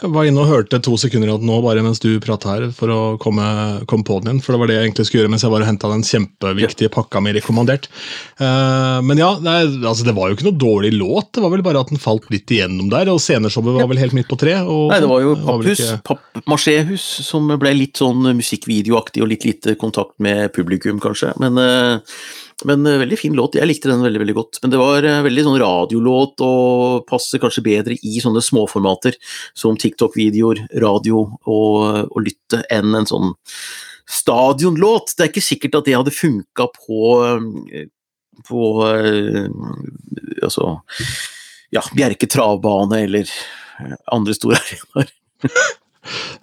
var 0.00 0.26
inne 0.26 0.42
og 0.42 0.48
hørte 0.50 0.80
to 0.82 0.96
sekunder 0.98 1.28
igjen 1.28 1.44
nå, 1.46 1.58
bare 1.62 1.82
mens 1.84 2.00
du 2.02 2.08
prata 2.22 2.56
her, 2.56 2.64
for 2.74 2.90
å 2.90 2.98
komme, 3.22 3.44
komme 3.90 4.06
på 4.06 4.18
den 4.20 4.32
igjen. 4.32 4.40
For 4.42 4.54
det 4.54 4.60
var 4.62 4.70
det 4.70 4.76
jeg 4.78 4.88
egentlig 4.88 5.06
skulle 5.06 5.22
gjøre 5.22 5.32
mens 5.34 5.44
jeg 5.46 5.52
var 5.52 5.64
og 5.64 5.68
henta 5.68 5.90
den 5.92 6.04
kjempeviktige 6.06 6.92
pakka 6.92 7.22
mi 7.22 7.34
rekommandert. 7.36 7.86
Uh, 8.40 8.98
men 9.06 9.20
ja, 9.20 9.30
det, 9.38 9.54
altså, 9.84 10.06
det 10.08 10.16
var 10.16 10.30
jo 10.30 10.38
ikke 10.38 10.48
noe 10.48 10.58
dårlig 10.58 10.92
låt, 10.96 11.30
det 11.36 11.44
var 11.44 11.54
vel 11.54 11.64
bare 11.66 11.84
at 11.84 11.92
den 11.92 12.02
falt 12.02 12.26
litt 12.34 12.50
igjennom 12.50 12.90
der. 12.92 13.12
Og 13.12 13.22
sceneshowet 13.22 13.78
var 13.78 13.90
vel 13.92 14.02
helt 14.02 14.16
midt 14.18 14.30
på 14.32 14.40
tre. 14.40 14.58
Og, 14.64 14.88
Nei, 14.92 15.00
det 15.04 15.10
var 15.12 15.24
jo 15.24 15.34
papphus, 15.38 15.84
ikke- 15.86 16.00
pappmasjéhus, 16.10 17.08
som 17.28 17.52
ble 17.62 17.74
litt 17.76 18.02
sånn 18.02 18.32
musikkvideoaktig 18.40 19.22
og 19.22 19.30
litt 19.30 19.46
lite 19.46 19.76
kontakt 19.78 20.16
med 20.22 20.50
publikum, 20.56 20.98
kanskje. 21.02 21.36
Men, 21.42 21.58
eh, 21.62 22.16
men 22.68 22.86
eh, 22.86 22.98
veldig 23.02 23.18
fin 23.20 23.36
låt. 23.36 23.56
Jeg 23.58 23.68
likte 23.68 23.90
den 23.90 24.04
veldig 24.04 24.22
veldig 24.22 24.34
godt. 24.36 24.60
Men 24.62 24.72
det 24.74 24.80
var 24.80 25.06
eh, 25.06 25.22
veldig 25.26 25.44
sånn 25.46 25.60
radiolåt 25.62 26.42
og 26.46 27.06
passer 27.08 27.42
kanskje 27.42 27.64
bedre 27.66 27.96
i 27.96 28.18
sånne 28.22 28.42
småformater 28.44 29.16
som 29.58 29.78
TikTok-videoer, 29.78 30.64
radio 30.82 31.24
og, 31.24 32.12
og 32.12 32.20
lytte 32.24 32.62
enn 32.72 32.94
en 32.98 33.08
sånn 33.08 33.32
stadionlåt. 34.08 35.16
Det 35.16 35.26
er 35.26 35.32
ikke 35.32 35.44
sikkert 35.44 35.80
at 35.80 35.88
det 35.88 35.98
hadde 35.98 36.14
funka 36.14 36.68
på 36.76 37.16
eh, 37.26 37.88
på 38.42 38.60
altså 40.42 40.64
ja, 41.70 41.82
Bjerke 41.94 42.26
travbane 42.26 43.04
eller 43.04 43.28
andre 44.10 44.34
store 44.34 44.58
arenaer. 44.58 45.12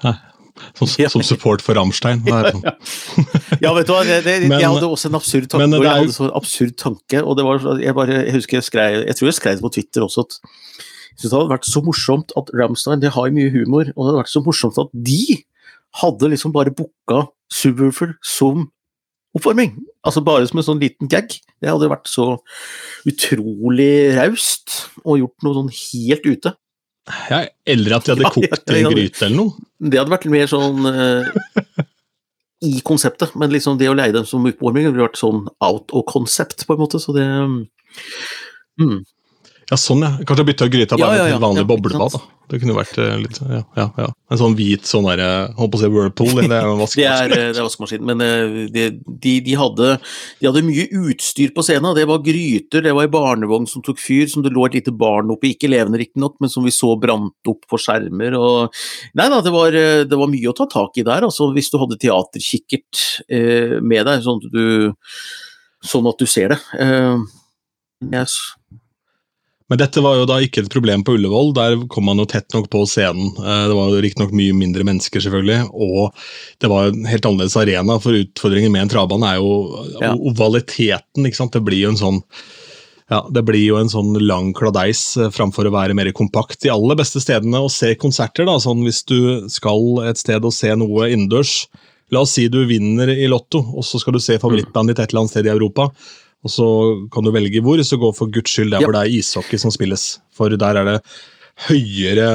Som, 0.80 0.88
som 1.16 1.24
support 1.26 1.64
for 1.66 1.78
Rammstein. 1.80 2.22
Det 2.26 2.54
sånn. 2.54 2.64
Ja, 3.64 3.74
vet 3.76 3.88
du 3.90 3.94
hva, 3.94 4.04
det, 4.08 4.20
det, 4.26 4.36
Men- 4.48 4.60
jeg 4.62 4.70
hadde 4.70 4.88
også 4.90 5.10
en 5.12 5.18
absurd 5.20 5.50
tanke. 5.52 5.68
men 5.68 5.82
jeg 5.82 5.92
hadde 5.92 6.16
så 6.16 6.28
en 6.30 6.36
absurd 6.40 6.76
tanke, 6.80 7.24
og 7.24 7.38
det 7.40 7.46
var, 7.48 7.64
jeg, 7.82 7.96
bare, 7.98 8.18
jeg 8.28 8.36
husker 8.38 8.58
jeg 8.60 8.68
skrev 8.70 8.98
Jeg 9.08 9.16
tror 9.20 9.30
jeg 9.32 9.38
skrev 9.40 9.58
det 9.60 9.66
på 9.66 9.74
Twitter 9.78 10.06
også, 10.06 10.26
at 10.28 10.40
jeg 10.40 11.24
synes 11.24 11.32
det 11.34 11.38
hadde 11.40 11.52
vært 11.52 11.68
så 11.68 11.82
morsomt 11.84 12.32
at 12.40 12.52
Ramstein 12.56 13.02
de 13.04 13.10
har 13.12 13.32
mye 13.36 13.52
humor, 13.52 13.90
og 13.96 14.00
det 14.04 14.10
hadde 14.12 14.22
vært 14.22 14.34
så 14.38 14.44
morsomt 14.46 14.78
at 14.80 14.92
de 14.94 15.22
hadde 16.00 16.30
liksom 16.32 16.54
bare 16.56 16.72
booka 16.72 17.26
Subwoofer 17.52 18.14
som 18.24 18.68
oppvarming. 19.36 19.74
Altså 20.06 20.22
bare 20.26 20.46
som 20.48 20.62
en 20.62 20.66
sånn 20.66 20.80
liten 20.82 21.10
gag. 21.12 21.34
Det 21.60 21.70
hadde 21.70 21.90
vært 21.92 22.08
så 22.10 22.38
utrolig 23.10 24.16
raust, 24.18 24.86
og 25.04 25.20
gjort 25.22 25.46
noe 25.46 25.58
sånn 25.58 25.72
helt 25.74 26.26
ute. 26.30 26.54
Ja, 27.30 27.44
eller 27.66 27.96
at 27.98 28.06
de 28.06 28.14
hadde 28.14 28.26
Ja, 28.28 28.32
kokt 28.34 28.70
ja, 28.70 28.82
ja. 28.84 28.90
gryte 28.94 29.26
eller 29.26 29.38
noe. 29.38 29.68
Det 29.80 30.00
hadde 30.00 30.14
vært 30.14 30.28
mer 30.32 30.50
sånn 30.52 30.86
uh, 30.86 31.86
i 32.66 32.80
konseptet, 32.86 33.36
men 33.40 33.54
liksom 33.54 33.78
det 33.80 33.90
å 33.90 33.96
leie 33.98 34.14
dem 34.16 34.28
som 34.28 34.46
oppvarming 34.50 34.90
ville 34.90 35.06
vært 35.06 35.20
sånn 35.20 35.46
out 35.64 35.94
of 35.96 36.06
concept, 36.12 36.66
på 36.68 36.76
en 36.76 36.84
måte, 36.84 37.00
så 37.02 37.16
det 37.16 37.26
um, 37.26 37.62
Ja, 39.70 39.78
sånn 39.78 40.04
ja. 40.06 40.12
Kanskje 40.28 40.48
bytte 40.52 40.68
gryta 40.72 40.98
bare 41.00 41.18
ja, 41.18 41.24
med 41.24 41.34
ja, 41.34 41.40
et 41.40 41.46
vanlig 41.46 41.64
ja, 41.66 41.70
boblebad. 41.72 42.18
da. 42.18 42.22
Det 42.50 42.58
kunne 42.58 42.74
vært 42.74 42.98
eh, 42.98 43.16
litt 43.22 43.38
ja, 43.44 43.62
ja, 43.78 43.86
ja. 44.00 44.08
En 44.34 44.40
sånn 44.42 44.56
hvit 44.58 44.88
sånn 44.90 45.06
der, 45.06 45.22
eh, 45.22 45.52
holdt 45.58 45.74
på 45.74 45.78
å 45.78 45.82
si 45.84 45.90
Whirlpool. 45.94 46.32
Det 46.40 46.48
er 46.48 46.66
en 46.66 46.80
vaskemaskin. 46.82 47.36
eh, 47.36 47.52
det 47.54 47.62
er 47.62 47.68
vaskemaskin, 47.68 48.06
men 48.08 48.24
de, 48.74 48.86
de, 49.06 49.34
de, 49.46 49.56
hadde, 49.60 49.92
de 50.40 50.50
hadde 50.50 50.64
mye 50.66 50.88
utstyr 51.04 51.54
på 51.54 51.66
scenen. 51.66 51.94
Det 51.98 52.08
var 52.10 52.24
gryter, 52.26 52.84
det 52.86 52.96
var 52.98 53.06
ei 53.06 53.14
barnevogn 53.14 53.70
som 53.70 53.86
tok 53.86 54.02
fyr, 54.02 54.26
som 54.32 54.46
det 54.46 54.54
lå 54.56 54.66
et 54.66 54.80
lite 54.80 54.94
barn 54.96 55.30
oppi, 55.34 55.54
ikke 55.54 55.70
levende 55.70 56.02
riktignok, 56.02 56.40
men 56.42 56.54
som 56.54 56.66
vi 56.66 56.74
så 56.74 56.96
brant 57.02 57.54
opp 57.54 57.70
på 57.70 57.82
skjermer. 57.82 58.38
Og... 58.40 58.82
Nei 59.20 59.30
da, 59.30 59.44
det 59.46 59.54
var, 59.54 59.78
det 60.10 60.22
var 60.24 60.34
mye 60.34 60.50
å 60.50 60.58
ta 60.58 60.66
tak 60.70 60.98
i 60.98 61.06
der, 61.06 61.30
altså, 61.30 61.52
hvis 61.54 61.70
du 61.70 61.78
hadde 61.82 62.02
teaterkikkert 62.02 63.04
eh, 63.30 63.78
med 63.82 64.10
deg, 64.10 64.26
sånn 64.26 64.42
at 64.42 64.50
du, 64.54 64.66
sånn 65.86 66.10
at 66.10 66.18
du 66.18 66.30
ser 66.30 66.56
det. 66.56 66.64
Eh, 66.82 67.28
yes. 68.10 68.40
Men 69.70 69.78
dette 69.78 70.02
var 70.02 70.16
jo 70.18 70.26
da 70.26 70.40
ikke 70.42 70.64
et 70.64 70.72
problem 70.74 71.04
på 71.06 71.14
Ullevål. 71.18 71.52
Der 71.54 71.76
kom 71.94 72.08
man 72.10 72.18
jo 72.18 72.26
tett 72.30 72.50
nok 72.56 72.70
på 72.74 72.82
scenen. 72.90 73.30
Eh, 73.38 73.68
Det 73.70 73.76
var 73.78 73.92
jo 73.94 74.02
riktignok 74.02 74.32
mye 74.34 74.56
mindre 74.58 74.84
mennesker, 74.88 75.22
selvfølgelig, 75.22 75.70
og 75.74 76.14
det 76.60 76.70
var 76.72 76.90
en 76.90 77.06
helt 77.06 77.28
annerledes 77.30 77.58
arena. 77.62 78.00
For 78.02 78.18
utfordringen 78.18 78.74
med 78.74 78.88
en 78.88 78.90
travbane 78.96 79.30
er 79.30 79.38
jo 79.38 79.86
Ja. 80.02 80.16
ovaliteten. 80.16 81.26
ikke 81.26 81.36
sant? 81.36 81.52
Det 81.54 81.64
blir 81.64 81.82
jo 81.86 81.90
en 81.90 81.98
sånn 82.02 82.24
ja, 83.12 83.24
Det 83.32 83.44
blir 83.44 83.66
jo 83.66 83.78
en 83.78 83.90
sånn 83.90 84.14
lang 84.22 84.54
kladeis 84.54 85.18
eh, 85.18 85.30
framfor 85.30 85.66
å 85.66 85.72
være 85.74 85.96
mer 85.96 86.12
kompakt. 86.12 86.60
De 86.62 86.70
aller 86.70 86.96
beste 86.96 87.20
stedene 87.20 87.58
å 87.58 87.70
se 87.70 87.96
konserter, 87.96 88.46
da, 88.46 88.58
sånn 88.62 88.84
hvis 88.86 89.04
du 89.06 89.50
skal 89.50 90.04
et 90.08 90.18
sted 90.18 90.44
og 90.46 90.54
se 90.54 90.76
noe 90.76 91.10
innendørs 91.10 91.66
La 92.12 92.22
oss 92.22 92.32
si 92.34 92.48
du 92.50 92.66
vinner 92.66 93.08
i 93.10 93.28
Lotto, 93.28 93.60
og 93.78 93.84
så 93.86 94.00
skal 94.00 94.14
du 94.14 94.20
se 94.20 94.40
favorittbandet 94.42 94.96
ditt 94.96 95.00
et 95.04 95.12
eller 95.12 95.22
annet 95.22 95.30
sted 95.30 95.46
i 95.46 95.50
Europa. 95.54 95.92
Og 96.44 96.50
så 96.54 96.66
kan 97.14 97.26
du 97.26 97.32
velge 97.36 97.62
hvor, 97.62 97.82
så 97.84 97.98
gå 98.00 98.12
for 98.16 98.32
guds 98.32 98.54
skyld 98.54 98.72
der 98.72 98.80
Ja. 98.80 98.86
hvor 98.86 98.96
det 98.96 99.02
er 99.02 99.20
ishockey 99.20 99.58
som 99.58 99.72
spilles. 99.72 100.22
For 100.36 100.50
der 100.50 100.66
er 100.68 100.86
det 100.88 101.02
høyere, 101.68 102.28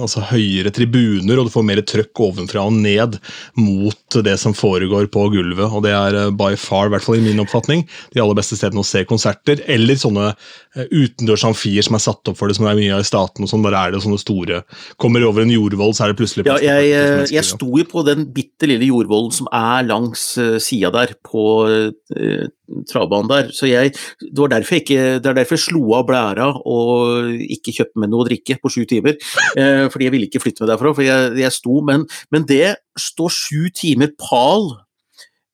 altså 0.00 0.22
høyere 0.30 0.72
tribuner, 0.74 1.38
og 1.38 1.48
du 1.48 1.52
får 1.52 1.66
mer 1.66 1.82
trøkk 1.84 2.22
ovenfra 2.24 2.64
og 2.68 2.76
ned 2.80 3.18
mot 3.60 4.18
det 4.24 4.36
som 4.40 4.54
foregår 4.56 5.10
på 5.12 5.26
gulvet. 5.34 5.66
Og 5.68 5.84
det 5.84 5.92
er 5.96 6.16
eh, 6.16 6.32
by 6.34 6.54
far, 6.60 6.88
i 6.88 6.94
hvert 6.94 7.04
fall 7.04 7.18
i 7.18 7.24
min 7.24 7.42
oppfatning, 7.42 7.84
de 8.14 8.22
aller 8.22 8.38
beste 8.38 8.58
stedene 8.58 8.84
å 8.84 8.86
se 8.86 9.04
konserter. 9.08 9.62
Eller 9.70 10.00
sånne 10.00 10.30
eh, 10.32 10.86
utendørs 10.88 11.44
amfier 11.50 11.84
som 11.86 11.98
er 11.98 12.04
satt 12.06 12.32
opp 12.32 12.38
for 12.40 12.48
det, 12.50 12.56
som 12.56 12.68
det 12.68 12.74
er 12.74 12.80
mye 12.80 12.94
av 12.96 13.04
i 13.04 13.10
staten. 13.10 13.44
og 13.44 13.52
sånn, 13.52 13.66
Der 13.66 13.76
er 13.76 13.92
det 13.92 14.02
sånne 14.04 14.20
store 14.20 14.62
Kommer 15.00 15.24
over 15.28 15.44
en 15.44 15.52
jordvoll, 15.52 15.92
så 15.96 16.06
er 16.06 16.12
det 16.12 16.20
plutselig 16.20 16.46
Ja, 16.46 16.56
plass 16.56 16.64
til 16.64 16.70
jeg, 16.70 16.94
40 16.96 17.20
eh, 17.20 17.34
jeg 17.36 17.48
sto 17.50 17.70
jo 17.80 17.88
på 17.90 18.06
den 18.06 18.24
bitte 18.34 18.70
lille 18.70 18.88
jordvollen 18.88 19.34
som 19.34 19.50
er 19.52 19.84
langs 19.88 20.24
sida 20.62 20.90
der, 20.94 21.12
på 21.26 21.44
uh, 21.68 22.48
travbanen 22.88 23.30
der. 23.30 23.50
Så 23.54 23.68
jeg, 23.68 23.94
det 24.20 24.38
var 24.38 24.52
derfor 24.52 24.76
jeg 24.76 24.84
ikke, 24.84 25.04
det 25.20 25.30
er 25.30 25.38
derfor 25.40 25.58
jeg 25.58 25.64
slo 25.64 25.82
av 25.98 26.06
blæra 26.08 26.48
og 26.58 27.34
ikke 27.44 27.74
kjøpte 27.76 28.02
meg 28.02 28.12
noe 28.12 28.24
å 28.24 28.28
drikke 28.28 28.58
på 28.60 28.69
sju 28.72 28.84
timer. 28.88 29.16
Eh, 29.58 29.86
fordi 29.92 30.06
jeg 30.06 30.14
ville 30.14 30.28
ikke 30.30 30.42
flytte 30.42 30.64
meg 30.64 30.72
derfra, 30.72 30.94
for 30.96 31.06
jeg, 31.06 31.32
jeg 31.40 31.56
sto, 31.56 31.80
men, 31.86 32.06
men 32.32 32.46
det 32.48 32.76
står 32.98 33.34
sju 33.34 33.66
timer 33.76 34.14
pal. 34.20 34.72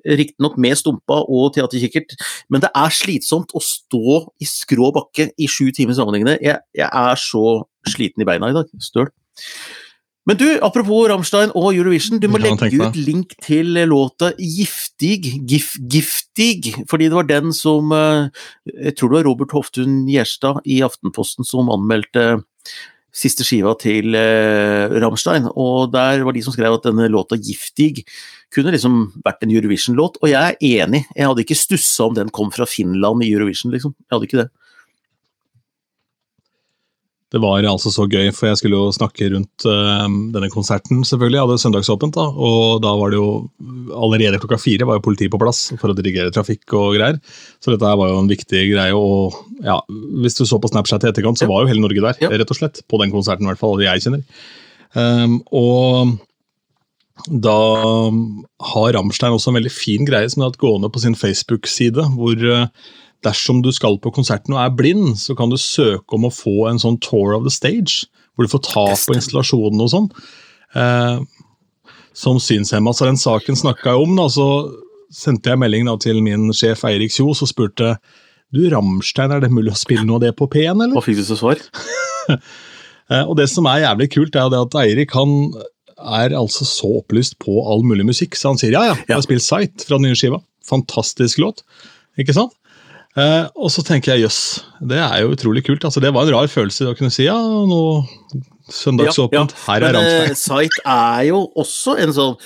Riktignok 0.06 0.54
med 0.62 0.78
stumpa 0.78 1.16
og 1.26 1.48
teaterkikkert, 1.56 2.12
men 2.52 2.62
det 2.62 2.68
er 2.78 2.92
slitsomt 2.94 3.50
å 3.58 3.62
stå 3.64 4.20
i 4.38 4.46
skrå 4.46 4.92
bakke 4.94 5.32
i 5.34 5.48
sju 5.50 5.72
timer 5.74 5.96
sammenhengende. 5.98 6.36
Jeg, 6.44 6.62
jeg 6.78 6.86
er 6.86 7.18
så 7.18 7.64
sliten 7.90 8.22
i 8.22 8.28
beina 8.28 8.52
i 8.52 8.54
dag. 8.54 8.70
Støl. 8.82 9.10
Men 10.26 10.38
du, 10.40 10.46
apropos 10.66 11.06
Rammstein 11.06 11.52
og 11.54 11.76
Eurovision, 11.76 12.18
du 12.18 12.26
må 12.26 12.40
legge 12.42 12.66
ut 12.74 12.96
link 12.98 13.36
til 13.46 13.78
låta 13.86 14.32
Giftig, 14.34 15.20
Gif, 15.46 15.76
Giftig, 15.78 16.72
fordi 16.90 17.06
det 17.06 17.14
var 17.14 17.28
den 17.28 17.54
som 17.54 17.94
eh, 17.94 18.26
Jeg 18.66 18.96
tror 18.96 19.12
det 19.12 19.20
var 19.20 19.28
Robert 19.28 19.54
Hoftun 19.54 20.00
Gjerstad 20.10 20.58
i 20.66 20.80
Aftenposten 20.82 21.46
som 21.46 21.70
anmeldte 21.70 22.40
siste 23.16 23.46
skiva 23.46 23.72
til 23.80 24.16
eh, 24.18 24.92
Rammstein, 25.00 25.48
og 25.56 25.92
der 25.94 26.24
var 26.26 26.36
de 26.36 26.42
som 26.44 26.54
skrev 26.54 26.76
at 26.76 26.84
denne 26.84 27.08
låta 27.12 27.38
Giftig 27.40 28.04
kunne 28.52 28.74
liksom 28.74 28.98
vært 29.24 29.44
en 29.44 29.54
Eurovision-låt, 29.56 30.20
og 30.20 30.30
jeg 30.30 30.56
er 30.56 30.84
enig, 30.84 31.06
jeg 31.16 31.30
hadde 31.30 31.44
ikke 31.46 31.58
stussa 31.58 32.06
om 32.06 32.16
den 32.16 32.32
kom 32.34 32.52
fra 32.54 32.68
Finland 32.68 33.24
i 33.24 33.32
Eurovision, 33.32 33.72
liksom. 33.74 33.96
Jeg 34.06 34.14
hadde 34.14 34.28
ikke 34.28 34.42
det. 34.44 34.50
Det 37.36 37.42
var 37.42 37.66
altså 37.68 37.90
så 37.92 38.06
gøy, 38.08 38.30
for 38.32 38.48
jeg 38.48 38.56
skulle 38.62 38.78
jo 38.78 38.92
snakke 38.96 39.28
rundt 39.34 39.66
uh, 39.68 40.06
denne 40.32 40.48
konserten, 40.52 41.02
selvfølgelig. 41.04 41.36
Jeg 41.36 41.44
hadde 41.44 41.60
søndagsåpent, 41.60 42.16
da, 42.16 42.24
og 42.32 42.80
da 42.84 42.94
var 42.96 43.12
det 43.12 43.18
jo 43.20 43.26
allerede 43.92 44.40
klokka 44.40 44.56
fire 44.62 44.88
var 44.88 44.96
jo 44.96 45.04
politiet 45.04 45.32
på 45.34 45.40
plass 45.42 45.66
for 45.76 45.92
å 45.92 45.96
dirigere 45.98 46.32
trafikk 46.32 46.72
og 46.78 46.96
greier. 46.96 47.20
Så 47.60 47.74
dette 47.74 47.84
her 47.84 47.98
var 48.00 48.14
jo 48.14 48.22
en 48.22 48.30
viktig 48.32 48.62
greie. 48.72 48.96
Og 48.96 49.36
ja, 49.66 49.76
hvis 50.24 50.38
du 50.40 50.46
så 50.48 50.58
på 50.62 50.70
Snapchat 50.72 51.04
i 51.04 51.12
etterkant, 51.12 51.36
så 51.36 51.48
var 51.50 51.64
jo 51.64 51.70
hele 51.74 51.84
Norge 51.84 52.00
der, 52.08 52.16
Ja. 52.24 52.32
rett 52.32 52.54
og 52.54 52.56
slett. 52.58 52.80
På 52.88 53.02
den 53.02 53.12
konserten, 53.12 53.44
i 53.44 53.52
hvert 53.52 53.60
fall. 53.60 53.76
Det 53.76 53.90
jeg 53.90 54.06
kjenner. 54.06 54.24
Um, 54.96 55.42
og 55.52 56.16
da 57.26 57.56
har 58.72 58.92
Rammstein 58.96 59.34
også 59.34 59.52
en 59.52 59.58
veldig 59.60 59.72
fin 59.72 60.08
greie 60.08 60.28
som 60.30 60.40
de 60.40 60.46
har 60.46 60.52
hatt 60.54 60.62
gående 60.62 60.90
på 60.92 61.02
sin 61.02 61.16
Facebook-side, 61.16 62.04
hvor 62.16 62.36
eh, 62.52 62.68
dersom 63.24 63.62
du 63.64 63.70
skal 63.74 63.96
på 64.02 64.12
konserten 64.14 64.54
og 64.54 64.60
er 64.62 64.74
blind, 64.76 65.14
så 65.20 65.36
kan 65.38 65.50
du 65.52 65.56
søke 65.60 66.16
om 66.18 66.26
å 66.28 66.32
få 66.34 66.66
en 66.70 66.80
sånn 66.82 66.98
tour 67.02 67.32
of 67.36 67.44
the 67.46 67.52
stage, 67.54 68.04
hvor 68.36 68.44
du 68.46 68.52
får 68.52 68.64
ta 68.68 68.84
på 69.06 69.16
installasjonen 69.16 69.80
og 69.80 69.90
sånn. 69.92 70.10
Eh, 70.76 71.20
som 72.16 72.38
synshemma. 72.40 72.92
Så 72.96 73.08
den 73.08 73.18
saken 73.20 73.56
snakka 73.56 73.92
jeg 73.94 74.04
om, 74.06 74.14
da, 74.18 74.28
så 74.32 74.46
sendte 75.12 75.52
jeg 75.52 75.60
melding 75.60 75.88
da, 75.88 75.96
til 76.00 76.20
min 76.24 76.48
sjef 76.56 76.84
Eirik 76.88 77.12
Kjos 77.14 77.42
og 77.44 77.50
spurte 77.50 77.94
du, 78.54 78.62
Ramstein, 78.70 79.32
er 79.34 79.42
det 79.42 79.50
mulig 79.52 79.72
å 79.74 79.78
spille 79.78 80.04
noe 80.06 80.20
av 80.20 80.24
det 80.28 80.34
på 80.38 80.46
P1, 80.52 80.76
eller? 80.76 80.94
Hva 80.96 81.02
fikk 81.04 81.18
du 81.20 81.24
til 81.28 81.40
svar? 81.40 81.62
Eh, 83.06 83.22
Og 83.22 83.36
det 83.38 83.44
som 83.46 83.62
er 83.70 83.84
jævlig 83.84 84.08
kult, 84.10 84.34
er 84.34 84.48
det 84.50 84.58
at 84.58 84.72
Eirik 84.80 85.12
han 85.14 85.52
er 85.96 86.32
altså 86.34 86.64
så 86.66 86.88
opplyst 86.98 87.36
på 87.38 87.52
all 87.70 87.84
mulig 87.86 88.02
musikk, 88.08 88.34
så 88.34 88.50
han 88.50 88.58
sier 88.58 88.74
ja, 88.74 88.80
ja, 88.88 88.96
jeg 89.06 89.14
har 89.14 89.22
spilt 89.22 89.44
Sight 89.44 89.84
fra 89.86 89.94
den 90.00 90.08
nye 90.08 90.18
skiva. 90.18 90.40
Fantastisk 90.66 91.38
låt, 91.38 91.62
ikke 92.18 92.34
sant? 92.34 92.56
Eh, 93.16 93.46
og 93.56 93.70
så 93.72 93.80
tenker 93.86 94.12
jeg 94.14 94.26
jøss, 94.26 94.40
det 94.84 94.98
er 95.00 95.22
jo 95.24 95.30
utrolig 95.32 95.62
kult. 95.64 95.84
altså 95.88 96.00
Det 96.04 96.10
var 96.12 96.26
en 96.28 96.34
rar 96.34 96.48
følelse 96.52 96.90
å 96.90 96.96
kunne 96.98 97.10
si 97.14 97.24
ja, 97.24 97.36
nå 97.38 97.80
søndagsåpent, 98.68 99.54
her 99.66 99.82
er 99.88 99.94
Ramstein. 99.96 100.30
eh, 100.30 100.34
er 100.92 101.22
jo 101.30 101.38
også 101.56 101.94
en 102.02 102.12
sånn 102.12 102.36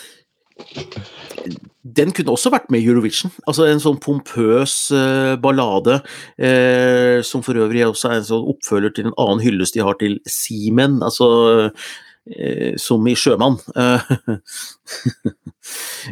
Den 1.83 2.13
kunne 2.13 2.31
også 2.37 2.51
vært 2.53 2.69
med 2.71 2.83
i 2.85 2.87
Eurovision. 2.91 3.33
Altså 3.49 3.65
en 3.67 3.81
sånn 3.81 3.97
pompøs 4.05 4.75
eh, 4.95 5.35
ballade, 5.41 5.97
eh, 6.39 7.23
som 7.27 7.43
for 7.43 7.57
øvrig 7.57 7.83
også 7.89 8.11
er 8.13 8.19
en 8.21 8.29
sånn 8.29 8.47
oppfølger 8.53 8.93
til 8.95 9.09
en 9.09 9.17
annen 9.19 9.41
hyllest 9.43 9.75
de 9.75 9.81
har 9.83 9.97
til 9.99 10.19
Seamen, 10.29 11.01
altså 11.03 11.71
eh, 12.31 12.77
som 12.79 13.09
i 13.11 13.17
Sjømann. 13.17 13.57
Eh, 13.75 14.01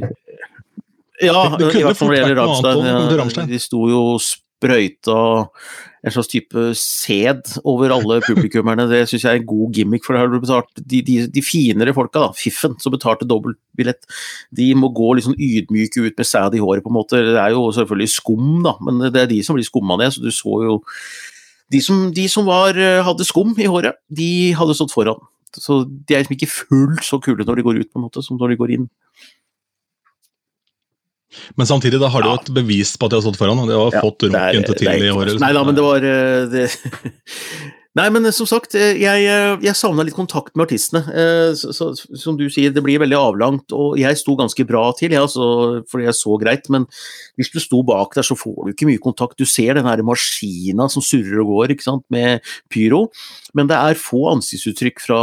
ja, 1.29 1.49
Det- 1.51 1.59
det 1.59 1.71
kunne 1.73 1.81
i 1.81 1.85
hvert 1.85 1.97
fall 2.01 2.09
når 2.09 2.15
det 2.17 2.23
gjelder 2.25 2.37
ja, 2.37 3.19
Rammstein. 3.23 3.49
De 3.53 3.59
sto 3.63 3.85
jo 3.93 4.03
sprøyta 4.59 5.21
en 6.07 6.15
slags 6.15 6.31
type 6.31 6.63
sæd 6.79 7.59
over 7.67 7.93
alle 7.95 8.21
publikummerne. 8.29 8.89
Det 8.91 9.05
syns 9.09 9.25
jeg 9.25 9.31
er 9.31 9.41
en 9.41 9.49
god 9.49 9.75
gimmick, 9.75 10.05
for 10.07 10.15
det 10.15 10.23
har 10.23 10.31
du 10.31 10.39
betalt 10.43 10.83
de, 10.83 11.01
de, 11.07 11.17
de 11.33 11.45
finere 11.45 11.95
folka, 11.97 12.23
da, 12.23 12.33
fiffen, 12.37 12.77
som 12.83 12.95
betalte 12.95 13.29
dobbeltbillett, 13.29 14.07
de 14.55 14.69
må 14.79 14.93
gå 14.95 15.15
litt 15.15 15.27
sånn 15.29 15.39
ydmyke 15.39 16.05
ut 16.07 16.19
med 16.19 16.29
sæd 16.29 16.59
i 16.59 16.63
håret, 16.63 16.85
på 16.85 16.93
en 16.93 16.99
måte. 16.99 17.23
Det 17.31 17.41
er 17.41 17.55
jo 17.55 17.67
selvfølgelig 17.75 18.15
skum, 18.15 18.53
da, 18.67 18.77
men 18.85 19.09
det 19.09 19.25
er 19.25 19.33
de 19.33 19.41
som 19.47 19.59
blir 19.59 19.67
skumma 19.67 19.99
ned, 20.01 20.15
så 20.15 20.25
du 20.25 20.31
så 20.35 20.63
jo 20.67 20.81
De 21.69 21.83
som, 21.85 22.07
de 22.17 22.23
som 22.33 22.47
var, 22.49 22.79
hadde 23.05 23.27
skum 23.29 23.51
i 23.61 23.67
håret, 23.69 23.99
de 24.09 24.55
hadde 24.57 24.73
stått 24.73 24.95
foran. 24.95 25.19
Så 25.53 25.83
de 25.85 26.15
er 26.15 26.23
liksom 26.23 26.37
ikke 26.39 26.49
fullt 26.49 27.05
så 27.05 27.19
kule 27.21 27.45
når 27.45 27.59
de 27.59 27.65
går 27.67 27.81
ut, 27.83 27.91
på 27.93 28.01
en 28.01 28.07
måte, 28.07 28.23
som 28.25 28.39
når 28.41 28.55
de 28.55 28.57
går 28.63 28.73
inn. 28.79 28.87
Men 31.57 31.67
samtidig 31.69 32.01
da 32.01 32.09
har 32.09 32.23
du 32.25 32.29
jo 32.31 32.35
Ja. 32.35 32.41
et 32.41 32.51
bevis 32.55 32.97
på 32.97 33.07
at 33.07 33.11
de 33.13 33.17
har 33.21 33.25
stått 33.27 33.37
foran, 33.41 33.61
de 33.69 33.75
har 33.77 33.93
Ja, 33.93 34.01
fått 34.01 34.23
rocken 34.29 34.65
til 34.65 34.89
er 34.89 35.05
i 35.05 35.11
året. 35.13 35.39
Nei 35.41 35.53
da, 35.53 35.65
men 35.65 35.75
det 35.77 35.85
var 35.85 35.97
eh, 35.97 36.47
det, 36.49 36.69
Nei, 37.99 38.07
men 38.15 38.29
som 38.31 38.47
sagt, 38.47 38.77
jeg, 38.79 39.23
jeg 39.65 39.75
savna 39.75 40.05
litt 40.07 40.15
kontakt 40.15 40.53
med 40.55 40.69
artistene. 40.69 41.01
Så, 41.59 41.73
så, 41.75 41.89
som 42.21 42.37
du 42.39 42.45
sier, 42.53 42.71
det 42.71 42.83
blir 42.85 43.01
veldig 43.03 43.17
avlangt, 43.19 43.75
og 43.75 43.97
jeg 43.99 44.19
sto 44.21 44.37
ganske 44.39 44.67
bra 44.69 44.85
til, 44.95 45.17
ja, 45.17 45.25
altså, 45.25 45.83
fordi 45.91 46.07
jeg 46.07 46.19
så 46.19 46.37
greit. 46.39 46.69
Men 46.71 46.87
hvis 47.41 47.51
du 47.51 47.59
sto 47.63 47.81
bak 47.87 48.15
der, 48.15 48.27
så 48.27 48.37
får 48.39 48.59
du 48.61 48.71
ikke 48.75 48.87
mye 48.91 49.03
kontakt. 49.03 49.39
Du 49.41 49.49
ser 49.49 49.75
den 49.79 49.89
her 49.89 50.03
maskina 50.07 50.87
som 50.93 51.03
surrer 51.03 51.41
og 51.43 51.51
går 51.57 51.75
ikke 51.75 51.89
sant, 51.89 52.05
med 52.15 52.45
pyro, 52.71 53.09
men 53.59 53.71
det 53.71 53.79
er 53.81 53.99
få 53.99 54.29
ansiktsuttrykk 54.35 55.03
fra 55.03 55.21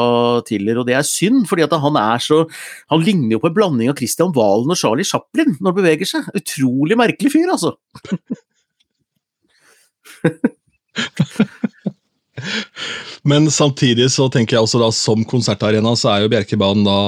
Tiller, 0.49 0.81
og 0.81 0.89
det 0.89 0.97
er 0.97 1.07
synd, 1.07 1.45
fordi 1.47 1.63
at 1.67 1.77
han 1.79 1.95
er 1.99 2.19
så 2.23 2.43
Han 2.89 3.03
ligner 3.03 3.35
jo 3.35 3.39
på 3.43 3.49
en 3.49 3.55
blanding 3.55 3.89
av 3.91 3.97
Christian 3.99 4.33
Valen 4.35 4.71
og 4.73 4.79
Charlie 4.79 5.07
Chaplin 5.07 5.55
når 5.59 5.69
han 5.71 5.77
beveger 5.79 6.09
seg. 6.09 6.27
Utrolig 6.35 6.97
merkelig 6.99 7.31
fyr, 7.33 7.53
altså. 7.55 7.75
Men 13.25 13.49
samtidig 13.51 14.11
så 14.13 14.29
tenker 14.29 14.57
jeg 14.57 14.67
også 14.67 14.81
da 14.81 14.91
som 14.93 15.25
konsertarena 15.25 15.95
så 15.97 16.13
er 16.13 16.25
jo 16.25 16.31
Bjerkebanen 16.33 16.85
da 16.85 16.99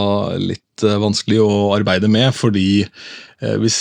litt 0.42 0.86
uh, 0.86 0.98
vanskelig 1.02 1.42
å 1.44 1.52
arbeide 1.76 2.10
med, 2.10 2.32
fordi 2.34 2.86
uh, 2.86 3.56
hvis 3.62 3.80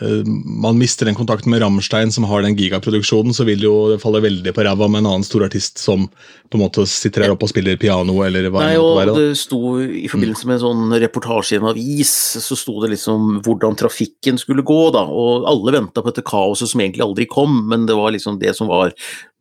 uh, 0.00 0.26
man 0.26 0.78
mister 0.80 1.06
den 1.06 1.18
kontakten 1.18 1.52
med 1.54 1.62
Rammstein 1.62 2.10
som 2.14 2.26
har 2.26 2.42
den 2.42 2.56
gigaproduksjonen, 2.58 3.34
så 3.36 3.46
vil 3.46 3.62
jo 3.62 3.74
det 3.92 4.00
falle 4.02 4.24
veldig 4.24 4.54
på 4.56 4.64
ræva 4.66 4.88
med 4.90 5.04
en 5.04 5.10
annen 5.12 5.26
stor 5.26 5.46
artist 5.46 5.78
som 5.82 6.08
på 6.50 6.58
en 6.58 6.64
måte 6.64 6.86
sitter 6.90 7.26
her 7.26 7.34
oppe 7.34 7.46
og 7.46 7.52
spiller 7.52 7.78
piano 7.78 8.18
eller 8.26 8.50
hva 8.50 8.64
Nei, 8.64 8.74
det 8.74 8.82
måtte 8.82 8.98
være. 8.98 9.14
da. 9.14 9.22
det 9.22 9.38
sto 9.40 9.60
I 9.82 10.10
forbindelse 10.10 10.50
med 10.50 10.58
en 10.58 10.64
sånn 10.64 10.98
reportasje 11.06 11.56
i 11.56 11.60
en 11.60 11.70
avis, 11.70 12.16
så 12.42 12.58
sto 12.58 12.80
det 12.82 12.92
liksom 12.96 13.40
hvordan 13.46 13.78
trafikken 13.78 14.42
skulle 14.42 14.66
gå, 14.66 14.80
da. 14.94 15.06
Og 15.06 15.46
alle 15.50 15.78
venta 15.78 16.02
på 16.02 16.10
dette 16.10 16.26
kaoset 16.26 16.70
som 16.70 16.82
egentlig 16.82 17.06
aldri 17.06 17.30
kom, 17.30 17.62
men 17.70 17.86
det 17.86 17.98
var 17.98 18.14
liksom 18.14 18.42
det 18.42 18.54
som 18.58 18.70
var 18.70 18.94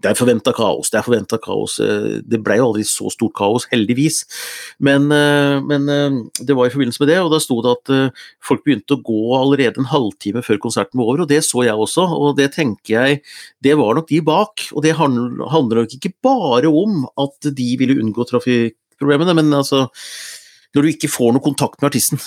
Det 0.03 0.09
er 0.11 0.17
forventa 0.19 0.51
kaos, 0.51 0.89
det 0.91 0.99
er 0.99 1.05
forventa 1.05 1.37
kaos. 1.41 1.77
Eh, 1.79 2.19
Det 2.27 2.41
ble 2.43 2.57
jo 2.59 2.67
aldri 2.67 2.83
så 2.83 3.07
stort 3.13 3.33
kaos, 3.37 3.65
heldigvis. 3.71 4.25
Men, 4.83 5.07
eh, 5.11 5.61
men 5.63 5.87
eh, 5.89 6.17
det 6.43 6.55
var 6.55 6.67
i 6.67 6.73
forbindelse 6.73 6.99
med 6.99 7.09
det, 7.13 7.19
og 7.23 7.31
da 7.31 7.39
sto 7.39 7.61
det 7.63 7.71
at 7.77 8.13
folk 8.43 8.65
begynte 8.65 8.97
å 8.97 9.01
gå 9.01 9.21
allerede 9.39 9.79
en 9.79 9.89
halvtime 9.89 10.43
før 10.43 10.59
konserten 10.59 10.99
var 10.99 11.07
over, 11.07 11.23
og 11.23 11.31
det 11.31 11.41
så 11.47 11.63
jeg 11.63 11.79
også, 11.79 12.05
og 12.11 12.35
det 12.37 12.51
tenker 12.57 12.91
jeg 12.91 13.21
det 13.63 13.77
var 13.79 13.95
nok 13.95 14.09
de 14.11 14.21
bak. 14.21 14.67
Og 14.75 14.83
det 14.83 14.97
handler 14.99 15.81
nok 15.81 15.95
ikke 15.95 16.13
bare 16.21 16.67
om 16.67 17.07
at 17.17 17.55
de 17.55 17.69
ville 17.79 17.95
unngå 17.95 18.27
trafikkproblemene, 18.27 19.33
men 19.33 19.53
altså 19.55 19.87
når 20.75 20.83
du 20.83 20.91
ikke 20.91 21.07
får 21.07 21.31
noe 21.31 21.39
kontakt 21.39 21.79
med 21.79 21.87
artisten, 21.87 22.19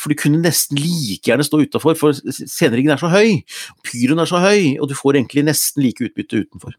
for 0.00 0.08
du 0.08 0.16
kunne 0.16 0.40
nesten 0.40 0.78
like 0.80 1.28
gjerne 1.28 1.44
stå 1.44 1.60
utafor, 1.60 1.98
for 2.00 2.16
sceneringen 2.16 2.94
er 2.94 3.02
så 3.02 3.12
høy, 3.12 3.42
pyroen 3.84 4.24
er 4.24 4.30
så 4.30 4.40
høy, 4.40 4.78
og 4.80 4.88
du 4.88 4.96
får 4.96 5.20
egentlig 5.20 5.44
nesten 5.44 5.84
like 5.84 6.08
utbytte 6.08 6.46
utenfor. 6.46 6.78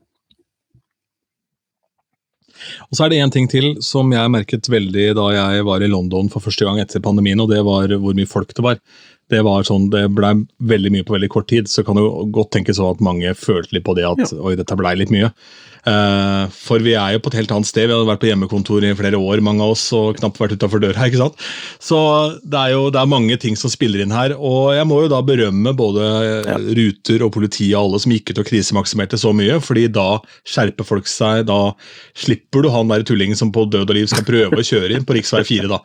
Og 2.89 2.97
så 2.97 3.05
er 3.05 3.14
det 3.14 3.22
én 3.24 3.34
ting 3.34 3.47
til 3.51 3.74
som 3.86 4.12
jeg 4.14 4.34
merket 4.34 4.70
veldig 4.72 5.07
da 5.18 5.30
jeg 5.36 5.66
var 5.68 5.84
i 5.84 5.89
London 5.91 6.30
for 6.32 6.43
første 6.43 6.68
gang 6.68 6.82
etter 6.82 7.03
pandemien, 7.03 7.41
og 7.41 7.49
det 7.51 7.64
var 7.68 7.93
hvor 8.01 8.18
mye 8.18 8.30
folk 8.30 8.53
det 8.57 8.66
var. 8.66 8.80
Det 9.32 9.41
var 9.47 9.64
sånn, 9.64 9.89
det 9.93 10.05
ble 10.12 10.34
veldig 10.68 10.91
mye 10.91 11.07
på 11.07 11.16
veldig 11.16 11.32
kort 11.32 11.47
tid, 11.51 11.70
så 11.72 11.86
kan 11.88 11.95
det 11.95 12.03
jo 12.03 12.26
godt 12.36 12.51
tenkes 12.57 12.82
sånn 12.82 12.97
at 12.97 13.03
mange 13.05 13.32
følte 13.39 13.78
litt 13.78 13.88
på 13.88 13.95
det 13.95 14.07
at 14.09 14.34
oi, 14.36 14.57
dette 14.59 14.80
blei 14.80 14.97
litt 14.99 15.14
mye. 15.14 15.32
Eh, 15.88 16.43
for 16.53 16.77
vi 16.86 16.93
er 16.93 17.15
jo 17.15 17.21
på 17.25 17.32
et 17.32 17.39
helt 17.39 17.51
annet 17.55 17.65
sted. 17.69 17.88
Vi 17.89 17.95
har 17.95 18.05
vært 18.05 18.21
på 18.21 18.29
hjemmekontor 18.29 18.84
i 18.86 18.91
flere 18.97 19.17
år, 19.17 19.41
mange 19.41 19.63
av 19.65 19.73
oss, 19.73 19.88
og 19.97 20.17
knapt 20.19 20.38
vært 20.41 20.53
utafor 20.57 20.82
døra. 20.84 21.05
ikke 21.09 21.17
sant? 21.21 21.39
Så 21.82 21.97
det 22.45 22.59
er 22.59 22.73
jo 22.75 22.84
det 22.93 23.01
er 23.01 23.09
mange 23.09 23.38
ting 23.41 23.57
som 23.57 23.71
spiller 23.73 24.03
inn 24.05 24.13
her. 24.13 24.36
Og 24.38 24.73
jeg 24.77 24.86
må 24.89 24.99
jo 25.05 25.11
da 25.11 25.21
berømme 25.25 25.73
både 25.77 26.09
Ja. 26.45 26.57
Ruter 26.61 27.23
og 27.25 27.32
politiet 27.34 27.73
og 27.77 27.82
alle 27.91 27.99
som 28.03 28.11
gikk 28.13 28.32
ut 28.34 28.39
og 28.43 28.47
krisemaksimerte 28.49 29.17
så 29.19 29.32
mye, 29.36 29.57
fordi 29.63 29.88
da 29.93 30.19
skjerper 30.47 30.86
folk 30.88 31.09
seg. 31.09 31.45
Da 31.49 31.73
slipper 32.17 32.65
du 32.65 32.69
han 32.73 32.89
der 32.91 33.03
tullingen 33.07 33.38
som 33.39 33.51
på 33.53 33.65
død 33.71 33.89
og 33.89 33.95
liv 33.97 34.07
skal 34.11 34.25
prøve 34.27 34.59
å 34.61 34.65
kjøre 34.65 34.95
inn 34.99 35.05
på 35.07 35.15
rv. 35.17 35.21
4, 35.51 35.67
da. 35.69 35.79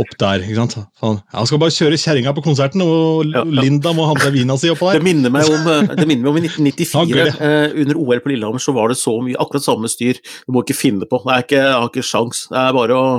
Opp 0.00 0.14
der. 0.20 0.44
ikke 0.46 0.56
sant? 0.62 0.76
Han, 1.02 1.18
han 1.34 1.46
skal 1.48 1.60
bare 1.62 1.74
kjøre 1.74 1.98
kjerringa 2.00 2.32
på 2.36 2.44
konserten, 2.46 2.82
og 2.84 3.26
Ja, 3.30 3.42
ja. 3.42 3.62
Linda 3.64 3.92
må 3.96 4.06
handle 4.08 4.30
vina 4.34 4.56
si 4.60 4.70
oppå 4.72 4.92
Det 4.92 5.00
der. 5.00 5.04
minner 5.06 5.32
meg 5.34 5.48
om, 5.50 5.66
eh, 5.70 5.90
det 5.98 6.06
minner 6.08 6.26
meg 6.26 6.30
om 6.32 6.38
i 6.40 6.44
1994, 6.46 7.10
Ja, 7.10 7.26
gøy. 7.26 7.32
eh, 7.40 7.76
under 7.84 8.00
OL 8.00 8.22
på 8.24 8.32
Lillehammer, 8.32 8.62
så 8.62 8.74
var 8.76 8.90
det 8.92 8.98
så 9.00 9.16
mye, 9.24 9.36
akkurat 9.42 9.66
samme 9.66 9.90
styr. 9.90 10.20
Du 10.46 10.54
må 10.54 10.64
ikke 10.64 10.78
finne 10.78 11.08
på. 11.08 11.22
Det 11.26 11.34
er 11.34 11.44
ikke, 11.46 11.58
jeg 11.60 11.74
har 11.74 11.90
ikke 11.90 12.06
sjans. 12.06 12.46
Det 12.52 12.60
er 12.60 12.78
bare 12.78 13.00
å 13.00 13.10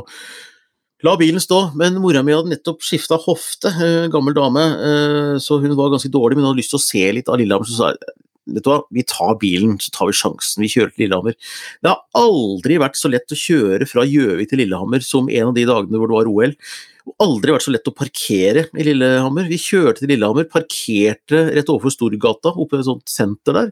La 1.02 1.16
bilen 1.18 1.42
stå, 1.42 1.72
men 1.74 1.96
mora 1.98 2.22
mi 2.22 2.34
hadde 2.36 2.52
nettopp 2.52 2.84
skifta 2.86 3.18
hofte, 3.24 3.72
eh, 3.74 4.04
gammel 4.14 4.36
dame, 4.38 4.62
eh, 4.62 5.38
så 5.42 5.58
hun 5.58 5.74
var 5.74 5.90
ganske 5.90 6.12
dårlig, 6.14 6.38
men 6.38 6.46
hun 6.46 6.52
hadde 6.52 6.62
lyst 6.62 6.70
til 6.76 6.78
å 6.78 6.84
se 6.84 7.02
litt 7.18 7.28
av 7.32 7.40
Lillehammer, 7.42 7.66
så 7.66 7.74
sa 7.74 7.88
jeg 7.90 7.98
vet 8.54 8.66
du 8.66 8.70
hva, 8.70 8.84
vi 8.92 9.04
tar 9.04 9.36
bilen, 9.42 9.80
så 9.82 9.90
tar 9.94 10.10
vi 10.10 10.18
sjansen, 10.18 10.62
vi 10.62 10.70
kjører 10.70 10.94
til 10.94 11.06
Lillehammer. 11.06 11.36
Det 11.82 11.92
har 11.92 12.02
aldri 12.18 12.78
vært 12.82 13.00
så 13.00 13.12
lett 13.12 13.34
å 13.34 13.38
kjøre 13.38 13.88
fra 13.90 14.06
Gjøvik 14.06 14.52
til 14.52 14.62
Lillehammer 14.64 15.06
som 15.06 15.30
en 15.30 15.52
av 15.52 15.56
de 15.58 15.66
dagene 15.70 16.02
hvor 16.02 16.12
det 16.12 16.18
var 16.18 16.32
OL. 16.32 16.56
Aldri 17.22 17.54
vært 17.54 17.66
så 17.66 17.74
lett 17.74 17.88
å 17.90 17.94
parkere 17.98 18.68
i 18.78 18.86
Lillehammer. 18.86 19.48
Vi 19.50 19.58
kjørte 19.62 20.04
til 20.04 20.12
Lillehammer, 20.12 20.46
parkerte 20.50 21.40
rett 21.56 21.70
overfor 21.72 21.94
Storgata, 21.94 22.54
oppe 22.54 22.78
ved 22.78 22.84
et 22.84 22.90
sånt 22.90 23.10
senter 23.10 23.58
der. 23.58 23.72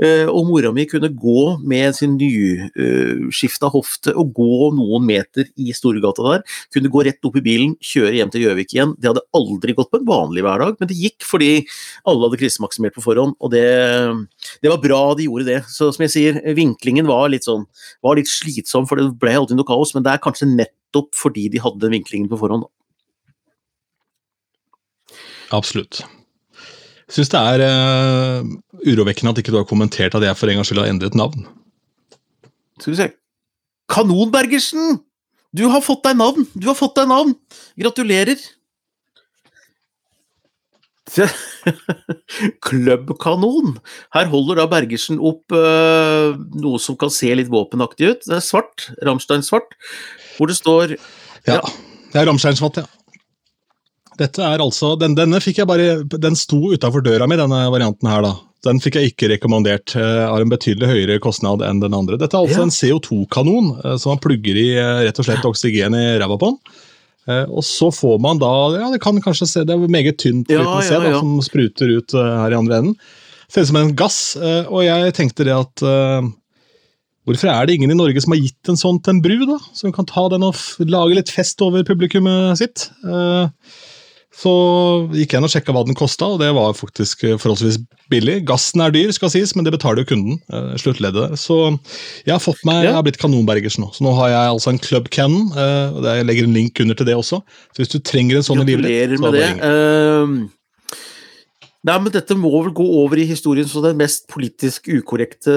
Eh, 0.00 0.24
Og 0.32 0.46
mora 0.48 0.72
mi 0.72 0.86
kunne 0.88 1.10
gå 1.12 1.60
med 1.60 1.94
sin 1.98 2.16
nyskifta 2.16 3.70
hofte 3.72 4.14
og 4.16 4.32
gå 4.36 4.70
noen 4.76 5.04
meter 5.04 5.48
i 5.60 5.72
Storgata 5.76 6.24
der. 6.30 6.44
Kunne 6.72 6.92
gå 6.92 7.04
rett 7.04 7.28
opp 7.28 7.36
i 7.36 7.44
bilen, 7.44 7.76
kjøre 7.82 8.16
hjem 8.16 8.32
til 8.32 8.46
Gjøvik 8.46 8.74
igjen. 8.74 8.96
Det 8.98 9.12
hadde 9.12 9.24
aldri 9.36 9.76
gått 9.76 9.92
på 9.92 10.00
en 10.00 10.08
vanlig 10.08 10.44
hverdag, 10.46 10.76
men 10.80 10.88
det 10.90 10.98
gikk 10.98 11.26
fordi 11.28 11.52
alle 12.08 12.26
hadde 12.28 12.40
krisemaksimert 12.40 12.96
på 12.96 13.04
forhånd, 13.04 13.36
og 13.40 13.52
det, 13.52 13.66
det 14.64 14.72
var 14.72 14.80
bra 14.82 15.02
de 15.18 15.28
gjorde 15.28 15.48
det. 15.48 15.60
Så 15.68 15.92
som 15.92 16.06
jeg 16.06 16.14
sier, 16.14 16.40
vinklingen 16.56 17.08
var 17.08 17.28
litt 17.32 17.44
sånn 17.48 17.66
var 18.02 18.16
litt 18.18 18.30
slitsom, 18.30 18.88
for 18.88 18.98
det 19.00 19.10
ble 19.20 19.36
alltid 19.36 19.58
noe 19.58 19.68
kaos, 19.68 19.92
men 19.94 20.04
det 20.06 20.14
er 20.16 20.22
kanskje 20.24 20.48
nettopp 20.48 20.78
fordi 21.16 21.48
de 21.52 21.60
hadde 21.62 21.80
den 21.82 21.94
vinklingen 21.96 22.30
på 22.30 22.38
forhånd. 22.40 22.66
Absolutt. 25.52 26.02
Jeg 27.12 27.18
syns 27.18 27.32
det 27.34 27.40
er 27.40 27.62
uh, 27.68 28.52
urovekkende 28.88 29.34
at 29.34 29.40
ikke 29.42 29.52
du 29.52 29.58
har 29.60 29.68
kommentert 29.68 30.14
at 30.16 30.24
jeg 30.24 30.38
for 30.38 30.48
en 30.48 30.60
gangs 30.60 30.70
skyld 30.70 30.80
har 30.80 30.88
endret 30.88 31.18
navn. 31.18 31.44
Skal 32.80 32.94
vi 32.94 33.00
se 33.02 33.08
Kanonbergersen! 33.92 35.02
Du 35.52 35.66
har 35.68 35.84
fått 35.84 36.06
deg 36.06 36.16
navn! 36.16 36.46
Du 36.56 36.70
har 36.70 36.78
fått 36.78 36.96
deg 36.96 37.10
navn! 37.10 37.34
Gratulerer! 37.76 38.40
Klubbkanon! 42.64 43.76
Her 44.14 44.30
holder 44.32 44.60
da 44.62 44.66
Bergersen 44.70 45.20
opp 45.22 45.52
uh, 45.54 46.32
noe 46.62 46.80
som 46.82 46.96
kan 47.00 47.12
se 47.12 47.30
litt 47.38 47.50
våpenaktig 47.52 48.10
ut. 48.14 48.24
Det 48.28 48.38
er 48.38 48.44
svart, 48.44 48.88
Rammstein-svart, 49.04 49.76
hvor 50.38 50.50
det 50.50 50.58
står 50.58 50.96
Ja, 50.96 51.58
Ja. 51.58 51.60
det 52.12 52.20
er 52.22 52.28
Ramsteinsvatt, 52.30 52.82
ja. 52.82 52.86
Dette 54.20 54.44
er 54.44 54.60
altså, 54.60 54.92
den, 55.00 55.14
Denne 55.16 55.40
fikk 55.40 55.62
jeg 55.62 55.66
bare, 55.66 56.02
den 56.04 56.36
sto 56.36 56.58
utafor 56.74 57.02
døra 57.02 57.26
mi, 57.26 57.38
denne 57.40 57.62
varianten 57.72 58.06
her. 58.10 58.22
da. 58.22 58.34
Den 58.62 58.78
fikk 58.78 58.94
jeg 59.00 59.10
ikke 59.14 59.30
rekommandert. 59.32 59.94
eh, 59.96 60.26
Har 60.28 60.40
en 60.44 60.52
betydelig 60.52 60.86
høyere 60.90 61.16
kostnad 61.18 61.64
enn 61.66 61.80
den 61.82 61.94
andre. 61.96 62.18
Dette 62.20 62.36
er 62.36 62.44
altså 62.44 62.60
Ja. 62.60 62.66
en 62.68 62.70
CO2-kanon 62.76 63.72
eh, 63.84 63.96
som 63.96 64.12
man 64.12 64.20
plugger 64.22 64.54
i 64.60 64.68
rett 65.08 65.18
og 65.18 65.24
slett 65.26 65.48
oksygen 65.48 65.96
i 65.98 66.04
ræva 66.20 66.36
på 66.38 66.52
den. 66.52 66.58
Eh, 67.28 67.44
Og 67.46 67.62
så 67.62 67.90
får 67.94 68.16
man 68.18 68.40
da 68.42 68.50
ja 68.74 68.88
Det 68.90 68.98
kan 69.04 69.20
kanskje 69.22 69.46
se, 69.46 69.60
det 69.62 69.76
er 69.76 69.82
meget 69.86 70.16
tynt 70.18 70.50
Ja, 70.50 70.58
liten 70.64 70.82
se 70.88 70.94
ja, 70.96 71.00
da, 71.04 71.10
ja. 71.12 71.20
som 71.20 71.36
spruter 71.46 71.92
ut 71.98 72.14
eh, 72.18 72.32
her 72.42 72.50
i 72.54 72.58
andre 72.58 72.80
enden. 72.82 72.96
Ser 73.52 73.62
ut 73.62 73.70
som 73.70 73.78
en 73.82 73.94
gass, 73.94 74.20
eh, 74.40 74.64
og 74.66 74.82
jeg 74.86 75.14
tenkte 75.14 75.46
det 75.46 75.54
at 75.54 75.84
Hvorfor 77.22 77.52
er 77.52 77.66
det 77.68 77.76
ingen 77.78 77.92
i 77.94 77.94
Norge 77.94 78.18
som 78.24 78.32
har 78.34 78.40
gitt 78.42 78.66
en 78.72 78.78
sånn 78.80 78.96
til 78.98 79.14
en 79.14 79.20
bru, 79.22 79.36
da? 79.46 79.54
Som 79.78 79.92
kan 79.94 80.08
ta 80.10 80.24
den 80.32 80.42
og 80.42 80.58
lage 80.82 81.14
litt 81.14 81.30
fest 81.30 81.60
over 81.62 81.84
publikummet 81.86 82.58
sitt? 82.58 82.88
Eh, 83.06 83.44
så 84.32 84.52
gikk 85.12 85.34
jeg 85.34 85.38
inn 85.42 85.46
og 85.46 85.52
sjekka 85.52 85.74
hva 85.76 85.82
den 85.84 85.96
kosta, 85.98 86.24
og 86.34 86.38
det 86.40 86.48
var 86.56 86.72
faktisk 86.74 87.24
eh, 87.28 87.34
forholdsvis 87.40 87.76
billig. 88.12 88.38
Gassen 88.48 88.80
er 88.80 88.94
dyr, 88.94 89.12
skal 89.12 89.30
sies, 89.32 89.52
men 89.56 89.66
det 89.66 89.74
betaler 89.74 90.02
jo 90.02 90.08
kunden. 90.14 90.38
eh, 90.52 90.72
sluttleddet. 90.80 91.36
Så 91.38 91.58
jeg 92.24 92.32
har 92.32 92.40
fått 92.42 92.64
meg, 92.68 92.84
jeg 92.86 92.96
har 92.96 93.04
blitt 93.06 93.20
kanonbergers 93.20 93.76
nå. 93.78 93.90
Så 93.92 94.06
nå 94.06 94.14
har 94.16 94.32
jeg 94.32 94.54
altså 94.54 94.72
en 94.72 94.80
Club 94.82 95.10
Cannon. 95.12 95.52
eh, 95.52 95.92
og 95.92 96.08
Jeg 96.08 96.26
legger 96.26 96.48
en 96.48 96.56
link 96.56 96.80
under 96.80 96.94
til 96.98 97.06
det 97.06 97.14
også. 97.18 97.42
Så 97.72 97.82
hvis 97.84 97.92
du 97.92 97.98
trenger 98.00 98.40
en 98.40 98.48
sånn 98.48 98.64
i 98.64 98.68
livet 98.72 98.88
ditt, 98.88 99.18
så 99.18 99.22
med 99.26 99.32
det. 99.36 99.44
bare 99.44 99.52
ring. 99.52 99.62
Ehm, 99.68 100.50
Nei, 101.82 101.96
men 101.98 102.12
Dette 102.14 102.36
må 102.38 102.50
vel 102.54 102.70
gå 102.78 102.84
over 103.00 103.18
i 103.18 103.26
historien 103.26 103.66
som 103.66 103.82
den 103.82 103.98
mest 103.98 104.28
politisk 104.30 104.86
ukorrekte 104.86 105.54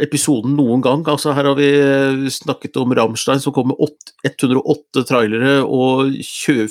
episoden 0.00 0.54
noen 0.56 0.80
gang. 0.84 1.02
Altså 1.04 1.34
Her 1.36 1.50
har 1.50 1.58
vi 1.58 1.68
eh, 1.76 2.22
snakket 2.32 2.78
om 2.80 2.94
Rammstein 2.96 3.42
som 3.42 3.52
kom 3.52 3.68
med 3.68 3.82
108 4.24 5.04
trailere 5.10 5.58
og 5.66 6.16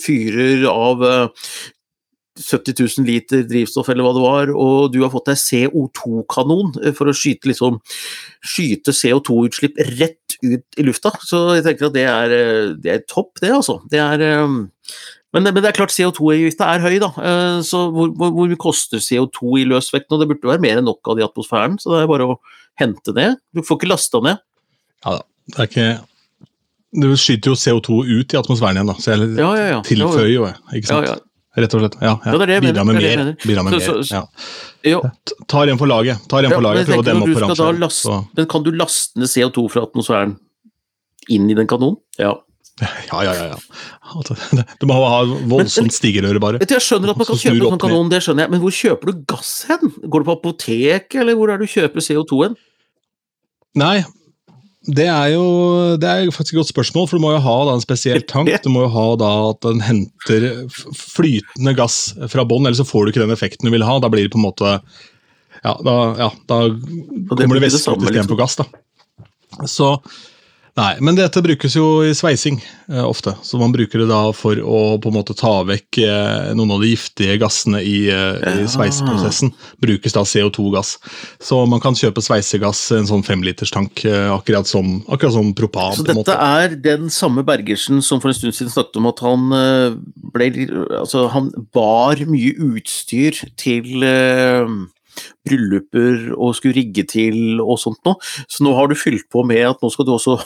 fyrer 0.02 0.66
av 0.72 1.06
eh, 1.06 1.46
70 2.40 2.74
000 2.80 3.08
liter 3.08 3.44
drivstoff, 3.48 3.90
eller 3.92 4.06
hva 4.06 4.14
det 4.16 4.24
var, 4.24 4.52
og 4.56 4.92
du 4.94 5.02
har 5.04 5.12
fått 5.14 5.30
deg 5.30 5.40
CO2-kanon 5.42 6.74
eh, 6.82 6.94
for 6.98 7.12
å 7.12 7.16
skyte, 7.16 7.50
liksom, 7.52 7.80
skyte 8.54 8.96
CO2-utslipp 8.96 9.80
rett 10.00 10.38
ut 10.42 10.80
i 10.80 10.86
lufta. 10.88 11.14
Så 11.28 11.44
jeg 11.58 11.68
tenker 11.68 11.90
at 11.90 11.98
det 11.98 12.08
er, 12.10 12.36
eh, 12.38 12.70
det 12.82 12.96
er 12.96 13.04
topp, 13.06 13.36
det, 13.44 13.52
altså. 13.62 13.82
Det 13.92 14.02
er 14.02 14.26
eh, 14.26 14.56
men, 15.34 15.44
men 15.44 15.56
det 15.64 15.70
er 15.72 15.78
klart 15.78 15.94
CO2-avgifta 15.96 16.68
er 16.76 16.84
høy, 16.84 17.00
da. 17.00 17.08
Eh, 17.18 17.62
Så 17.64 17.86
hvor, 17.96 18.10
hvor, 18.18 18.32
hvor 18.36 18.56
koster 18.60 18.98
CO2 19.00 19.62
i 19.62 19.66
løs 19.70 19.92
vekt 19.94 20.10
nå? 20.12 20.20
Det 20.20 20.28
burde 20.28 20.50
være 20.52 20.62
mer 20.64 20.78
enn 20.82 20.86
nok 20.90 21.00
av 21.08 21.16
det 21.18 21.24
i 21.24 21.28
atmosfæren, 21.30 21.78
så 21.80 21.94
det 21.96 22.04
er 22.04 22.12
bare 22.12 22.28
å 22.34 22.40
hente 22.80 23.14
ned. 23.16 23.38
Du 23.56 23.62
får 23.64 23.80
ikke 23.80 23.92
lasta 23.94 24.20
ned. 24.26 24.42
Ja 25.06 25.18
da. 25.18 25.22
Det 25.52 25.60
er 25.60 25.70
ikke 25.72 25.90
Du 27.02 27.08
skyter 27.16 27.54
jo 27.54 27.56
CO2 27.56 28.02
ut 28.20 28.34
i 28.36 28.38
atmosfæren 28.38 28.76
igjen, 28.76 28.88
da. 28.92 28.96
Så 29.00 29.14
jeg 29.16 29.38
Ja, 29.40 29.52
ja, 29.56 29.68
ja. 29.78 29.82
tilføyer 29.88 30.34
jo. 30.34 30.48
Ikke 30.76 30.88
sant? 30.92 31.08
ja. 31.08 31.16
Rett 31.56 31.74
og 31.76 31.82
slett. 31.82 31.96
Ja, 32.00 32.12
ja. 32.24 32.32
Ja, 32.32 32.38
det 32.40 32.48
det 32.48 32.58
Bidra 32.64 32.84
med 32.88 32.96
er 32.96 33.18
mer. 33.26 33.32
Bidra 33.44 33.64
med 33.64 33.74
Så- 33.82 33.94
mer. 33.96 34.04
så- 34.04 34.14
Ja. 34.16 34.22
Jo, 34.88 35.02
T- 35.28 35.34
Tar 35.48 35.68
en 35.68 35.78
for 35.78 35.86
laget. 35.88 36.18
Tar 36.30 36.44
en 36.46 36.50
ja, 36.52 36.56
for 36.56 36.62
laget. 36.64 36.88
Prøv 36.88 37.00
å 37.00 37.04
demme 37.04 37.24
opp 37.24 38.08
for 38.08 38.28
Men 38.36 38.46
kan 38.48 38.64
du 38.64 38.72
laste 38.72 39.18
ned 39.20 39.28
CO2 39.28 39.70
fra 39.70 39.82
atmosfæren 39.86 40.38
inn 41.30 41.50
i 41.50 41.54
den 41.54 41.68
kanonen? 41.68 41.98
Ja. 42.18 42.36
Ja, 43.12 43.24
ja, 43.28 43.34
ja. 43.36 43.46
ja. 43.52 43.58
Altså, 44.16 44.36
Du 44.80 44.88
må 44.90 44.96
ha 44.98 45.20
voldsomt 45.52 45.94
stigerøre, 45.94 46.42
bare. 46.42 46.62
Vet 46.62 46.72
du, 46.72 46.78
Jeg 46.78 46.86
skjønner 46.88 47.14
at 47.14 47.20
man 47.20 47.28
kan 47.30 47.40
kjøpe 47.42 47.58
en 47.60 47.76
sånn 47.76 47.84
kanon, 47.84 48.10
det 48.12 48.24
skjønner 48.26 48.48
jeg, 48.48 48.54
men 48.56 48.64
hvor 48.64 48.74
kjøper 48.78 49.12
du 49.12 49.22
gass 49.30 49.52
hen? 49.70 49.92
Går 50.02 50.24
du 50.24 50.30
på 50.32 50.38
apotek, 50.40 51.20
eller 51.22 51.38
hvor 51.38 51.52
er 51.52 51.62
det 51.62 51.70
du 51.70 51.76
kjøper 51.76 52.06
CO2 52.08 52.42
hen? 52.48 52.58
Nei, 53.80 54.00
det 54.90 55.06
er 55.06 55.28
jo 55.36 55.44
det 56.02 56.10
er 56.10 56.32
faktisk 56.34 56.56
et 56.56 56.60
godt 56.64 56.72
spørsmål, 56.72 57.06
for 57.08 57.20
du 57.20 57.24
må 57.24 57.36
jo 57.36 57.44
ha 57.46 57.58
en 57.76 57.84
spesiell 57.84 58.24
tank. 58.26 58.50
Du 58.66 58.72
må 58.74 58.88
jo 58.88 58.92
ha 58.96 59.06
da 59.22 59.30
at 59.52 59.62
den 59.68 59.84
henter 59.86 60.48
flytende 60.98 61.76
gass 61.78 62.16
fra 62.34 62.46
bånn, 62.48 62.66
ellers 62.66 62.82
så 62.82 62.88
får 62.90 63.06
du 63.06 63.14
ikke 63.14 63.24
den 63.24 63.36
effekten 63.36 63.70
du 63.70 63.76
vil 63.76 63.86
ha. 63.86 64.00
Da 64.02 64.10
blir 64.12 64.26
det 64.26 64.34
på 64.34 64.42
en 64.42 64.48
måte 64.50 64.80
Ja, 65.62 65.76
da, 65.86 65.96
ja, 66.18 66.32
da 66.50 66.58
kommer 66.74 67.60
det 67.60 67.68
væske 67.68 67.94
igjen 67.94 68.08
liksom. 68.08 68.32
på 68.34 68.40
gass, 68.40 68.58
da. 68.58 68.66
Så 69.70 69.94
Nei, 70.80 70.94
men 71.04 71.18
dette 71.18 71.42
brukes 71.44 71.74
jo 71.76 71.86
i 72.08 72.14
sveising 72.16 72.62
eh, 72.62 73.04
ofte. 73.04 73.34
Så 73.44 73.60
man 73.60 73.74
bruker 73.76 74.00
det 74.00 74.08
da 74.08 74.22
for 74.36 74.56
å 74.56 74.78
på 75.04 75.12
en 75.12 75.18
måte 75.18 75.36
ta 75.36 75.52
vekk 75.68 76.00
eh, 76.06 76.52
noen 76.56 76.72
av 76.78 76.84
de 76.84 76.94
giftige 76.94 77.36
gassene 77.42 77.82
i, 77.84 78.06
eh, 78.08 78.62
i 78.64 78.70
sveiseprosessen. 78.72 79.52
Brukes 79.84 80.16
da 80.16 80.24
CO2-gass. 80.24 80.94
Så 81.44 81.60
man 81.68 81.84
kan 81.84 81.98
kjøpe 81.98 82.24
sveisegass, 82.24 82.86
en 82.96 83.10
sånn 83.10 83.26
femliterstank, 83.28 84.06
eh, 84.08 84.30
akkurat 84.32 84.70
som, 84.70 85.02
akkurat 85.12 85.36
som 85.36 85.52
propan. 85.58 85.98
Så 86.00 86.08
dette 86.08 86.38
er 86.40 86.78
den 86.80 87.12
samme 87.12 87.44
Bergersen 87.48 88.00
som 88.06 88.24
for 88.24 88.32
en 88.32 88.40
stund 88.40 88.56
siden 88.56 88.72
snakket 88.72 89.02
om 89.02 89.12
at 89.12 89.26
han 89.28 89.60
eh, 89.60 90.00
ble 90.32 90.50
Altså, 91.02 91.26
han 91.32 91.50
bar 91.76 92.20
mye 92.30 92.56
utstyr 92.72 93.38
til 93.60 94.04
eh, 94.08 94.72
brylluper 95.48 96.32
og 96.38 96.56
skulle 96.58 96.78
rigge 96.78 97.04
til 97.10 97.60
og 97.64 97.78
sånt 97.82 98.00
noe. 98.08 98.18
Så 98.52 98.64
nå 98.66 98.74
har 98.78 98.88
du 98.92 98.96
fylt 99.00 99.28
på 99.34 99.44
med 99.48 99.64
at 99.74 99.82
nå 99.84 99.90
skal 99.94 100.08
du 100.08 100.14
også 100.16 100.38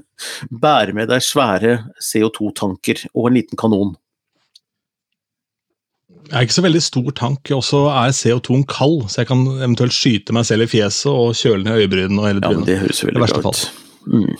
bære 0.64 0.94
med 0.96 1.10
deg 1.12 1.22
svære 1.24 1.78
CO2-tanker 2.02 3.06
og 3.14 3.30
en 3.30 3.38
liten 3.40 3.58
kanon. 3.60 3.94
Jeg 6.26 6.34
er 6.40 6.46
ikke 6.48 6.56
så 6.56 6.64
veldig 6.64 6.80
stor 6.82 7.12
tank, 7.14 7.50
og 7.54 7.60
så 7.62 7.84
er 7.92 8.14
CO2-en 8.16 8.64
kald, 8.66 9.04
så 9.12 9.20
jeg 9.22 9.28
kan 9.30 9.44
eventuelt 9.60 9.94
skyte 9.94 10.34
meg 10.34 10.48
selv 10.48 10.64
i 10.64 10.70
fjeset 10.72 11.06
og 11.12 11.36
kjøle 11.38 11.62
ned 11.62 11.84
øyebrynene 11.84 12.18
og 12.18 12.26
hele 12.26 12.42
Ja, 12.42 12.50
men 12.50 12.66
det 12.66 12.80
høres 12.80 13.04
veldig 13.06 13.22
bra 13.22 13.52
ut. 13.52 13.60
Mm. 14.10 14.32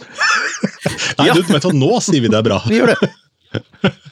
Nei, 1.18 1.26
Ja. 1.26 1.34
du, 1.34 1.42
vet 1.48 1.66
hva, 1.66 1.72
nå 1.74 1.90
sier 2.04 2.22
vi 2.22 2.30
det 2.30 2.38
er 2.38 2.46
bra. 2.46 2.60
Vi 2.70 2.78
gjør 2.78 2.94
det. 2.94 3.10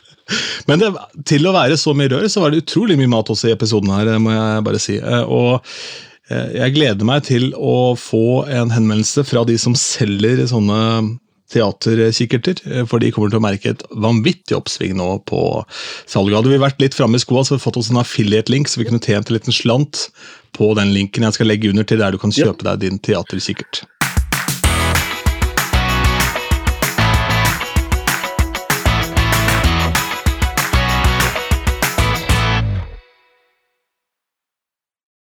Men 0.68 0.82
det, 0.82 0.90
til 1.28 1.48
å 1.48 1.54
være 1.56 1.78
så 1.80 1.94
mye 1.96 2.10
rør, 2.12 2.26
så 2.28 2.42
var 2.44 2.52
det 2.52 2.62
utrolig 2.64 2.98
mye 3.00 3.10
mat 3.10 3.30
også 3.32 3.48
i 3.48 3.54
episoden 3.54 3.94
her, 3.94 4.10
må 4.20 4.34
jeg 4.34 4.66
bare 4.66 4.82
si. 4.82 4.98
Eh, 5.00 5.24
Og 5.24 5.62
eh, 6.28 6.50
jeg 6.60 6.76
gleder 6.76 7.08
meg 7.08 7.24
til 7.28 7.50
å 7.56 7.94
få 7.98 8.44
en 8.52 8.74
henvendelse 8.74 9.24
fra 9.28 9.46
de 9.48 9.56
som 9.60 9.76
selger 9.78 10.44
sånne 10.50 11.16
teaterkikkerter, 11.48 12.60
eh, 12.68 12.84
for 12.88 13.00
de 13.00 13.10
kommer 13.14 13.32
til 13.32 13.40
å 13.40 13.46
merke 13.46 13.72
et 13.72 13.84
vanvittig 13.96 14.58
oppsving 14.58 14.98
nå 15.00 15.10
på 15.28 15.42
salget. 16.04 16.36
Hadde 16.36 16.52
vi 16.52 16.60
vært 16.60 16.84
litt 16.84 16.96
framme 16.96 17.16
i 17.16 17.24
skoa, 17.24 17.44
så 17.44 17.54
hadde 17.54 17.62
vi 17.62 17.68
fått 17.70 17.80
oss 17.80 17.92
en 17.92 18.02
affiliate-link, 18.04 18.68
så 18.68 18.82
vi 18.82 18.90
kunne 18.90 19.00
tjent 19.00 19.32
en 19.32 19.38
liten 19.38 19.56
slant 19.56 20.08
på 20.56 20.74
den 20.76 20.92
linken 20.92 21.24
jeg 21.24 21.38
skal 21.38 21.48
legge 21.48 21.72
under 21.72 21.88
til 21.88 22.02
der 22.02 22.12
du 22.12 22.20
kan 22.20 22.34
kjøpe 22.34 22.66
deg 22.66 22.84
din 22.84 23.00
teaterkikkert. 23.00 23.86